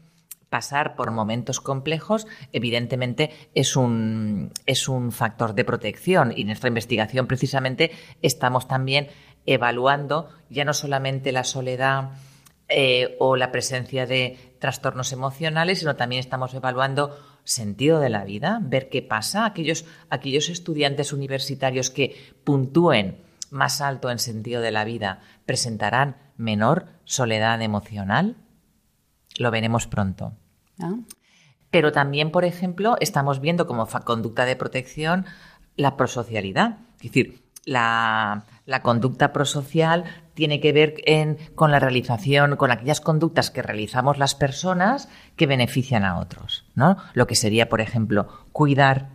pasar 0.48 0.94
por 0.94 1.10
momentos 1.10 1.60
complejos, 1.60 2.26
evidentemente 2.52 3.30
es 3.54 3.76
un, 3.76 4.52
es 4.66 4.88
un 4.88 5.10
factor 5.10 5.54
de 5.54 5.64
protección. 5.64 6.32
Y 6.36 6.42
en 6.42 6.46
nuestra 6.46 6.68
investigación 6.68 7.26
precisamente 7.26 7.90
estamos 8.22 8.68
también 8.68 9.08
evaluando 9.46 10.28
ya 10.50 10.64
no 10.64 10.72
solamente 10.72 11.32
la 11.32 11.42
soledad 11.42 12.12
eh, 12.68 13.16
o 13.18 13.36
la 13.36 13.50
presencia 13.50 14.06
de 14.06 14.56
trastornos 14.60 15.12
emocionales, 15.12 15.80
sino 15.80 15.96
también 15.96 16.20
estamos 16.20 16.54
evaluando 16.54 17.14
sentido 17.44 18.00
de 18.00 18.08
la 18.10 18.24
vida, 18.24 18.60
ver 18.62 18.88
qué 18.88 19.02
pasa. 19.02 19.44
Aquellos, 19.44 19.84
aquellos 20.10 20.48
estudiantes 20.48 21.12
universitarios 21.12 21.90
que 21.90 22.16
puntúen 22.42 23.22
más 23.50 23.80
alto 23.80 24.10
en 24.10 24.18
sentido 24.18 24.60
de 24.60 24.72
la 24.72 24.84
vida 24.84 25.20
presentarán 25.46 26.16
menor 26.36 26.86
soledad 27.04 27.60
emocional. 27.62 28.36
Lo 29.38 29.50
veremos 29.50 29.86
pronto. 29.86 30.32
Ah. 30.80 30.96
Pero 31.70 31.92
también, 31.92 32.30
por 32.30 32.44
ejemplo, 32.44 32.96
estamos 33.00 33.40
viendo 33.40 33.66
como 33.66 33.86
conducta 33.86 34.44
de 34.44 34.56
protección 34.56 35.26
la 35.76 35.96
prosocialidad. 35.96 36.78
Es 36.96 37.10
decir, 37.10 37.42
la, 37.64 38.44
la 38.66 38.82
conducta 38.82 39.32
prosocial 39.32 40.04
tiene 40.34 40.60
que 40.60 40.72
ver 40.72 40.94
con 41.54 41.70
la 41.70 41.78
realización, 41.78 42.56
con 42.56 42.70
aquellas 42.70 43.00
conductas 43.00 43.50
que 43.50 43.62
realizamos 43.62 44.18
las 44.18 44.34
personas 44.34 45.08
que 45.36 45.46
benefician 45.46 46.04
a 46.04 46.18
otros, 46.18 46.66
¿no? 46.74 46.96
Lo 47.14 47.26
que 47.26 47.36
sería, 47.36 47.68
por 47.68 47.80
ejemplo, 47.80 48.26
cuidar, 48.52 49.10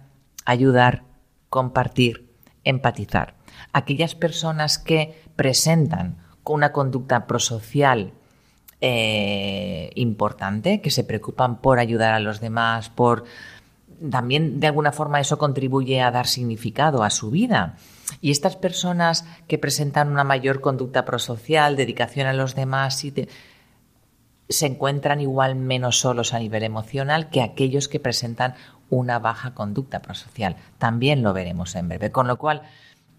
ayudar, 0.45 1.03
compartir, 1.49 2.29
empatizar. 2.63 3.35
Aquellas 3.73 4.15
personas 4.15 4.79
que 4.79 5.21
presentan 5.35 6.17
una 6.49 6.71
conducta 6.71 7.27
prosocial 7.27 8.13
eh, 8.81 9.91
importante, 9.95 10.81
que 10.81 10.89
se 10.89 11.03
preocupan 11.03 11.61
por 11.61 11.79
ayudar 11.79 12.13
a 12.13 12.19
los 12.19 12.39
demás, 12.39 12.89
por 12.89 13.25
también 14.09 14.59
de 14.59 14.67
alguna 14.67 14.91
forma 14.91 15.19
eso 15.19 15.37
contribuye 15.37 16.01
a 16.01 16.11
dar 16.11 16.27
significado 16.27 17.03
a 17.03 17.09
su 17.09 17.29
vida. 17.29 17.75
Y 18.21 18.31
estas 18.31 18.55
personas 18.55 19.25
que 19.47 19.57
presentan 19.57 20.11
una 20.11 20.23
mayor 20.23 20.61
conducta 20.61 21.05
prosocial, 21.05 21.75
dedicación 21.75 22.27
a 22.27 22.33
los 22.33 22.55
demás, 22.55 23.03
se 24.49 24.65
encuentran 24.65 25.21
igual 25.21 25.55
menos 25.55 25.99
solos 25.99 26.33
a 26.33 26.39
nivel 26.39 26.63
emocional 26.63 27.29
que 27.29 27.41
aquellos 27.41 27.87
que 27.87 27.99
presentan 27.99 28.55
una 28.89 29.19
baja 29.19 29.53
conducta 29.53 30.01
prosocial. 30.01 30.57
También 30.77 31.21
lo 31.21 31.33
veremos 31.33 31.75
en 31.75 31.87
breve. 31.87 32.11
Con 32.11 32.27
lo 32.27 32.37
cual, 32.37 32.63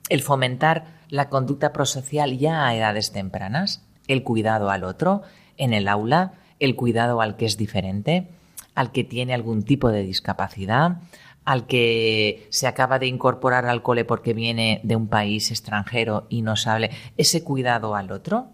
el 0.08 0.22
fomentar 0.22 0.84
la 1.08 1.28
conducta 1.28 1.72
prosocial 1.72 2.36
ya 2.36 2.66
a 2.66 2.74
edades 2.74 3.12
tempranas, 3.12 3.82
el 4.08 4.22
cuidado 4.22 4.70
al 4.70 4.84
otro, 4.84 5.22
en 5.56 5.72
el 5.72 5.88
aula, 5.88 6.32
el 6.58 6.74
cuidado 6.74 7.20
al 7.20 7.36
que 7.36 7.46
es 7.46 7.56
diferente, 7.56 8.28
al 8.74 8.92
que 8.92 9.04
tiene 9.04 9.34
algún 9.34 9.62
tipo 9.62 9.90
de 9.90 10.02
discapacidad, 10.02 10.98
al 11.44 11.66
que 11.66 12.46
se 12.50 12.66
acaba 12.66 12.98
de 12.98 13.06
incorporar 13.06 13.66
al 13.66 13.82
cole 13.82 14.04
porque 14.04 14.34
viene 14.34 14.80
de 14.84 14.96
un 14.96 15.08
país 15.08 15.50
extranjero 15.50 16.26
y 16.28 16.42
no 16.42 16.56
sabe, 16.56 16.90
ese 17.16 17.42
cuidado 17.42 17.94
al 17.94 18.12
otro, 18.12 18.48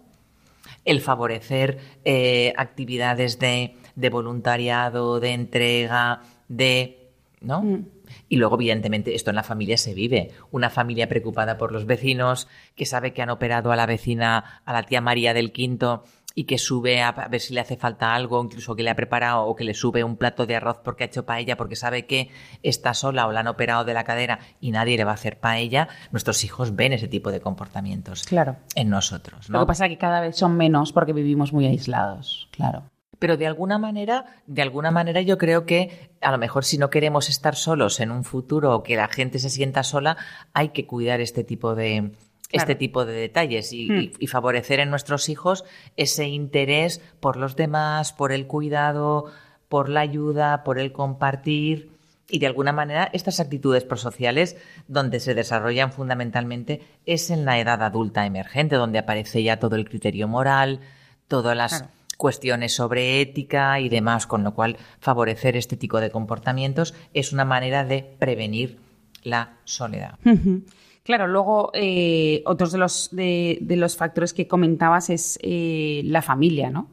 el 0.85 1.01
favorecer 1.01 1.79
eh, 2.05 2.53
actividades 2.57 3.39
de, 3.39 3.75
de, 3.95 4.09
voluntariado, 4.09 5.19
de 5.19 5.33
entrega, 5.33 6.21
de... 6.47 7.11
¿no? 7.41 7.61
Mm. 7.61 7.85
Y 8.29 8.37
luego, 8.37 8.55
evidentemente, 8.55 9.13
esto 9.15 9.31
en 9.31 9.35
la 9.35 9.43
familia 9.43 9.77
se 9.77 9.93
vive. 9.93 10.31
Una 10.51 10.69
familia 10.69 11.09
preocupada 11.09 11.57
por 11.57 11.71
los 11.73 11.85
vecinos, 11.85 12.47
que 12.75 12.85
sabe 12.85 13.13
que 13.13 13.21
han 13.21 13.29
operado 13.29 13.71
a 13.71 13.75
la 13.75 13.85
vecina, 13.85 14.61
a 14.65 14.73
la 14.73 14.83
tía 14.83 15.01
María 15.01 15.33
del 15.33 15.51
Quinto, 15.51 16.03
y 16.37 16.43
que 16.43 16.59
sube 16.59 17.01
a 17.01 17.11
ver 17.31 17.41
si 17.41 17.55
le 17.55 17.61
hace 17.61 17.77
falta 17.77 18.13
algo, 18.13 18.43
incluso 18.43 18.75
que 18.75 18.83
le 18.83 18.91
ha 18.91 18.95
preparado 18.95 19.45
o 19.45 19.55
que 19.55 19.63
le 19.63 19.73
sube 19.73 20.03
un 20.03 20.17
plato 20.17 20.45
de 20.45 20.55
arroz 20.55 20.77
porque 20.83 21.03
ha 21.03 21.07
hecho 21.07 21.25
paella, 21.25 21.57
porque 21.57 21.75
sabe 21.75 22.05
que 22.05 22.29
está 22.61 22.93
sola 22.93 23.25
o 23.25 23.31
la 23.31 23.39
han 23.39 23.47
operado 23.47 23.85
de 23.85 23.95
la 23.95 24.03
cadera 24.03 24.37
y 24.61 24.69
nadie 24.69 24.97
le 24.97 25.03
va 25.03 25.09
a 25.09 25.13
hacer 25.15 25.39
paella, 25.39 25.87
nuestros 26.11 26.43
hijos 26.43 26.75
ven 26.75 26.93
ese 26.93 27.07
tipo 27.07 27.31
de 27.31 27.41
comportamientos 27.41 28.21
claro. 28.21 28.57
en 28.75 28.87
nosotros. 28.91 29.49
¿no? 29.49 29.57
Lo 29.57 29.65
que 29.65 29.69
pasa 29.69 29.85
es 29.87 29.89
que 29.93 29.97
cada 29.97 30.21
vez 30.21 30.35
son 30.35 30.55
menos 30.55 30.93
porque 30.93 31.11
vivimos 31.11 31.53
muy 31.53 31.65
aislados, 31.65 32.49
claro. 32.51 32.83
Pero 33.17 33.35
de 33.35 33.47
alguna 33.47 33.79
manera, 33.79 34.25
de 34.45 34.61
alguna 34.61 34.91
manera 34.91 35.21
yo 35.21 35.39
creo 35.39 35.65
que 35.65 36.11
a 36.21 36.31
lo 36.31 36.37
mejor 36.37 36.65
si 36.65 36.77
no 36.77 36.91
queremos 36.91 37.29
estar 37.29 37.55
solos 37.55 37.99
en 37.99 38.11
un 38.11 38.23
futuro 38.23 38.75
o 38.75 38.83
que 38.83 38.95
la 38.95 39.07
gente 39.07 39.39
se 39.39 39.49
sienta 39.49 39.81
sola, 39.81 40.17
hay 40.53 40.69
que 40.69 40.85
cuidar 40.85 41.19
este 41.19 41.43
tipo 41.43 41.73
de, 41.73 42.11
este 42.51 42.75
tipo 42.75 43.05
de 43.05 43.13
detalles 43.13 43.73
y, 43.73 43.89
Hmm. 43.89 44.11
y- 44.19 44.27
favorecer 44.27 44.79
en 44.79 44.89
nuestros 44.89 45.27
hijos 45.29 45.65
ese 45.97 46.25
interés 46.27 47.01
por 47.19 47.35
los 47.37 47.55
demás, 47.55 48.13
por 48.13 48.31
el 48.31 48.47
cuidado, 48.47 49.25
por 49.69 49.89
la 49.89 49.99
ayuda, 50.01 50.63
por 50.63 50.79
el 50.79 50.91
compartir. 50.93 51.89
Y 52.29 52.39
de 52.39 52.47
alguna 52.47 52.71
manera 52.73 53.09
estas 53.13 53.39
actitudes 53.39 53.83
prosociales 53.83 54.57
donde 54.87 55.19
se 55.19 55.33
desarrollan 55.33 55.91
fundamentalmente 55.91 56.81
es 57.05 57.29
en 57.31 57.45
la 57.45 57.59
edad 57.59 57.81
adulta 57.83 58.25
emergente, 58.25 58.75
donde 58.75 58.99
aparece 58.99 59.43
ya 59.43 59.59
todo 59.59 59.75
el 59.75 59.87
criterio 59.87 60.27
moral, 60.27 60.79
todas 61.27 61.55
las 61.55 61.79
Claro. 61.79 61.91
cuestiones 62.17 62.73
sobre 62.75 63.21
ética 63.21 63.79
y 63.79 63.89
demás, 63.89 64.25
con 64.27 64.43
lo 64.43 64.53
cual 64.53 64.77
favorecer 64.99 65.55
este 65.57 65.77
tipo 65.77 65.99
de 66.01 66.11
comportamientos 66.11 66.93
es 67.13 67.31
una 67.33 67.45
manera 67.45 67.83
de 67.85 68.03
prevenir 68.19 68.77
la 69.23 69.53
soledad. 69.65 70.15
Claro, 71.07 71.25
luego 71.25 71.71
eh, 71.73 72.43
otros 72.45 72.73
de 72.73 72.77
los, 72.79 73.07
de, 73.13 73.59
de 73.61 73.77
los 73.77 73.95
factores 73.95 74.33
que 74.33 74.45
comentabas 74.45 75.09
es 75.09 75.39
eh, 75.41 76.01
la 76.03 76.21
familia, 76.21 76.69
¿no? 76.69 76.89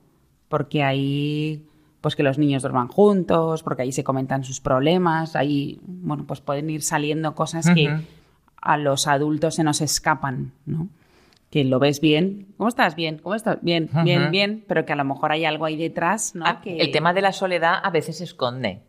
Porque 0.49 0.85
ahí, 0.85 1.67
pues 2.01 2.15
que 2.15 2.23
los 2.23 2.39
niños 2.39 2.63
duerman 2.63 2.87
juntos, 2.87 3.65
porque 3.65 3.83
ahí 3.83 3.91
se 3.91 4.05
comentan 4.05 4.45
sus 4.45 4.61
problemas, 4.61 5.35
ahí, 5.35 5.81
bueno, 5.83 6.25
pues 6.29 6.41
pueden 6.41 6.71
ir 6.71 6.83
saliendo 6.83 7.35
cosas 7.35 7.67
que 7.75 7.89
a 8.63 8.77
los 8.79 9.09
adultos 9.09 9.57
se 9.57 9.65
nos 9.65 9.81
escapan, 9.81 10.53
¿no? 10.65 10.87
Que 11.51 11.65
lo 11.65 11.81
ves 11.81 12.01
bien, 12.01 12.47
¿cómo 12.57 12.69
estás? 12.69 12.95
Bien, 12.95 13.19
¿cómo 13.19 13.35
estás? 13.35 13.59
Bien, 13.63 13.91
bien, 14.05 14.31
bien, 14.31 14.65
pero 14.69 14.87
que 14.87 14.93
a 14.93 14.97
lo 14.97 15.05
mejor 15.05 15.33
hay 15.33 15.45
algo 15.45 15.65
ahí 15.65 15.77
detrás, 15.77 16.37
¿no? 16.37 16.47
Ah, 16.47 16.61
Que- 16.63 16.79
El 16.79 16.93
tema 16.93 17.13
de 17.15 17.21
la 17.21 17.33
soledad 17.33 17.75
a 17.83 17.91
veces 17.91 18.19
se 18.19 18.25
esconde. 18.25 18.81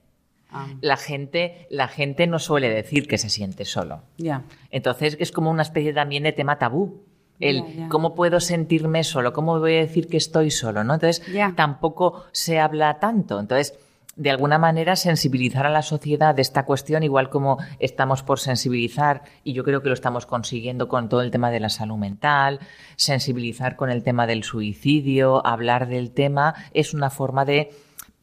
Ah, 0.51 0.67
La 0.81 0.97
gente, 0.97 1.67
la 1.69 1.87
gente 1.87 2.27
no 2.27 2.39
suele 2.39 2.69
decir 2.69 3.07
que 3.07 3.17
se 3.17 3.29
siente 3.29 3.65
solo. 3.65 4.03
ya. 4.17 4.43
Entonces 4.71 5.17
es 5.19 5.31
como 5.31 5.49
una 5.51 5.63
especie 5.63 5.93
también 5.93 6.23
de 6.23 6.31
tema 6.31 6.57
tabú. 6.57 7.01
El 7.39 7.87
cómo 7.89 8.15
puedo 8.15 8.39
sentirme 8.39 9.03
solo, 9.03 9.33
cómo 9.33 9.59
voy 9.59 9.75
a 9.75 9.79
decir 9.79 10.07
que 10.07 10.15
estoy 10.15 10.51
solo, 10.51 10.85
¿no? 10.85 10.93
Entonces 10.93 11.21
tampoco 11.57 12.23
se 12.31 12.59
habla 12.59 12.97
tanto. 12.99 13.41
Entonces, 13.41 13.73
de 14.15 14.29
alguna 14.31 14.57
manera, 14.57 14.95
sensibilizar 14.95 15.65
a 15.65 15.69
la 15.69 15.81
sociedad 15.81 16.33
de 16.33 16.41
esta 16.41 16.63
cuestión, 16.63 17.03
igual 17.03 17.29
como 17.29 17.57
estamos 17.79 18.23
por 18.23 18.39
sensibilizar, 18.39 19.23
y 19.43 19.51
yo 19.51 19.65
creo 19.65 19.81
que 19.81 19.89
lo 19.89 19.93
estamos 19.93 20.25
consiguiendo 20.25 20.87
con 20.87 21.09
todo 21.09 21.19
el 21.21 21.31
tema 21.31 21.51
de 21.51 21.59
la 21.59 21.67
salud 21.67 21.97
mental, 21.97 22.61
sensibilizar 22.95 23.75
con 23.75 23.89
el 23.89 24.01
tema 24.03 24.25
del 24.27 24.45
suicidio, 24.45 25.45
hablar 25.45 25.89
del 25.89 26.11
tema, 26.11 26.55
es 26.73 26.93
una 26.93 27.09
forma 27.09 27.43
de 27.43 27.73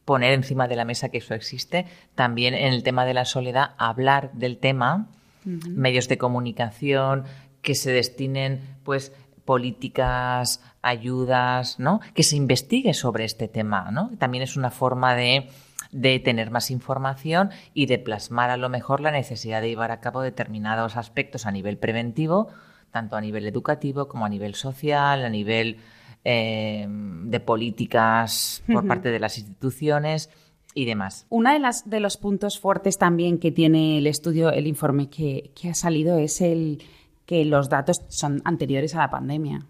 poner 0.05 0.33
encima 0.33 0.67
de 0.67 0.75
la 0.75 0.85
mesa 0.85 1.09
que 1.09 1.19
eso 1.19 1.33
existe. 1.33 1.85
También 2.15 2.53
en 2.53 2.73
el 2.73 2.83
tema 2.83 3.05
de 3.05 3.13
la 3.13 3.25
soledad, 3.25 3.71
hablar 3.77 4.31
del 4.33 4.57
tema, 4.57 5.07
medios 5.45 6.07
de 6.07 6.17
comunicación, 6.17 7.25
que 7.61 7.75
se 7.75 7.91
destinen, 7.91 8.61
pues, 8.83 9.11
políticas, 9.45 10.61
ayudas, 10.81 11.79
¿no? 11.79 11.99
Que 12.13 12.23
se 12.23 12.35
investigue 12.35 12.93
sobre 12.93 13.25
este 13.25 13.47
tema, 13.47 13.91
¿no? 13.91 14.11
También 14.17 14.43
es 14.43 14.55
una 14.55 14.71
forma 14.71 15.15
de, 15.15 15.49
de 15.91 16.19
tener 16.19 16.49
más 16.49 16.71
información 16.71 17.51
y 17.73 17.85
de 17.87 17.99
plasmar 17.99 18.49
a 18.49 18.57
lo 18.57 18.69
mejor 18.69 19.01
la 19.01 19.11
necesidad 19.11 19.61
de 19.61 19.69
llevar 19.69 19.91
a 19.91 19.99
cabo 19.99 20.21
determinados 20.21 20.95
aspectos 20.97 21.45
a 21.45 21.51
nivel 21.51 21.77
preventivo, 21.77 22.49
tanto 22.91 23.15
a 23.15 23.21
nivel 23.21 23.47
educativo 23.47 24.07
como 24.07 24.25
a 24.25 24.29
nivel 24.29 24.55
social, 24.55 25.25
a 25.25 25.29
nivel 25.29 25.79
eh, 26.25 26.87
de 26.87 27.39
políticas 27.39 28.63
por 28.71 28.87
parte 28.87 29.09
de 29.09 29.19
las 29.19 29.37
instituciones 29.37 30.29
y 30.73 30.85
demás. 30.85 31.25
Una 31.29 31.53
de 31.53 31.59
las 31.59 31.89
de 31.89 31.99
los 31.99 32.17
puntos 32.17 32.59
fuertes 32.59 32.97
también 32.97 33.39
que 33.39 33.51
tiene 33.51 33.97
el 33.97 34.07
estudio, 34.07 34.51
el 34.51 34.67
informe 34.67 35.09
que, 35.09 35.51
que 35.59 35.69
ha 35.69 35.73
salido 35.73 36.17
es 36.17 36.41
el 36.41 36.83
que 37.25 37.45
los 37.45 37.69
datos 37.69 38.01
son 38.09 38.41
anteriores 38.45 38.95
a 38.95 38.99
la 38.99 39.09
pandemia. 39.09 39.67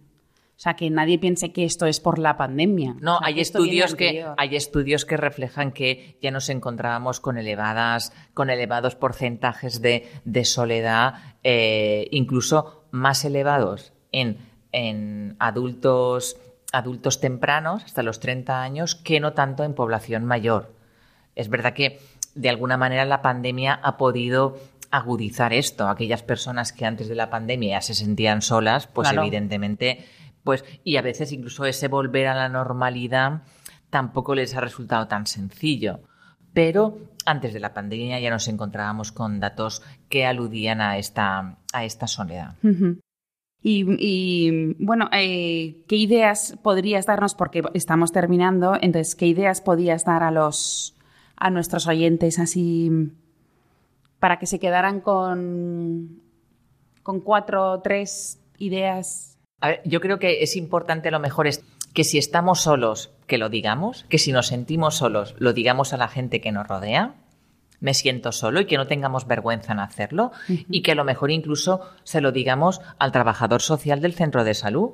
O 0.55 0.59
sea, 0.63 0.75
que 0.75 0.89
nadie 0.89 1.17
piense 1.19 1.51
que 1.51 1.65
esto 1.65 1.87
es 1.87 1.99
por 1.99 2.19
la 2.19 2.37
pandemia. 2.37 2.95
No, 3.01 3.15
O 3.15 3.19
sea, 3.19 3.27
hay 3.27 3.33
que 3.35 3.41
estudios 3.41 3.95
que 3.95 4.25
hay 4.37 4.55
estudios 4.55 5.03
que 5.03 5.17
reflejan 5.17 5.71
que 5.71 6.17
ya 6.21 6.31
nos 6.31 6.47
encontrábamos 6.49 7.19
con 7.19 7.37
elevadas, 7.37 8.13
con 8.33 8.49
elevados 8.49 8.95
porcentajes 8.95 9.81
de, 9.81 10.07
de 10.23 10.45
soledad, 10.45 11.15
eh, 11.43 12.07
incluso 12.11 12.85
más 12.91 13.25
elevados 13.25 13.93
en, 14.11 14.37
en 14.71 15.35
adultos, 15.39 16.37
adultos 16.73 17.21
tempranos, 17.21 17.85
hasta 17.85 18.03
los 18.03 18.19
30 18.19 18.61
años, 18.61 18.95
que 18.95 19.21
no 19.21 19.31
tanto 19.33 19.63
en 19.63 19.75
población 19.75 20.25
mayor. 20.25 20.73
Es 21.35 21.47
verdad 21.47 21.73
que 21.73 21.99
de 22.35 22.49
alguna 22.49 22.77
manera 22.77 23.05
la 23.05 23.21
pandemia 23.21 23.79
ha 23.81 23.95
podido 23.95 24.57
agudizar 24.91 25.53
esto. 25.53 25.87
Aquellas 25.87 26.23
personas 26.23 26.73
que 26.73 26.85
antes 26.85 27.07
de 27.07 27.15
la 27.15 27.29
pandemia 27.29 27.77
ya 27.77 27.81
se 27.81 27.93
sentían 27.93 28.41
solas, 28.41 28.87
pues 28.87 29.07
Claro. 29.09 29.21
evidentemente, 29.21 30.05
pues, 30.43 30.65
y 30.83 30.97
a 30.97 31.01
veces 31.01 31.31
incluso 31.31 31.65
ese 31.65 31.87
volver 31.87 32.27
a 32.27 32.35
la 32.35 32.49
normalidad 32.49 33.43
tampoco 33.89 34.35
les 34.35 34.55
ha 34.55 34.59
resultado 34.61 35.07
tan 35.07 35.27
sencillo. 35.27 36.01
Pero 36.53 36.97
antes 37.25 37.53
de 37.53 37.59
la 37.59 37.73
pandemia 37.73 38.19
ya 38.19 38.29
nos 38.29 38.47
encontrábamos 38.47 39.11
con 39.11 39.39
datos 39.39 39.81
que 40.09 40.25
aludían 40.25 40.81
a 40.81 40.97
esta, 40.97 41.57
a 41.71 41.85
esta 41.85 42.07
soledad. 42.07 42.55
Y, 43.65 43.85
y, 43.97 44.75
bueno, 44.77 45.09
eh, 45.13 45.77
¿qué 45.87 45.95
ideas 45.95 46.57
podrías 46.61 47.05
darnos? 47.05 47.33
Porque 47.33 47.63
estamos 47.73 48.11
terminando, 48.11 48.75
entonces, 48.75 49.15
¿qué 49.15 49.25
ideas 49.25 49.61
podrías 49.61 50.03
dar 50.03 50.21
a 50.21 50.31
los, 50.31 50.95
a 51.37 51.49
nuestros 51.49 51.87
oyentes 51.87 52.39
así 52.39 52.91
para 54.19 54.37
que 54.37 54.47
se 54.47 54.59
quedaran 54.59 54.99
con, 54.99 56.21
con 57.03 57.21
cuatro 57.21 57.71
o 57.71 57.81
tres 57.81 58.41
ideas? 58.57 59.39
A 59.61 59.69
ver, 59.69 59.81
yo 59.85 60.01
creo 60.01 60.19
que 60.19 60.43
es 60.43 60.57
importante, 60.57 61.07
a 61.07 61.11
lo 61.11 61.21
mejor, 61.21 61.47
es 61.47 61.63
que 61.93 62.03
si 62.03 62.17
estamos 62.17 62.59
solos, 62.61 63.13
que 63.27 63.37
lo 63.37 63.47
digamos, 63.47 64.05
que 64.09 64.17
si 64.17 64.33
nos 64.33 64.47
sentimos 64.47 64.95
solos, 64.95 65.35
lo 65.37 65.53
digamos 65.53 65.93
a 65.93 65.97
la 65.97 66.09
gente 66.09 66.41
que 66.41 66.51
nos 66.51 66.67
rodea. 66.67 67.15
Me 67.83 67.93
siento 67.93 68.31
solo 68.31 68.61
y 68.61 68.65
que 68.65 68.77
no 68.77 68.87
tengamos 68.87 69.27
vergüenza 69.27 69.73
en 69.73 69.79
hacerlo 69.81 70.31
y 70.47 70.81
que 70.81 70.93
a 70.93 70.95
lo 70.95 71.03
mejor 71.03 71.31
incluso 71.31 71.81
se 72.03 72.21
lo 72.21 72.31
digamos 72.31 72.79
al 72.97 73.11
trabajador 73.11 73.61
social 73.61 73.99
del 73.99 74.13
centro 74.13 74.43
de 74.45 74.53
salud. 74.53 74.91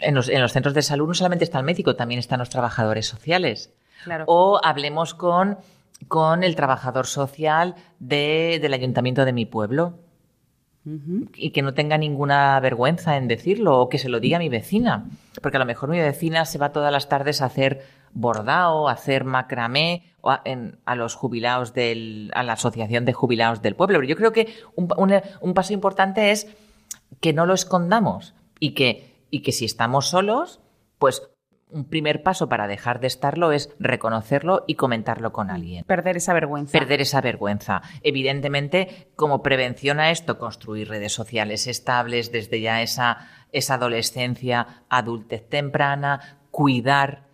En 0.00 0.14
los, 0.14 0.28
en 0.28 0.40
los 0.42 0.52
centros 0.52 0.74
de 0.74 0.82
salud 0.82 1.08
no 1.08 1.14
solamente 1.14 1.44
está 1.44 1.58
el 1.58 1.64
médico, 1.64 1.96
también 1.96 2.20
están 2.20 2.38
los 2.38 2.50
trabajadores 2.50 3.06
sociales. 3.08 3.72
Claro. 4.04 4.24
O 4.28 4.60
hablemos 4.62 5.14
con, 5.14 5.58
con 6.06 6.44
el 6.44 6.54
trabajador 6.54 7.06
social 7.06 7.74
de- 7.98 8.58
del 8.62 8.72
ayuntamiento 8.74 9.24
de 9.24 9.32
mi 9.32 9.44
pueblo 9.46 9.98
y 11.34 11.50
que 11.50 11.62
no 11.62 11.74
tenga 11.74 11.98
ninguna 11.98 12.60
vergüenza 12.60 13.16
en 13.16 13.26
decirlo 13.26 13.80
o 13.80 13.88
que 13.88 13.98
se 13.98 14.08
lo 14.08 14.20
diga 14.20 14.36
a 14.36 14.38
mi 14.38 14.48
vecina. 14.48 15.06
Porque 15.42 15.56
a 15.56 15.58
lo 15.58 15.66
mejor 15.66 15.88
mi 15.88 15.98
vecina 15.98 16.44
se 16.44 16.58
va 16.58 16.70
todas 16.70 16.92
las 16.92 17.08
tardes 17.08 17.42
a 17.42 17.46
hacer 17.46 17.84
bordado, 18.18 18.88
hacer 18.88 19.24
macramé 19.24 20.12
o 20.22 20.30
a, 20.30 20.40
en- 20.44 20.78
a 20.86 20.94
los 20.96 21.14
jubilados 21.14 21.74
del, 21.74 22.30
a 22.34 22.42
la 22.42 22.54
asociación 22.54 23.04
de 23.04 23.12
jubilados 23.12 23.62
del 23.62 23.76
pueblo. 23.76 23.98
Pero 23.98 24.08
yo 24.08 24.16
creo 24.16 24.32
que 24.32 24.54
un, 24.74 24.88
un- 24.96 25.20
un 25.40 25.54
paso 25.54 25.72
importante 25.72 26.30
es 26.30 26.48
que 27.20 27.32
no 27.32 27.46
lo 27.46 27.54
escondamos 27.54 28.34
y 28.58 28.70
que, 28.72 29.14
y 29.30 29.40
que 29.42 29.52
si 29.52 29.64
estamos 29.66 30.08
solos, 30.08 30.60
pues 30.98 31.22
un 31.68 31.84
primer 31.84 32.22
paso 32.22 32.48
para 32.48 32.68
dejar 32.68 33.00
de 33.00 33.08
estarlo 33.08 33.50
es 33.52 33.74
reconocerlo 33.80 34.64
y 34.68 34.76
comentarlo 34.76 35.32
con 35.32 35.50
alguien. 35.50 35.84
Perder 35.84 36.16
esa 36.16 36.32
vergüenza. 36.32 36.72
Perder 36.78 37.00
esa 37.02 37.20
vergüenza. 37.20 37.82
Evidentemente, 38.02 39.10
como 39.16 39.42
prevención 39.42 40.00
a 40.00 40.10
esto, 40.10 40.38
construir 40.38 40.88
redes 40.88 41.12
sociales 41.12 41.66
estables 41.66 42.30
desde 42.32 42.60
ya 42.60 42.82
esa, 42.82 43.28
esa 43.52 43.74
adolescencia, 43.74 44.84
adultez 44.88 45.48
temprana, 45.48 46.38
cuidar, 46.52 47.25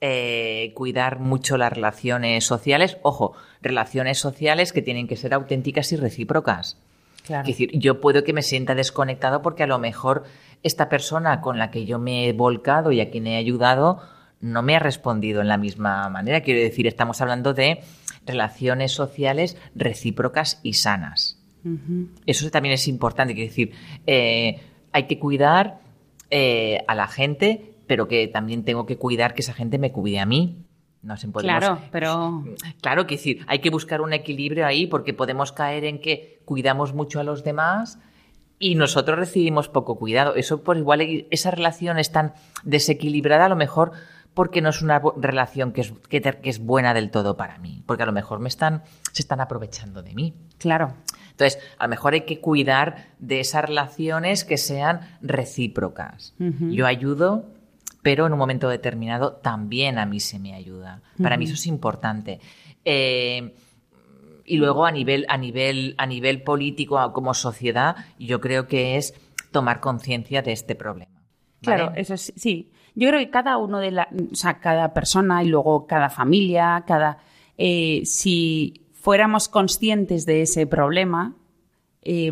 eh, 0.00 0.72
cuidar 0.74 1.20
mucho 1.20 1.56
las 1.56 1.72
relaciones 1.72 2.44
sociales. 2.44 2.98
Ojo, 3.02 3.34
relaciones 3.62 4.18
sociales 4.18 4.72
que 4.72 4.82
tienen 4.82 5.08
que 5.08 5.16
ser 5.16 5.34
auténticas 5.34 5.92
y 5.92 5.96
recíprocas. 5.96 6.78
Claro. 7.24 7.42
Es 7.42 7.48
decir, 7.48 7.70
yo 7.78 8.00
puedo 8.00 8.22
que 8.22 8.32
me 8.32 8.42
sienta 8.42 8.74
desconectado 8.74 9.42
porque 9.42 9.64
a 9.64 9.66
lo 9.66 9.78
mejor 9.78 10.24
esta 10.62 10.88
persona 10.88 11.40
con 11.40 11.58
la 11.58 11.70
que 11.70 11.84
yo 11.84 11.98
me 11.98 12.28
he 12.28 12.32
volcado 12.32 12.92
y 12.92 13.00
a 13.00 13.10
quien 13.10 13.26
he 13.26 13.36
ayudado 13.36 14.00
no 14.40 14.62
me 14.62 14.76
ha 14.76 14.78
respondido 14.78 15.40
en 15.40 15.48
la 15.48 15.56
misma 15.56 16.08
manera. 16.08 16.42
Quiero 16.42 16.60
decir, 16.60 16.86
estamos 16.86 17.20
hablando 17.20 17.54
de 17.54 17.80
relaciones 18.26 18.92
sociales 18.92 19.56
recíprocas 19.74 20.60
y 20.62 20.74
sanas. 20.74 21.38
Eso 22.26 22.48
también 22.50 22.74
es 22.74 22.86
importante. 22.86 23.34
Quiero 23.34 23.48
decir, 23.48 23.72
eh, 24.06 24.60
hay 24.92 25.04
que 25.08 25.18
cuidar 25.18 25.80
eh, 26.30 26.84
a 26.86 26.94
la 26.94 27.08
gente, 27.08 27.72
pero 27.86 28.08
que 28.08 28.28
también 28.28 28.64
tengo 28.64 28.86
que 28.86 28.96
cuidar 28.96 29.34
que 29.34 29.42
esa 29.42 29.52
gente 29.52 29.78
me 29.78 29.92
cuide 29.92 30.18
a 30.18 30.26
mí. 30.26 30.64
No 31.02 31.16
se 31.16 31.28
podemos, 31.28 31.58
Claro, 31.58 31.80
pero 31.92 32.44
Claro, 32.80 33.06
que 33.06 33.16
decir, 33.16 33.44
hay 33.46 33.60
que 33.60 33.70
buscar 33.70 34.00
un 34.00 34.12
equilibrio 34.12 34.66
ahí 34.66 34.86
porque 34.86 35.14
podemos 35.14 35.52
caer 35.52 35.84
en 35.84 36.00
que 36.00 36.40
cuidamos 36.44 36.94
mucho 36.94 37.20
a 37.20 37.24
los 37.24 37.44
demás 37.44 37.98
y 38.58 38.74
nosotros 38.74 39.18
recibimos 39.18 39.68
poco 39.68 39.98
cuidado. 39.98 40.34
Eso 40.34 40.62
por 40.62 40.76
igual 40.76 41.26
esa 41.30 41.50
relación 41.50 41.98
es 41.98 42.10
tan 42.10 42.32
desequilibrada 42.64 43.46
a 43.46 43.48
lo 43.48 43.56
mejor 43.56 43.92
porque 44.34 44.60
no 44.60 44.68
es 44.68 44.82
una 44.82 45.00
relación 45.16 45.72
que 45.72 45.80
es, 45.82 45.92
que, 46.08 46.20
que 46.20 46.50
es 46.50 46.58
buena 46.58 46.92
del 46.92 47.10
todo 47.10 47.36
para 47.36 47.58
mí, 47.58 47.82
porque 47.86 48.02
a 48.02 48.06
lo 48.06 48.12
mejor 48.12 48.38
me 48.38 48.48
están 48.48 48.82
se 49.12 49.22
están 49.22 49.40
aprovechando 49.40 50.02
de 50.02 50.14
mí. 50.14 50.34
claro. 50.58 50.94
Entonces, 51.36 51.62
a 51.78 51.84
lo 51.84 51.90
mejor 51.90 52.14
hay 52.14 52.22
que 52.22 52.40
cuidar 52.40 53.08
de 53.18 53.40
esas 53.40 53.62
relaciones 53.62 54.44
que 54.44 54.56
sean 54.56 55.00
recíprocas. 55.20 56.34
Yo 56.38 56.86
ayudo, 56.86 57.44
pero 58.06 58.24
en 58.24 58.32
un 58.32 58.38
momento 58.38 58.68
determinado 58.68 59.32
también 59.32 59.98
a 59.98 60.06
mí 60.06 60.20
se 60.20 60.38
me 60.38 60.54
ayuda. 60.54 61.02
Para 61.20 61.36
mí 61.36 61.46
eso 61.46 61.54
es 61.54 61.66
importante. 61.66 62.38
Eh, 62.84 63.52
y 64.44 64.58
luego 64.58 64.86
a 64.86 64.92
nivel, 64.92 65.26
a 65.28 65.36
nivel, 65.36 65.96
a 65.98 66.06
nivel 66.06 66.44
político, 66.44 67.12
como 67.12 67.34
sociedad, 67.34 67.96
yo 68.16 68.40
creo 68.40 68.68
que 68.68 68.96
es 68.96 69.12
tomar 69.50 69.80
conciencia 69.80 70.40
de 70.40 70.52
este 70.52 70.76
problema. 70.76 71.20
¿vale? 71.62 71.78
Claro, 71.78 71.92
eso 71.96 72.14
es, 72.14 72.32
sí. 72.36 72.70
Yo 72.94 73.08
creo 73.08 73.18
que 73.18 73.30
cada 73.30 73.56
uno 73.56 73.80
de 73.80 73.90
la, 73.90 74.08
o 74.30 74.36
sea, 74.36 74.60
cada 74.60 74.94
persona 74.94 75.42
y 75.42 75.48
luego 75.48 75.88
cada 75.88 76.08
familia, 76.08 76.84
cada, 76.86 77.18
eh, 77.58 78.02
si 78.04 78.86
fuéramos 78.92 79.48
conscientes 79.48 80.26
de 80.26 80.42
ese 80.42 80.68
problema, 80.68 81.34
eh, 82.02 82.30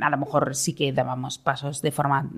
a 0.00 0.10
lo 0.10 0.18
mejor 0.18 0.56
sí 0.56 0.74
que 0.74 0.92
dábamos 0.92 1.38
pasos 1.38 1.80
de 1.80 1.92
forma 1.92 2.28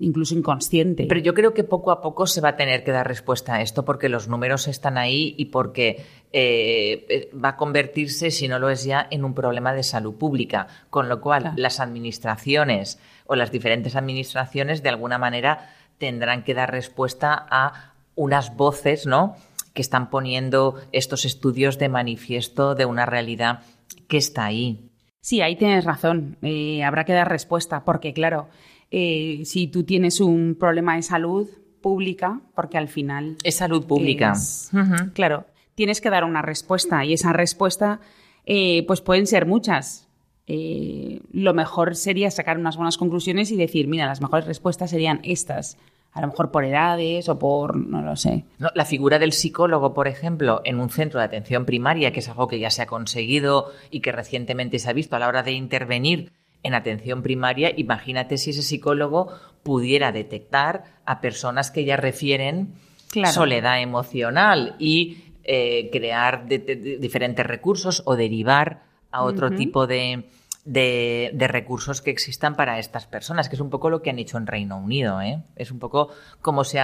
incluso 0.00 0.34
inconsciente. 0.34 1.06
Pero 1.08 1.20
yo 1.20 1.34
creo 1.34 1.54
que 1.54 1.62
poco 1.62 1.90
a 1.92 2.00
poco 2.00 2.26
se 2.26 2.40
va 2.40 2.50
a 2.50 2.56
tener 2.56 2.82
que 2.82 2.90
dar 2.90 3.06
respuesta 3.06 3.54
a 3.54 3.62
esto 3.62 3.84
porque 3.84 4.08
los 4.08 4.28
números 4.28 4.66
están 4.66 4.98
ahí 4.98 5.34
y 5.38 5.46
porque 5.46 6.04
eh, 6.32 7.06
eh, 7.08 7.30
va 7.32 7.50
a 7.50 7.56
convertirse, 7.56 8.30
si 8.30 8.48
no 8.48 8.58
lo 8.58 8.70
es 8.70 8.84
ya, 8.84 9.06
en 9.10 9.24
un 9.24 9.34
problema 9.34 9.72
de 9.72 9.82
salud 9.82 10.14
pública. 10.14 10.66
Con 10.90 11.08
lo 11.08 11.20
cual, 11.20 11.42
Claro. 11.42 11.56
las 11.58 11.80
administraciones 11.80 12.98
o 13.26 13.36
las 13.36 13.52
diferentes 13.52 13.94
administraciones, 13.96 14.82
de 14.82 14.88
alguna 14.88 15.18
manera, 15.18 15.70
tendrán 15.98 16.42
que 16.44 16.54
dar 16.54 16.70
respuesta 16.70 17.46
a 17.50 17.92
unas 18.16 18.56
voces, 18.56 19.06
¿no? 19.06 19.36
Que 19.74 19.82
están 19.82 20.10
poniendo 20.10 20.80
estos 20.92 21.24
estudios 21.24 21.78
de 21.78 21.88
manifiesto 21.88 22.74
de 22.74 22.86
una 22.86 23.06
realidad 23.06 23.60
que 24.08 24.16
está 24.16 24.46
ahí. 24.46 24.90
Sí, 25.20 25.42
ahí 25.42 25.56
tienes 25.56 25.84
razón. 25.84 26.38
Eh, 26.42 26.82
habrá 26.82 27.04
que 27.04 27.12
dar 27.12 27.28
respuesta, 27.28 27.84
porque 27.84 28.12
claro, 28.14 28.48
eh, 28.90 29.42
si 29.44 29.68
tú 29.68 29.84
tienes 29.84 30.20
un 30.20 30.56
problema 30.58 30.96
de 30.96 31.02
salud 31.02 31.48
pública, 31.80 32.40
porque 32.54 32.78
al 32.78 32.88
final 32.88 33.36
Es 33.42 33.56
salud 33.56 33.86
pública. 33.86 34.32
Es-. 34.32 34.70
Claro, 35.14 35.46
tienes 35.74 36.00
que 36.00 36.10
dar 36.10 36.24
una 36.24 36.42
respuesta 36.42 37.04
y 37.04 37.12
esa 37.12 37.32
respuesta, 37.32 38.00
eh, 38.44 38.84
pues 38.86 39.00
pueden 39.00 39.26
ser 39.26 39.46
muchas. 39.46 40.08
Eh, 40.46 41.20
lo 41.32 41.54
mejor 41.54 41.94
sería 41.94 42.30
sacar 42.30 42.58
unas 42.58 42.76
buenas 42.76 42.96
conclusiones 42.96 43.50
y 43.52 43.56
decir, 43.56 43.86
mira, 43.86 44.06
las 44.06 44.20
mejores 44.20 44.46
respuestas 44.46 44.90
serían 44.90 45.20
estas. 45.22 45.78
A 46.12 46.20
lo 46.20 46.26
mejor 46.26 46.50
por 46.50 46.64
edades 46.64 47.28
o 47.28 47.38
por, 47.38 47.76
no 47.76 48.02
lo 48.02 48.16
sé. 48.16 48.44
No, 48.58 48.68
la 48.74 48.84
figura 48.84 49.20
del 49.20 49.30
psicólogo, 49.30 49.94
por 49.94 50.08
ejemplo, 50.08 50.60
en 50.64 50.80
un 50.80 50.90
centro 50.90 51.20
de 51.20 51.26
atención 51.26 51.64
primaria, 51.64 52.12
que 52.12 52.18
es 52.18 52.28
algo 52.28 52.48
que 52.48 52.58
ya 52.58 52.70
se 52.70 52.82
ha 52.82 52.86
conseguido 52.86 53.70
y 53.92 54.00
que 54.00 54.10
recientemente 54.10 54.80
se 54.80 54.90
ha 54.90 54.92
visto 54.92 55.14
a 55.14 55.20
la 55.20 55.28
hora 55.28 55.44
de 55.44 55.52
intervenir 55.52 56.32
en 56.62 56.74
atención 56.74 57.22
primaria, 57.22 57.72
imagínate 57.76 58.36
si 58.38 58.50
ese 58.50 58.62
psicólogo 58.62 59.28
pudiera 59.62 60.12
detectar 60.12 60.84
a 61.06 61.20
personas 61.20 61.70
que 61.70 61.84
ya 61.84 61.96
refieren 61.96 62.74
Claro. 63.10 63.32
soledad 63.32 63.80
emocional 63.82 64.76
y 64.78 65.24
eh, 65.42 65.88
crear 65.90 66.46
de- 66.46 66.58
de- 66.58 66.76
de 66.76 66.96
diferentes 66.98 67.44
recursos 67.46 68.02
o 68.06 68.14
derivar 68.14 68.82
a 69.10 69.22
otro 69.24 69.50
tipo 69.50 69.86
de, 69.86 70.28
de- 70.64 71.30
de 71.32 71.48
recursos 71.48 72.02
que 72.02 72.10
existan 72.10 72.54
para 72.54 72.78
estas 72.78 73.06
personas, 73.06 73.48
que 73.48 73.56
es 73.56 73.60
un 73.60 73.70
poco 73.70 73.90
lo 73.90 74.02
que 74.02 74.10
han 74.10 74.18
hecho 74.18 74.36
en 74.38 74.46
Reino 74.46 74.76
Unido. 74.78 75.20
¿eh? 75.22 75.42
Es 75.56 75.70
un 75.72 75.78
poco 75.80 76.10
cómo 76.42 76.62
se, 76.62 76.78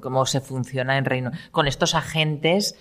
cómo 0.00 0.26
se 0.26 0.40
funciona 0.40 0.98
en 0.98 1.04
Reino 1.06 1.30
con 1.50 1.66
estos 1.66 1.94
agentes 1.94 2.76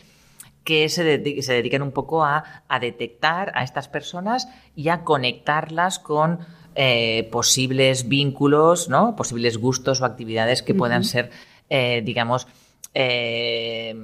que 0.63 0.89
se, 0.89 1.03
dedi- 1.23 1.41
se 1.41 1.53
dedican 1.53 1.81
un 1.81 1.91
poco 1.91 2.23
a, 2.23 2.63
a 2.67 2.79
detectar 2.79 3.51
a 3.55 3.63
estas 3.63 3.87
personas 3.87 4.47
y 4.75 4.89
a 4.89 5.03
conectarlas 5.03 5.99
con 5.99 6.39
eh, 6.75 7.27
posibles 7.31 8.07
vínculos, 8.07 8.87
¿no? 8.87 9.15
posibles 9.15 9.57
gustos 9.57 10.01
o 10.01 10.05
actividades 10.05 10.61
que 10.61 10.73
puedan 10.73 11.03
ser, 11.03 11.31
eh, 11.69 12.01
digamos, 12.05 12.47
eh, 12.93 13.95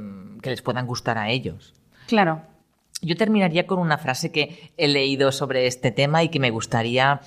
que 0.41 0.49
les 0.49 0.61
puedan 0.61 0.87
gustar 0.87 1.17
a 1.17 1.29
ellos. 1.29 1.73
Claro. 2.07 2.41
Yo 3.01 3.15
terminaría 3.15 3.67
con 3.67 3.77
una 3.79 3.99
frase 3.99 4.31
que 4.31 4.71
he 4.77 4.87
leído 4.87 5.31
sobre 5.31 5.67
este 5.67 5.91
tema 5.91 6.23
y 6.23 6.29
que 6.29 6.39
me 6.39 6.49
gustaría 6.49 7.21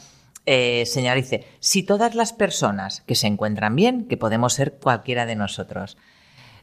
eh, 0.46 0.84
señalar. 0.86 1.18
Dice, 1.18 1.46
si 1.60 1.84
todas 1.84 2.16
las 2.16 2.32
personas 2.32 3.02
que 3.02 3.14
se 3.14 3.28
encuentran 3.28 3.76
bien, 3.76 4.08
que 4.08 4.16
podemos 4.16 4.54
ser 4.54 4.72
cualquiera 4.72 5.26
de 5.26 5.36
nosotros, 5.36 5.96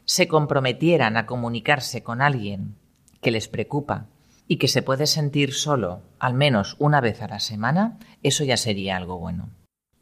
se 0.08 0.26
comprometieran 0.26 1.18
a 1.18 1.26
comunicarse 1.26 2.02
con 2.02 2.22
alguien 2.22 2.76
que 3.20 3.30
les 3.30 3.46
preocupa 3.46 4.06
y 4.46 4.56
que 4.56 4.66
se 4.68 4.80
puede 4.80 5.06
sentir 5.06 5.52
solo 5.52 6.00
al 6.18 6.32
menos 6.32 6.76
una 6.78 7.02
vez 7.02 7.20
a 7.20 7.28
la 7.28 7.40
semana, 7.40 7.98
eso 8.22 8.42
ya 8.42 8.56
sería 8.56 8.96
algo 8.96 9.18
bueno. 9.18 9.50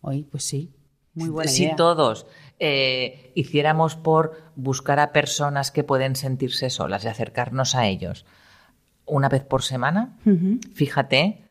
Hoy, 0.03 0.23
pues 0.23 0.45
sí. 0.45 0.71
Muy 1.15 1.29
buena 1.31 1.51
si 1.51 1.65
idea. 1.65 1.75
todos 1.77 2.27
eh, 2.61 3.33
hiciéramos 3.35 3.97
por 3.97 4.41
buscar 4.55 5.01
a 5.01 5.11
personas 5.13 5.73
que 5.73 5.83
pueden 5.83 6.15
sentirse 6.15 6.71
solas 6.71 7.05
y 7.05 7.09
acercarnos 7.09 7.75
a 7.75 7.89
ellos 7.89 8.25
una 9.07 9.29
vez 9.29 9.43
por 9.45 9.63
semana, 9.63 10.17
fíjate 10.75 11.43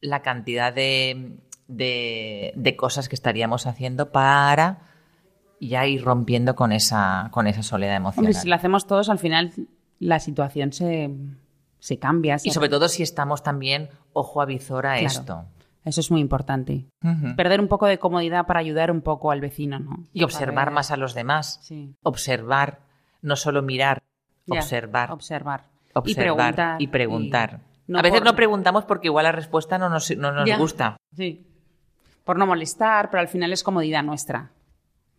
la 0.00 0.22
cantidad 0.22 0.72
de, 0.72 1.36
de- 1.68 2.52
de 2.56 2.76
cosas 2.76 3.08
que 3.10 3.14
estaríamos 3.14 3.66
haciendo 3.66 4.10
para 4.12 4.78
ya 5.68 5.86
ir 5.86 6.04
rompiendo 6.04 6.54
con 6.54 6.72
esa, 6.72 7.28
con 7.30 7.46
esa 7.46 7.62
soledad 7.62 7.96
emocional. 7.96 8.28
Hombre, 8.30 8.40
si 8.40 8.48
lo 8.48 8.54
hacemos 8.54 8.86
todos, 8.86 9.08
al 9.08 9.18
final 9.18 9.52
la 9.98 10.18
situación 10.20 10.72
se, 10.72 11.10
se 11.78 11.98
cambia. 11.98 12.36
Y 12.42 12.50
sobre 12.50 12.68
todo 12.68 12.88
si 12.88 13.02
estamos 13.02 13.42
también 13.42 13.88
ojo 14.12 14.40
a 14.42 14.44
visor 14.44 14.86
a 14.86 14.98
Claro. 14.98 15.06
esto. 15.06 15.44
Eso 15.84 16.00
es 16.00 16.10
muy 16.10 16.20
importante. 16.22 16.86
Perder 17.36 17.60
un 17.60 17.68
poco 17.68 17.84
de 17.86 17.98
comodidad 17.98 18.46
para 18.46 18.60
ayudar 18.60 18.90
un 18.90 19.02
poco 19.02 19.30
al 19.30 19.40
vecino, 19.42 19.78
¿no? 19.80 20.02
Y 20.14 20.22
observar 20.22 20.70
más 20.70 20.90
a 20.90 20.96
los 20.96 21.12
demás. 21.12 21.58
Sí. 21.62 21.94
Observar, 22.02 22.78
no 23.20 23.36
solo 23.36 23.60
mirar, 23.60 24.02
Ya, 24.46 24.60
observar. 24.60 25.12
Observar. 25.12 25.64
observar 25.92 26.10
y 26.10 26.14
preguntar. 26.14 26.82
y 26.82 26.86
preguntar. 26.88 27.60
y 27.86 27.92
no 27.92 27.98
a 27.98 28.02
veces 28.02 28.20
por- 28.20 28.26
no 28.30 28.34
preguntamos 28.34 28.84
porque 28.86 29.08
igual 29.08 29.24
la 29.24 29.32
respuesta 29.32 29.76
no 29.76 29.90
nos, 29.90 30.10
no 30.16 30.32
nos 30.32 30.46
Ya. 30.48 30.56
gusta. 30.56 30.96
Sí. 31.14 31.46
Por 32.24 32.38
no 32.38 32.46
molestar, 32.46 33.10
pero 33.10 33.20
al 33.20 33.28
final 33.28 33.52
es 33.52 33.62
comodidad 33.62 34.02
nuestra. 34.02 34.50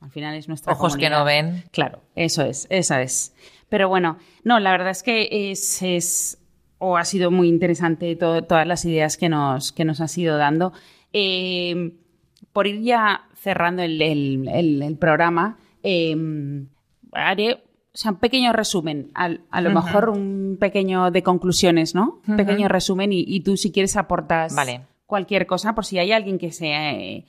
Al 0.06 0.12
final 0.12 0.36
es 0.36 0.48
nuestra 0.48 0.72
Ojos 0.74 0.96
que 0.96 1.10
no 1.10 1.26
ven. 1.26 1.64
Claro, 1.72 2.00
eso 2.16 2.44
es, 2.44 2.68
eso 2.70 2.96
es. 2.96 3.34
Pero 3.70 3.90
bueno, 3.90 4.18
no, 4.44 4.60
la 4.60 4.72
verdad 4.72 4.92
es 4.92 5.02
que 5.04 5.52
es, 5.52 5.82
es 5.82 6.38
o 6.78 6.96
ha 6.98 7.04
sido 7.06 7.32
muy 7.32 7.48
interesante 7.50 8.16
todas 8.16 8.68
las 8.68 8.86
ideas 8.86 9.18
que 9.18 9.28
nos, 9.30 9.72
que 9.72 9.84
nos 9.86 10.00
has 10.02 10.16
ido 10.18 10.38
dando. 10.38 10.72
Eh, 11.14 11.94
por 12.54 12.68
ir 12.68 12.82
ya 12.82 13.24
cerrando 13.36 13.82
el, 13.82 14.02
el- 14.02 14.48
el- 14.48 14.82
el 14.84 14.98
programa, 14.98 15.58
eh, 15.84 16.16
haré 17.12 17.54
o 17.54 17.98
sea, 17.98 18.12
un 18.12 18.18
pequeño 18.18 18.52
resumen, 18.54 19.10
al- 19.14 19.42
a, 19.52 19.62
lo 19.62 19.72
mejor 19.72 20.10
un 20.10 20.58
pequeño 20.60 21.12
de 21.12 21.24
conclusiones, 21.24 21.96
¿no? 21.96 22.22
Un 22.28 22.36
pequeño 22.38 22.68
resumen 22.68 23.14
y, 23.14 23.24
y 23.26 23.40
tú 23.40 23.56
si 23.58 23.72
quieres 23.72 23.96
aportas 23.96 24.54
Vale. 24.54 24.82
cualquier 25.06 25.46
cosa, 25.48 25.74
por 25.74 25.86
si 25.86 25.98
hay 25.98 26.12
alguien 26.12 26.38
que 26.38 26.52
se 26.52 26.68
eh, 26.74 27.26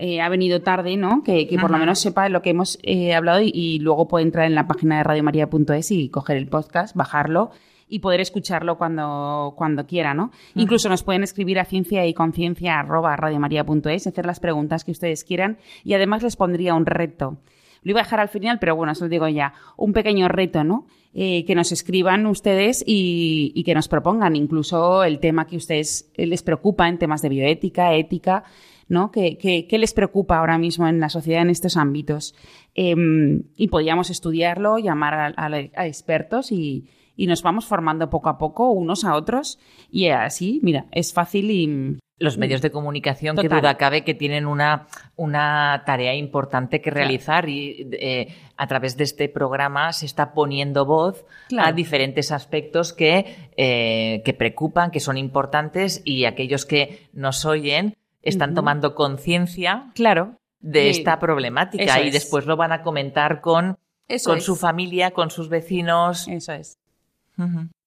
eh, 0.00 0.20
ha 0.20 0.28
venido 0.28 0.62
tarde, 0.62 0.96
¿no? 0.96 1.22
Que, 1.22 1.46
que 1.46 1.58
por 1.58 1.70
lo 1.70 1.78
menos 1.78 1.98
sepa 1.98 2.28
lo 2.28 2.40
que 2.40 2.50
hemos 2.50 2.78
eh, 2.82 3.14
hablado 3.14 3.42
y, 3.42 3.50
y 3.54 3.78
luego 3.80 4.08
puede 4.08 4.24
entrar 4.24 4.46
en 4.46 4.54
la 4.54 4.66
página 4.66 4.96
de 4.96 5.04
radiomaria.es 5.04 5.90
y 5.90 6.08
coger 6.08 6.38
el 6.38 6.48
podcast, 6.48 6.96
bajarlo 6.96 7.50
y 7.86 7.98
poder 7.98 8.20
escucharlo 8.20 8.78
cuando, 8.78 9.52
cuando 9.56 9.86
quiera, 9.86 10.14
¿no? 10.14 10.30
Incluso 10.54 10.88
nos 10.88 11.02
pueden 11.02 11.22
escribir 11.22 11.58
a 11.58 11.64
ciencia 11.64 12.06
y 12.06 12.14
conciencia 12.14 12.78
arroba 12.78 13.16
radiomaria.es, 13.16 14.06
hacer 14.06 14.24
las 14.24 14.40
preguntas 14.40 14.84
que 14.84 14.92
ustedes 14.92 15.24
quieran 15.24 15.58
y 15.84 15.92
además 15.92 16.22
les 16.22 16.36
pondría 16.36 16.74
un 16.74 16.86
reto. 16.86 17.38
Lo 17.82 17.90
iba 17.90 18.00
a 18.00 18.04
dejar 18.04 18.20
al 18.20 18.28
final, 18.28 18.58
pero 18.58 18.76
bueno, 18.76 18.94
se 18.94 19.04
lo 19.04 19.08
digo 19.08 19.28
ya. 19.28 19.54
Un 19.76 19.92
pequeño 19.92 20.28
reto, 20.28 20.64
¿no? 20.64 20.86
Eh, 21.12 21.44
que 21.44 21.56
nos 21.56 21.72
escriban 21.72 22.24
ustedes 22.26 22.84
y, 22.86 23.52
y 23.54 23.64
que 23.64 23.74
nos 23.74 23.88
propongan 23.88 24.36
incluso 24.36 25.02
el 25.02 25.18
tema 25.18 25.46
que 25.46 25.56
ustedes 25.56 26.08
eh, 26.14 26.26
les 26.26 26.42
preocupa 26.42 26.88
en 26.88 26.98
temas 26.98 27.20
de 27.20 27.28
bioética, 27.28 27.94
ética, 27.94 28.44
¿no? 28.90 29.10
¿Qué, 29.10 29.38
qué- 29.38 29.66
qué 29.66 29.78
les 29.78 29.94
preocupa 29.94 30.36
ahora 30.38 30.58
mismo 30.58 30.86
en 30.86 31.00
la 31.00 31.08
sociedad 31.08 31.40
en 31.40 31.48
estos 31.50 31.78
ámbitos? 31.78 32.34
Em, 32.74 33.44
y 33.56 33.68
podíamos 33.68 34.10
estudiarlo, 34.10 34.78
llamar 34.78 35.14
a, 35.14 35.26
a- 35.36 35.46
a 35.76 35.86
expertos 35.86 36.52
y, 36.52 36.84
y 37.16 37.26
nos 37.26 37.42
vamos 37.42 37.64
formando 37.66 38.10
poco 38.10 38.28
a 38.28 38.36
poco 38.38 38.70
unos 38.70 39.04
a 39.04 39.14
otros 39.14 39.58
y 39.90 40.08
así, 40.08 40.60
mira, 40.62 40.84
es 40.92 41.12
fácil 41.14 41.50
y... 41.50 41.98
Los 42.22 42.36
medios 42.36 42.60
de 42.60 42.70
comunicación, 42.70 43.34
que 43.34 43.48
duda 43.48 43.78
cabe, 43.78 44.04
que 44.04 44.12
tienen 44.12 44.44
una, 44.46 44.86
una 45.16 45.82
tarea 45.86 46.14
importante 46.14 46.82
que 46.82 46.90
realizar 46.90 47.48
y 47.48 47.88
eh, 47.92 48.28
a 48.58 48.66
través 48.66 48.98
de 48.98 49.04
este 49.04 49.30
programa 49.30 49.90
se 49.94 50.04
está 50.04 50.34
poniendo 50.34 50.84
voz 50.84 51.24
Claro. 51.48 51.68
a 51.70 51.72
diferentes 51.72 52.30
aspectos 52.30 52.92
que, 52.92 53.24
eh, 53.56 54.20
que 54.22 54.34
preocupan, 54.34 54.90
que 54.90 55.00
son 55.00 55.16
importantes 55.16 56.02
y 56.04 56.26
aquellos 56.26 56.66
que 56.66 57.08
nos 57.14 57.46
oyen 57.46 57.94
están 58.22 58.54
tomando 58.54 58.94
conciencia 58.94 59.90
Claro. 59.94 60.36
de 60.60 60.92
Sí. 60.92 61.00
esta 61.00 61.18
problemática 61.18 61.84
Eso 61.84 62.04
y 62.04 62.08
es. 62.08 62.12
después 62.12 62.46
lo 62.46 62.56
van 62.56 62.72
a 62.72 62.82
comentar 62.82 63.40
con, 63.40 63.78
Eso 64.08 64.30
con 64.30 64.38
es. 64.38 64.44
su 64.44 64.56
familia, 64.56 65.12
con 65.12 65.30
sus 65.30 65.48
vecinos. 65.48 66.28
Eso 66.28 66.52
es. 66.52 66.78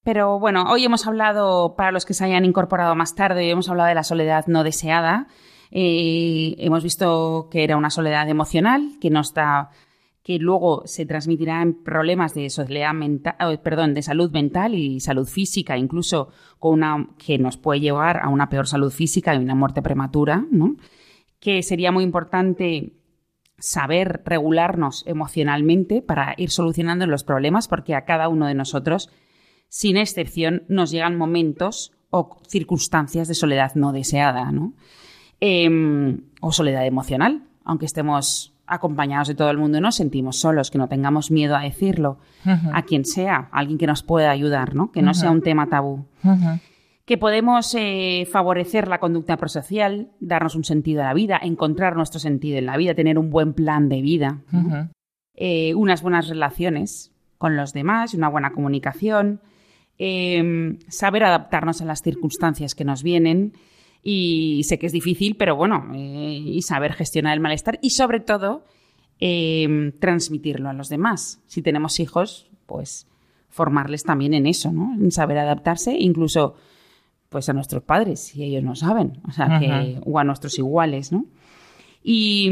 Pero 0.04 0.40
bueno, 0.40 0.66
hoy 0.70 0.84
hemos 0.84 1.06
hablado, 1.08 1.76
para 1.76 1.92
los 1.92 2.06
que 2.06 2.14
se 2.14 2.26
hayan 2.26 2.44
incorporado 2.46 2.96
más 2.96 3.14
tarde, 3.16 3.50
hemos 3.50 3.70
hablado 3.70 3.90
de 3.90 3.96
la 3.96 4.04
soledad 4.04 4.46
no 4.48 4.64
deseada. 4.64 5.28
Eh, 5.72 6.56
hemos 6.58 6.84
visto 6.84 7.48
que 7.52 7.64
era 7.64 7.78
una 7.78 7.90
soledad 7.90 8.28
emocional, 8.30 8.94
que 9.00 9.10
no 9.10 9.22
está, 9.22 9.70
que 10.24 10.40
luego 10.40 10.84
se 10.86 11.06
transmitirá 11.06 11.62
en 11.62 11.84
problemas 11.84 12.34
de 12.34 12.50
mental, 12.94 13.36
eh, 13.40 13.58
perdón, 13.58 13.94
de 13.94 14.02
salud 14.02 14.32
mental 14.32 14.74
y 14.74 15.00
salud 15.00 15.28
física, 15.28 15.78
incluso 15.78 16.30
con 16.60 16.74
una 16.76 17.10
que 17.18 17.38
nos 17.38 17.58
puede 17.58 17.82
llevar 17.82 18.22
a 18.22 18.30
una 18.30 18.50
peor 18.50 18.68
salud 18.68 18.92
física 18.92 19.36
y 19.36 19.40
una 19.40 19.56
muerte 19.56 19.82
prematura, 19.82 20.46
¿no? 20.50 20.78
Que 21.40 21.62
sería 21.62 21.92
muy 21.92 22.06
importante 22.06 22.94
saber 23.58 24.24
regularnos 24.26 25.04
emocionalmente 25.06 26.02
para 26.02 26.34
ir 26.38 26.50
solucionando 26.50 27.06
los 27.06 27.24
problemas, 27.24 27.68
porque 27.68 27.94
a 27.94 28.06
cada 28.06 28.30
uno 28.30 28.48
de 28.48 28.56
nosotros 28.56 29.10
sin 29.74 29.98
excepción, 29.98 30.66
nos 30.68 30.92
llegan 30.92 31.18
momentos 31.18 31.94
o 32.12 32.38
circunstancias 32.48 33.28
de 33.28 33.34
soledad 33.34 33.74
no 33.74 33.92
deseada, 33.92 34.52
¿no? 34.52 34.76
Em, 35.40 36.30
o 36.42 36.52
soledad 36.52 36.86
emocional, 36.86 37.48
aunque 37.64 37.88
estemos 37.88 38.53
acompañados 38.66 39.28
de 39.28 39.36
todo 39.36 39.50
el 39.50 39.58
mundo 39.58 39.78
y 39.78 39.82
nos 39.82 39.96
sentimos 39.96 40.40
solos, 40.40 40.72
que 40.72 40.78
no 40.78 40.88
tengamos 40.88 41.32
miedo 41.32 41.56
a 41.56 41.62
decirlo 41.62 42.20
a 42.46 42.84
quien 42.84 43.06
sea, 43.06 43.50
a 43.52 43.60
alguien 43.60 43.78
que 43.78 43.88
nos 43.88 44.04
pueda 44.04 44.32
ayudar, 44.32 44.76
¿no? 44.76 44.92
Que 44.92 45.02
no 45.02 45.14
sea 45.14 45.32
un 45.32 45.42
tema 45.42 45.68
tabú. 45.68 46.06
Que 47.06 47.18
podemos 47.18 47.76
eh, 47.78 48.26
favorecer 48.32 48.88
la 48.88 49.00
conducta 49.00 49.36
prosocial, 49.36 50.12
darnos 50.22 50.56
un 50.56 50.64
sentido 50.64 51.02
a 51.02 51.06
la 51.06 51.14
vida, 51.14 51.40
encontrar 51.42 51.98
nuestro 51.98 52.20
sentido 52.20 52.58
en 52.58 52.66
la 52.66 52.78
vida, 52.78 52.96
tener 52.96 53.20
un 53.20 53.30
buen 53.30 53.54
plan 53.54 53.90
de 53.90 54.02
vida, 54.02 54.42
eh, 55.36 55.74
unas 55.76 56.02
buenas 56.02 56.30
relaciones 56.30 57.12
con 57.38 57.58
los 57.58 57.74
demás, 57.74 58.14
una 58.14 58.30
buena 58.30 58.54
comunicación, 58.54 59.42
eh, 59.98 60.78
saber 60.88 61.26
adaptarnos 61.26 61.82
a 61.82 61.86
las 61.86 62.02
circunstancias 62.02 62.74
que 62.74 62.86
nos 62.86 63.04
vienen 63.04 63.54
y 64.04 64.64
sé 64.66 64.78
que 64.78 64.88
es 64.88 64.92
difícil, 64.92 65.36
pero 65.36 65.56
bueno, 65.56 65.92
eh, 65.96 66.42
y 66.46 66.62
saber 66.62 66.94
gestionar 66.94 67.34
el 67.34 67.40
malestar 67.40 67.80
y 67.82 67.92
sobre 67.92 68.20
todo 68.20 68.66
eh, 69.20 69.94
transmitirlo 70.00 70.70
a 70.70 70.74
los 70.74 70.90
demás. 70.90 71.42
Si 71.48 71.62
tenemos 71.62 72.00
hijos, 72.00 72.50
pues 72.66 73.08
formarles 73.50 74.04
también 74.04 74.34
en 74.34 74.46
eso, 74.46 74.72
¿no? 74.72 74.94
En 75.00 75.12
saber 75.12 75.38
adaptarse, 75.38 75.96
incluso 75.98 76.56
pues 77.30 77.50
a 77.50 77.54
nuestros 77.54 77.84
padres, 77.84 78.20
si 78.20 78.44
ellos 78.44 78.64
no 78.64 78.76
saben, 78.76 79.22
o 79.28 79.32
sea, 79.32 79.60
que, 79.60 80.00
o 80.06 80.20
a 80.20 80.24
nuestros 80.24 80.60
iguales, 80.60 81.12
¿no? 81.12 81.26
y, 82.04 82.52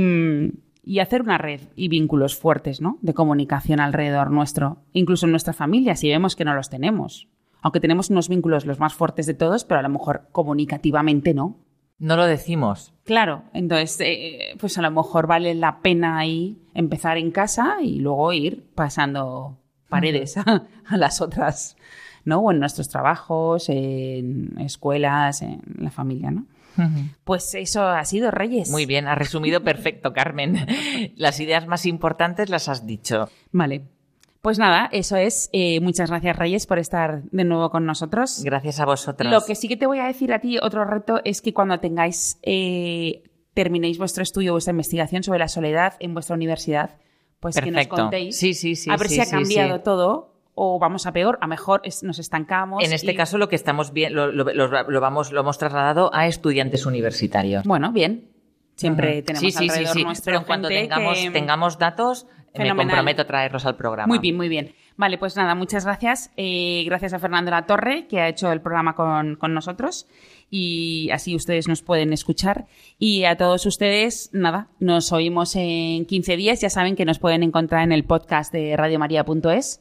y 0.84 1.00
hacer 1.00 1.22
una 1.22 1.38
red 1.38 1.62
y 1.76 1.90
vínculos 1.90 2.38
fuertes 2.38 2.82
¿no? 2.82 2.98
de 3.02 3.14
comunicación 3.14 3.80
alrededor 3.80 4.32
nuestro, 4.32 4.78
incluso 4.94 5.26
en 5.26 5.32
nuestra 5.32 5.54
familia, 5.54 5.96
si 5.96 6.10
vemos 6.10 6.36
que 6.36 6.46
no 6.46 6.56
los 6.56 6.70
tenemos. 6.70 7.28
Aunque 7.62 7.80
tenemos 7.80 8.10
unos 8.10 8.30
vínculos 8.30 8.66
los 8.66 8.80
más 8.80 8.94
fuertes 8.94 9.26
de 9.26 9.34
todos, 9.34 9.66
pero 9.66 9.80
a 9.80 9.84
lo 9.84 9.90
mejor 9.90 10.28
comunicativamente 10.32 11.34
no. 11.34 11.58
No 12.00 12.16
lo 12.16 12.26
decimos. 12.26 12.94
Claro, 13.04 13.44
entonces, 13.54 13.98
eh, 14.02 14.56
pues 14.60 14.78
a 14.78 14.82
lo 14.82 14.90
mejor 14.90 15.28
vale 15.28 15.54
la 15.54 15.82
pena 15.82 16.18
ahí 16.18 16.58
empezar 16.74 17.18
en 17.18 17.30
casa 17.30 17.78
y 17.82 18.00
luego 18.00 18.34
ir 18.34 18.72
pasando 18.74 19.60
paredes 19.88 20.38
a, 20.38 20.68
a 20.86 20.98
las 20.98 21.22
otras, 21.22 21.78
¿no? 22.26 22.40
O 22.40 22.52
en 22.52 22.60
nuestros 22.60 22.90
trabajos, 22.90 23.70
en 23.70 24.58
escuelas, 24.60 25.44
en 25.44 25.62
la 25.78 25.92
familia, 25.92 26.32
¿no? 26.32 26.48
Pues 27.24 27.54
eso 27.56 27.88
ha 27.88 28.04
sido 28.06 28.32
Reyes. 28.32 28.70
Muy 28.70 28.86
bien, 28.86 29.08
has 29.08 29.18
resumido 29.18 29.62
perfecto, 29.64 30.14
Carmen. 30.14 30.66
Las 31.16 31.40
ideas 31.40 31.68
más 31.68 31.86
importantes 31.86 32.50
las 32.50 32.70
has 32.70 32.86
dicho. 32.86 33.30
Vale. 33.52 33.84
Pues 34.42 34.58
nada, 34.58 34.90
eso 34.92 35.18
es. 35.18 35.50
Eh, 35.54 35.80
muchas 35.82 36.10
gracias, 36.10 36.36
Reyes, 36.36 36.66
por 36.66 36.80
estar 36.80 37.22
de 37.26 37.44
nuevo 37.44 37.70
con 37.70 37.86
nosotros. 37.86 38.42
Gracias 38.44 38.80
a 38.80 38.86
vosotros. 38.86 39.32
Lo 39.32 39.42
que 39.46 39.54
sí 39.56 39.68
que 39.68 39.78
te 39.78 39.86
voy 39.86 40.00
a 40.00 40.06
decir 40.08 40.34
a 40.34 40.40
ti, 40.40 40.58
otro 40.60 40.84
reto, 40.84 41.22
es 41.24 41.42
que 41.44 41.54
cuando 41.54 41.80
tengáis, 41.80 42.40
eh, 42.42 43.22
terminéis 43.54 44.00
vuestro 44.00 44.24
estudio, 44.24 44.54
vuestra 44.54 44.72
investigación 44.72 45.22
sobre 45.22 45.38
la 45.40 45.48
soledad 45.48 45.94
en 46.00 46.14
vuestra 46.16 46.36
universidad, 46.36 46.98
pues 47.40 47.56
que 47.60 47.70
nos 47.70 47.86
contéis. 47.88 48.36
Sí, 48.38 48.54
sí, 48.56 48.76
sí, 48.76 48.90
A 48.90 48.98
ver 48.98 49.10
sí, 49.10 49.16
si 49.16 49.22
ha 49.22 49.26
sí, 49.26 49.32
cambiado 49.32 49.78
sí. 49.78 49.84
todo 49.84 50.34
o 50.56 50.80
vamos 50.80 51.06
a 51.06 51.12
peor, 51.14 51.38
a 51.42 51.48
mejor 51.48 51.82
es- 51.84 52.02
nos 52.02 52.18
estancamos. 52.18 52.84
En 52.84 52.94
este 52.94 53.12
y- 53.12 53.16
caso 53.16 53.38
lo 53.38 53.48
que 53.48 53.56
estamos 53.56 53.94
viendo, 53.94 54.28
lo, 54.32 54.44
lo- 54.54 54.68
lo- 54.68 54.90
lo 54.90 55.02
vamos, 55.02 55.32
lo 55.32 55.42
hemos 55.42 55.58
trasladado 55.60 56.10
a 56.16 56.28
estudiantes 56.28 56.86
universitarios. 56.88 57.64
Bueno, 57.66 57.92
bien. 57.92 58.28
Siempre 58.76 59.18
Ujú. 59.20 59.26
tenemos 59.26 59.42
sí, 59.42 59.52
sí, 59.52 59.58
sí, 59.66 59.70
alrededor 59.70 59.94
sí. 59.98 60.04
nuestro 60.04 60.26
Pero 60.26 60.38
en 60.40 60.44
cuanto 60.46 60.68
tengamos, 60.68 61.18
que- 61.20 61.30
tengamos 61.32 61.78
datos, 61.78 62.26
me 62.54 62.76
comprometo 62.76 63.22
a 63.22 63.26
traerlos 63.26 63.66
al 63.66 63.76
programa. 63.76 64.08
Muy 64.08 64.20
bien, 64.20 64.36
muy 64.36 64.50
bien. 64.50 64.74
Vale, 64.98 65.18
pues 65.18 65.36
nada, 65.36 65.56
muchas 65.56 65.86
gracias. 65.86 66.32
Eh, 66.38 66.84
gracias 66.86 67.14
a 67.14 67.20
Fernando 67.20 67.52
La 67.52 67.66
Torre, 67.66 68.08
que 68.08 68.20
ha 68.20 68.28
hecho 68.28 68.52
el 68.52 68.62
programa 68.62 68.94
con, 68.96 69.36
con 69.36 69.54
nosotros. 69.54 70.08
Y 70.50 71.10
así 71.12 71.36
ustedes 71.36 71.68
nos 71.68 71.82
pueden 71.82 72.12
escuchar. 72.14 72.68
Y 73.00 73.24
a 73.24 73.38
todos 73.38 73.66
ustedes, 73.66 74.30
nada, 74.34 74.68
nos 74.80 75.12
oímos 75.12 75.56
en 75.56 76.06
15 76.06 76.36
días. 76.36 76.62
Ya 76.62 76.70
saben 76.70 76.96
que 76.96 77.06
nos 77.06 77.20
pueden 77.20 77.42
encontrar 77.42 77.84
en 77.84 77.94
el 77.94 78.04
podcast 78.04 78.52
de 78.52 78.76
radiomaria.es 78.76 79.80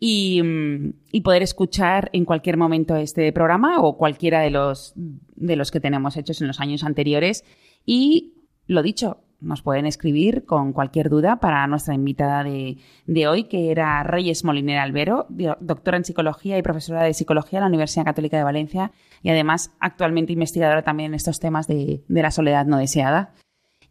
y, 0.00 0.42
mm, 0.42 0.92
y 1.12 1.20
poder 1.20 1.42
escuchar 1.42 2.10
en 2.12 2.24
cualquier 2.24 2.56
momento 2.56 2.96
este 2.96 3.30
programa 3.32 3.80
o 3.80 3.96
cualquiera 3.96 4.40
de 4.40 4.50
los, 4.50 4.94
de 4.96 5.56
los 5.56 5.70
que 5.70 5.80
tenemos 5.80 6.16
hechos 6.16 6.40
en 6.40 6.46
los 6.46 6.60
años 6.60 6.82
anteriores. 6.82 7.44
Y 7.84 8.32
lo 8.66 8.82
dicho, 8.82 9.22
nos 9.40 9.62
pueden 9.62 9.86
escribir 9.86 10.44
con 10.44 10.72
cualquier 10.72 11.08
duda 11.08 11.36
para 11.36 11.66
nuestra 11.66 11.94
invitada 11.94 12.42
de, 12.44 12.78
de 13.06 13.28
hoy, 13.28 13.44
que 13.44 13.70
era 13.70 14.02
Reyes 14.02 14.44
Molinera 14.44 14.82
Albero, 14.82 15.26
doctora 15.28 15.96
en 15.96 16.04
psicología 16.04 16.58
y 16.58 16.62
profesora 16.62 17.02
de 17.02 17.14
psicología 17.14 17.58
en 17.58 17.64
la 17.64 17.68
Universidad 17.68 18.04
Católica 18.04 18.36
de 18.36 18.44
Valencia 18.44 18.92
y 19.22 19.30
además 19.30 19.72
actualmente 19.80 20.32
investigadora 20.32 20.82
también 20.82 21.10
en 21.10 21.14
estos 21.14 21.40
temas 21.40 21.66
de, 21.66 22.02
de 22.06 22.22
la 22.22 22.30
soledad 22.30 22.66
no 22.66 22.78
deseada. 22.78 23.34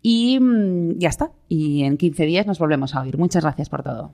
Y 0.01 0.39
mm, 0.39 0.99
ya 0.99 1.09
está. 1.09 1.31
Y 1.47 1.83
en 1.83 1.97
15 1.97 2.25
días 2.25 2.45
nos 2.45 2.59
volvemos 2.59 2.95
a 2.95 3.01
oír. 3.01 3.17
Muchas 3.17 3.43
gracias 3.43 3.69
por 3.69 3.83
todo. 3.83 4.13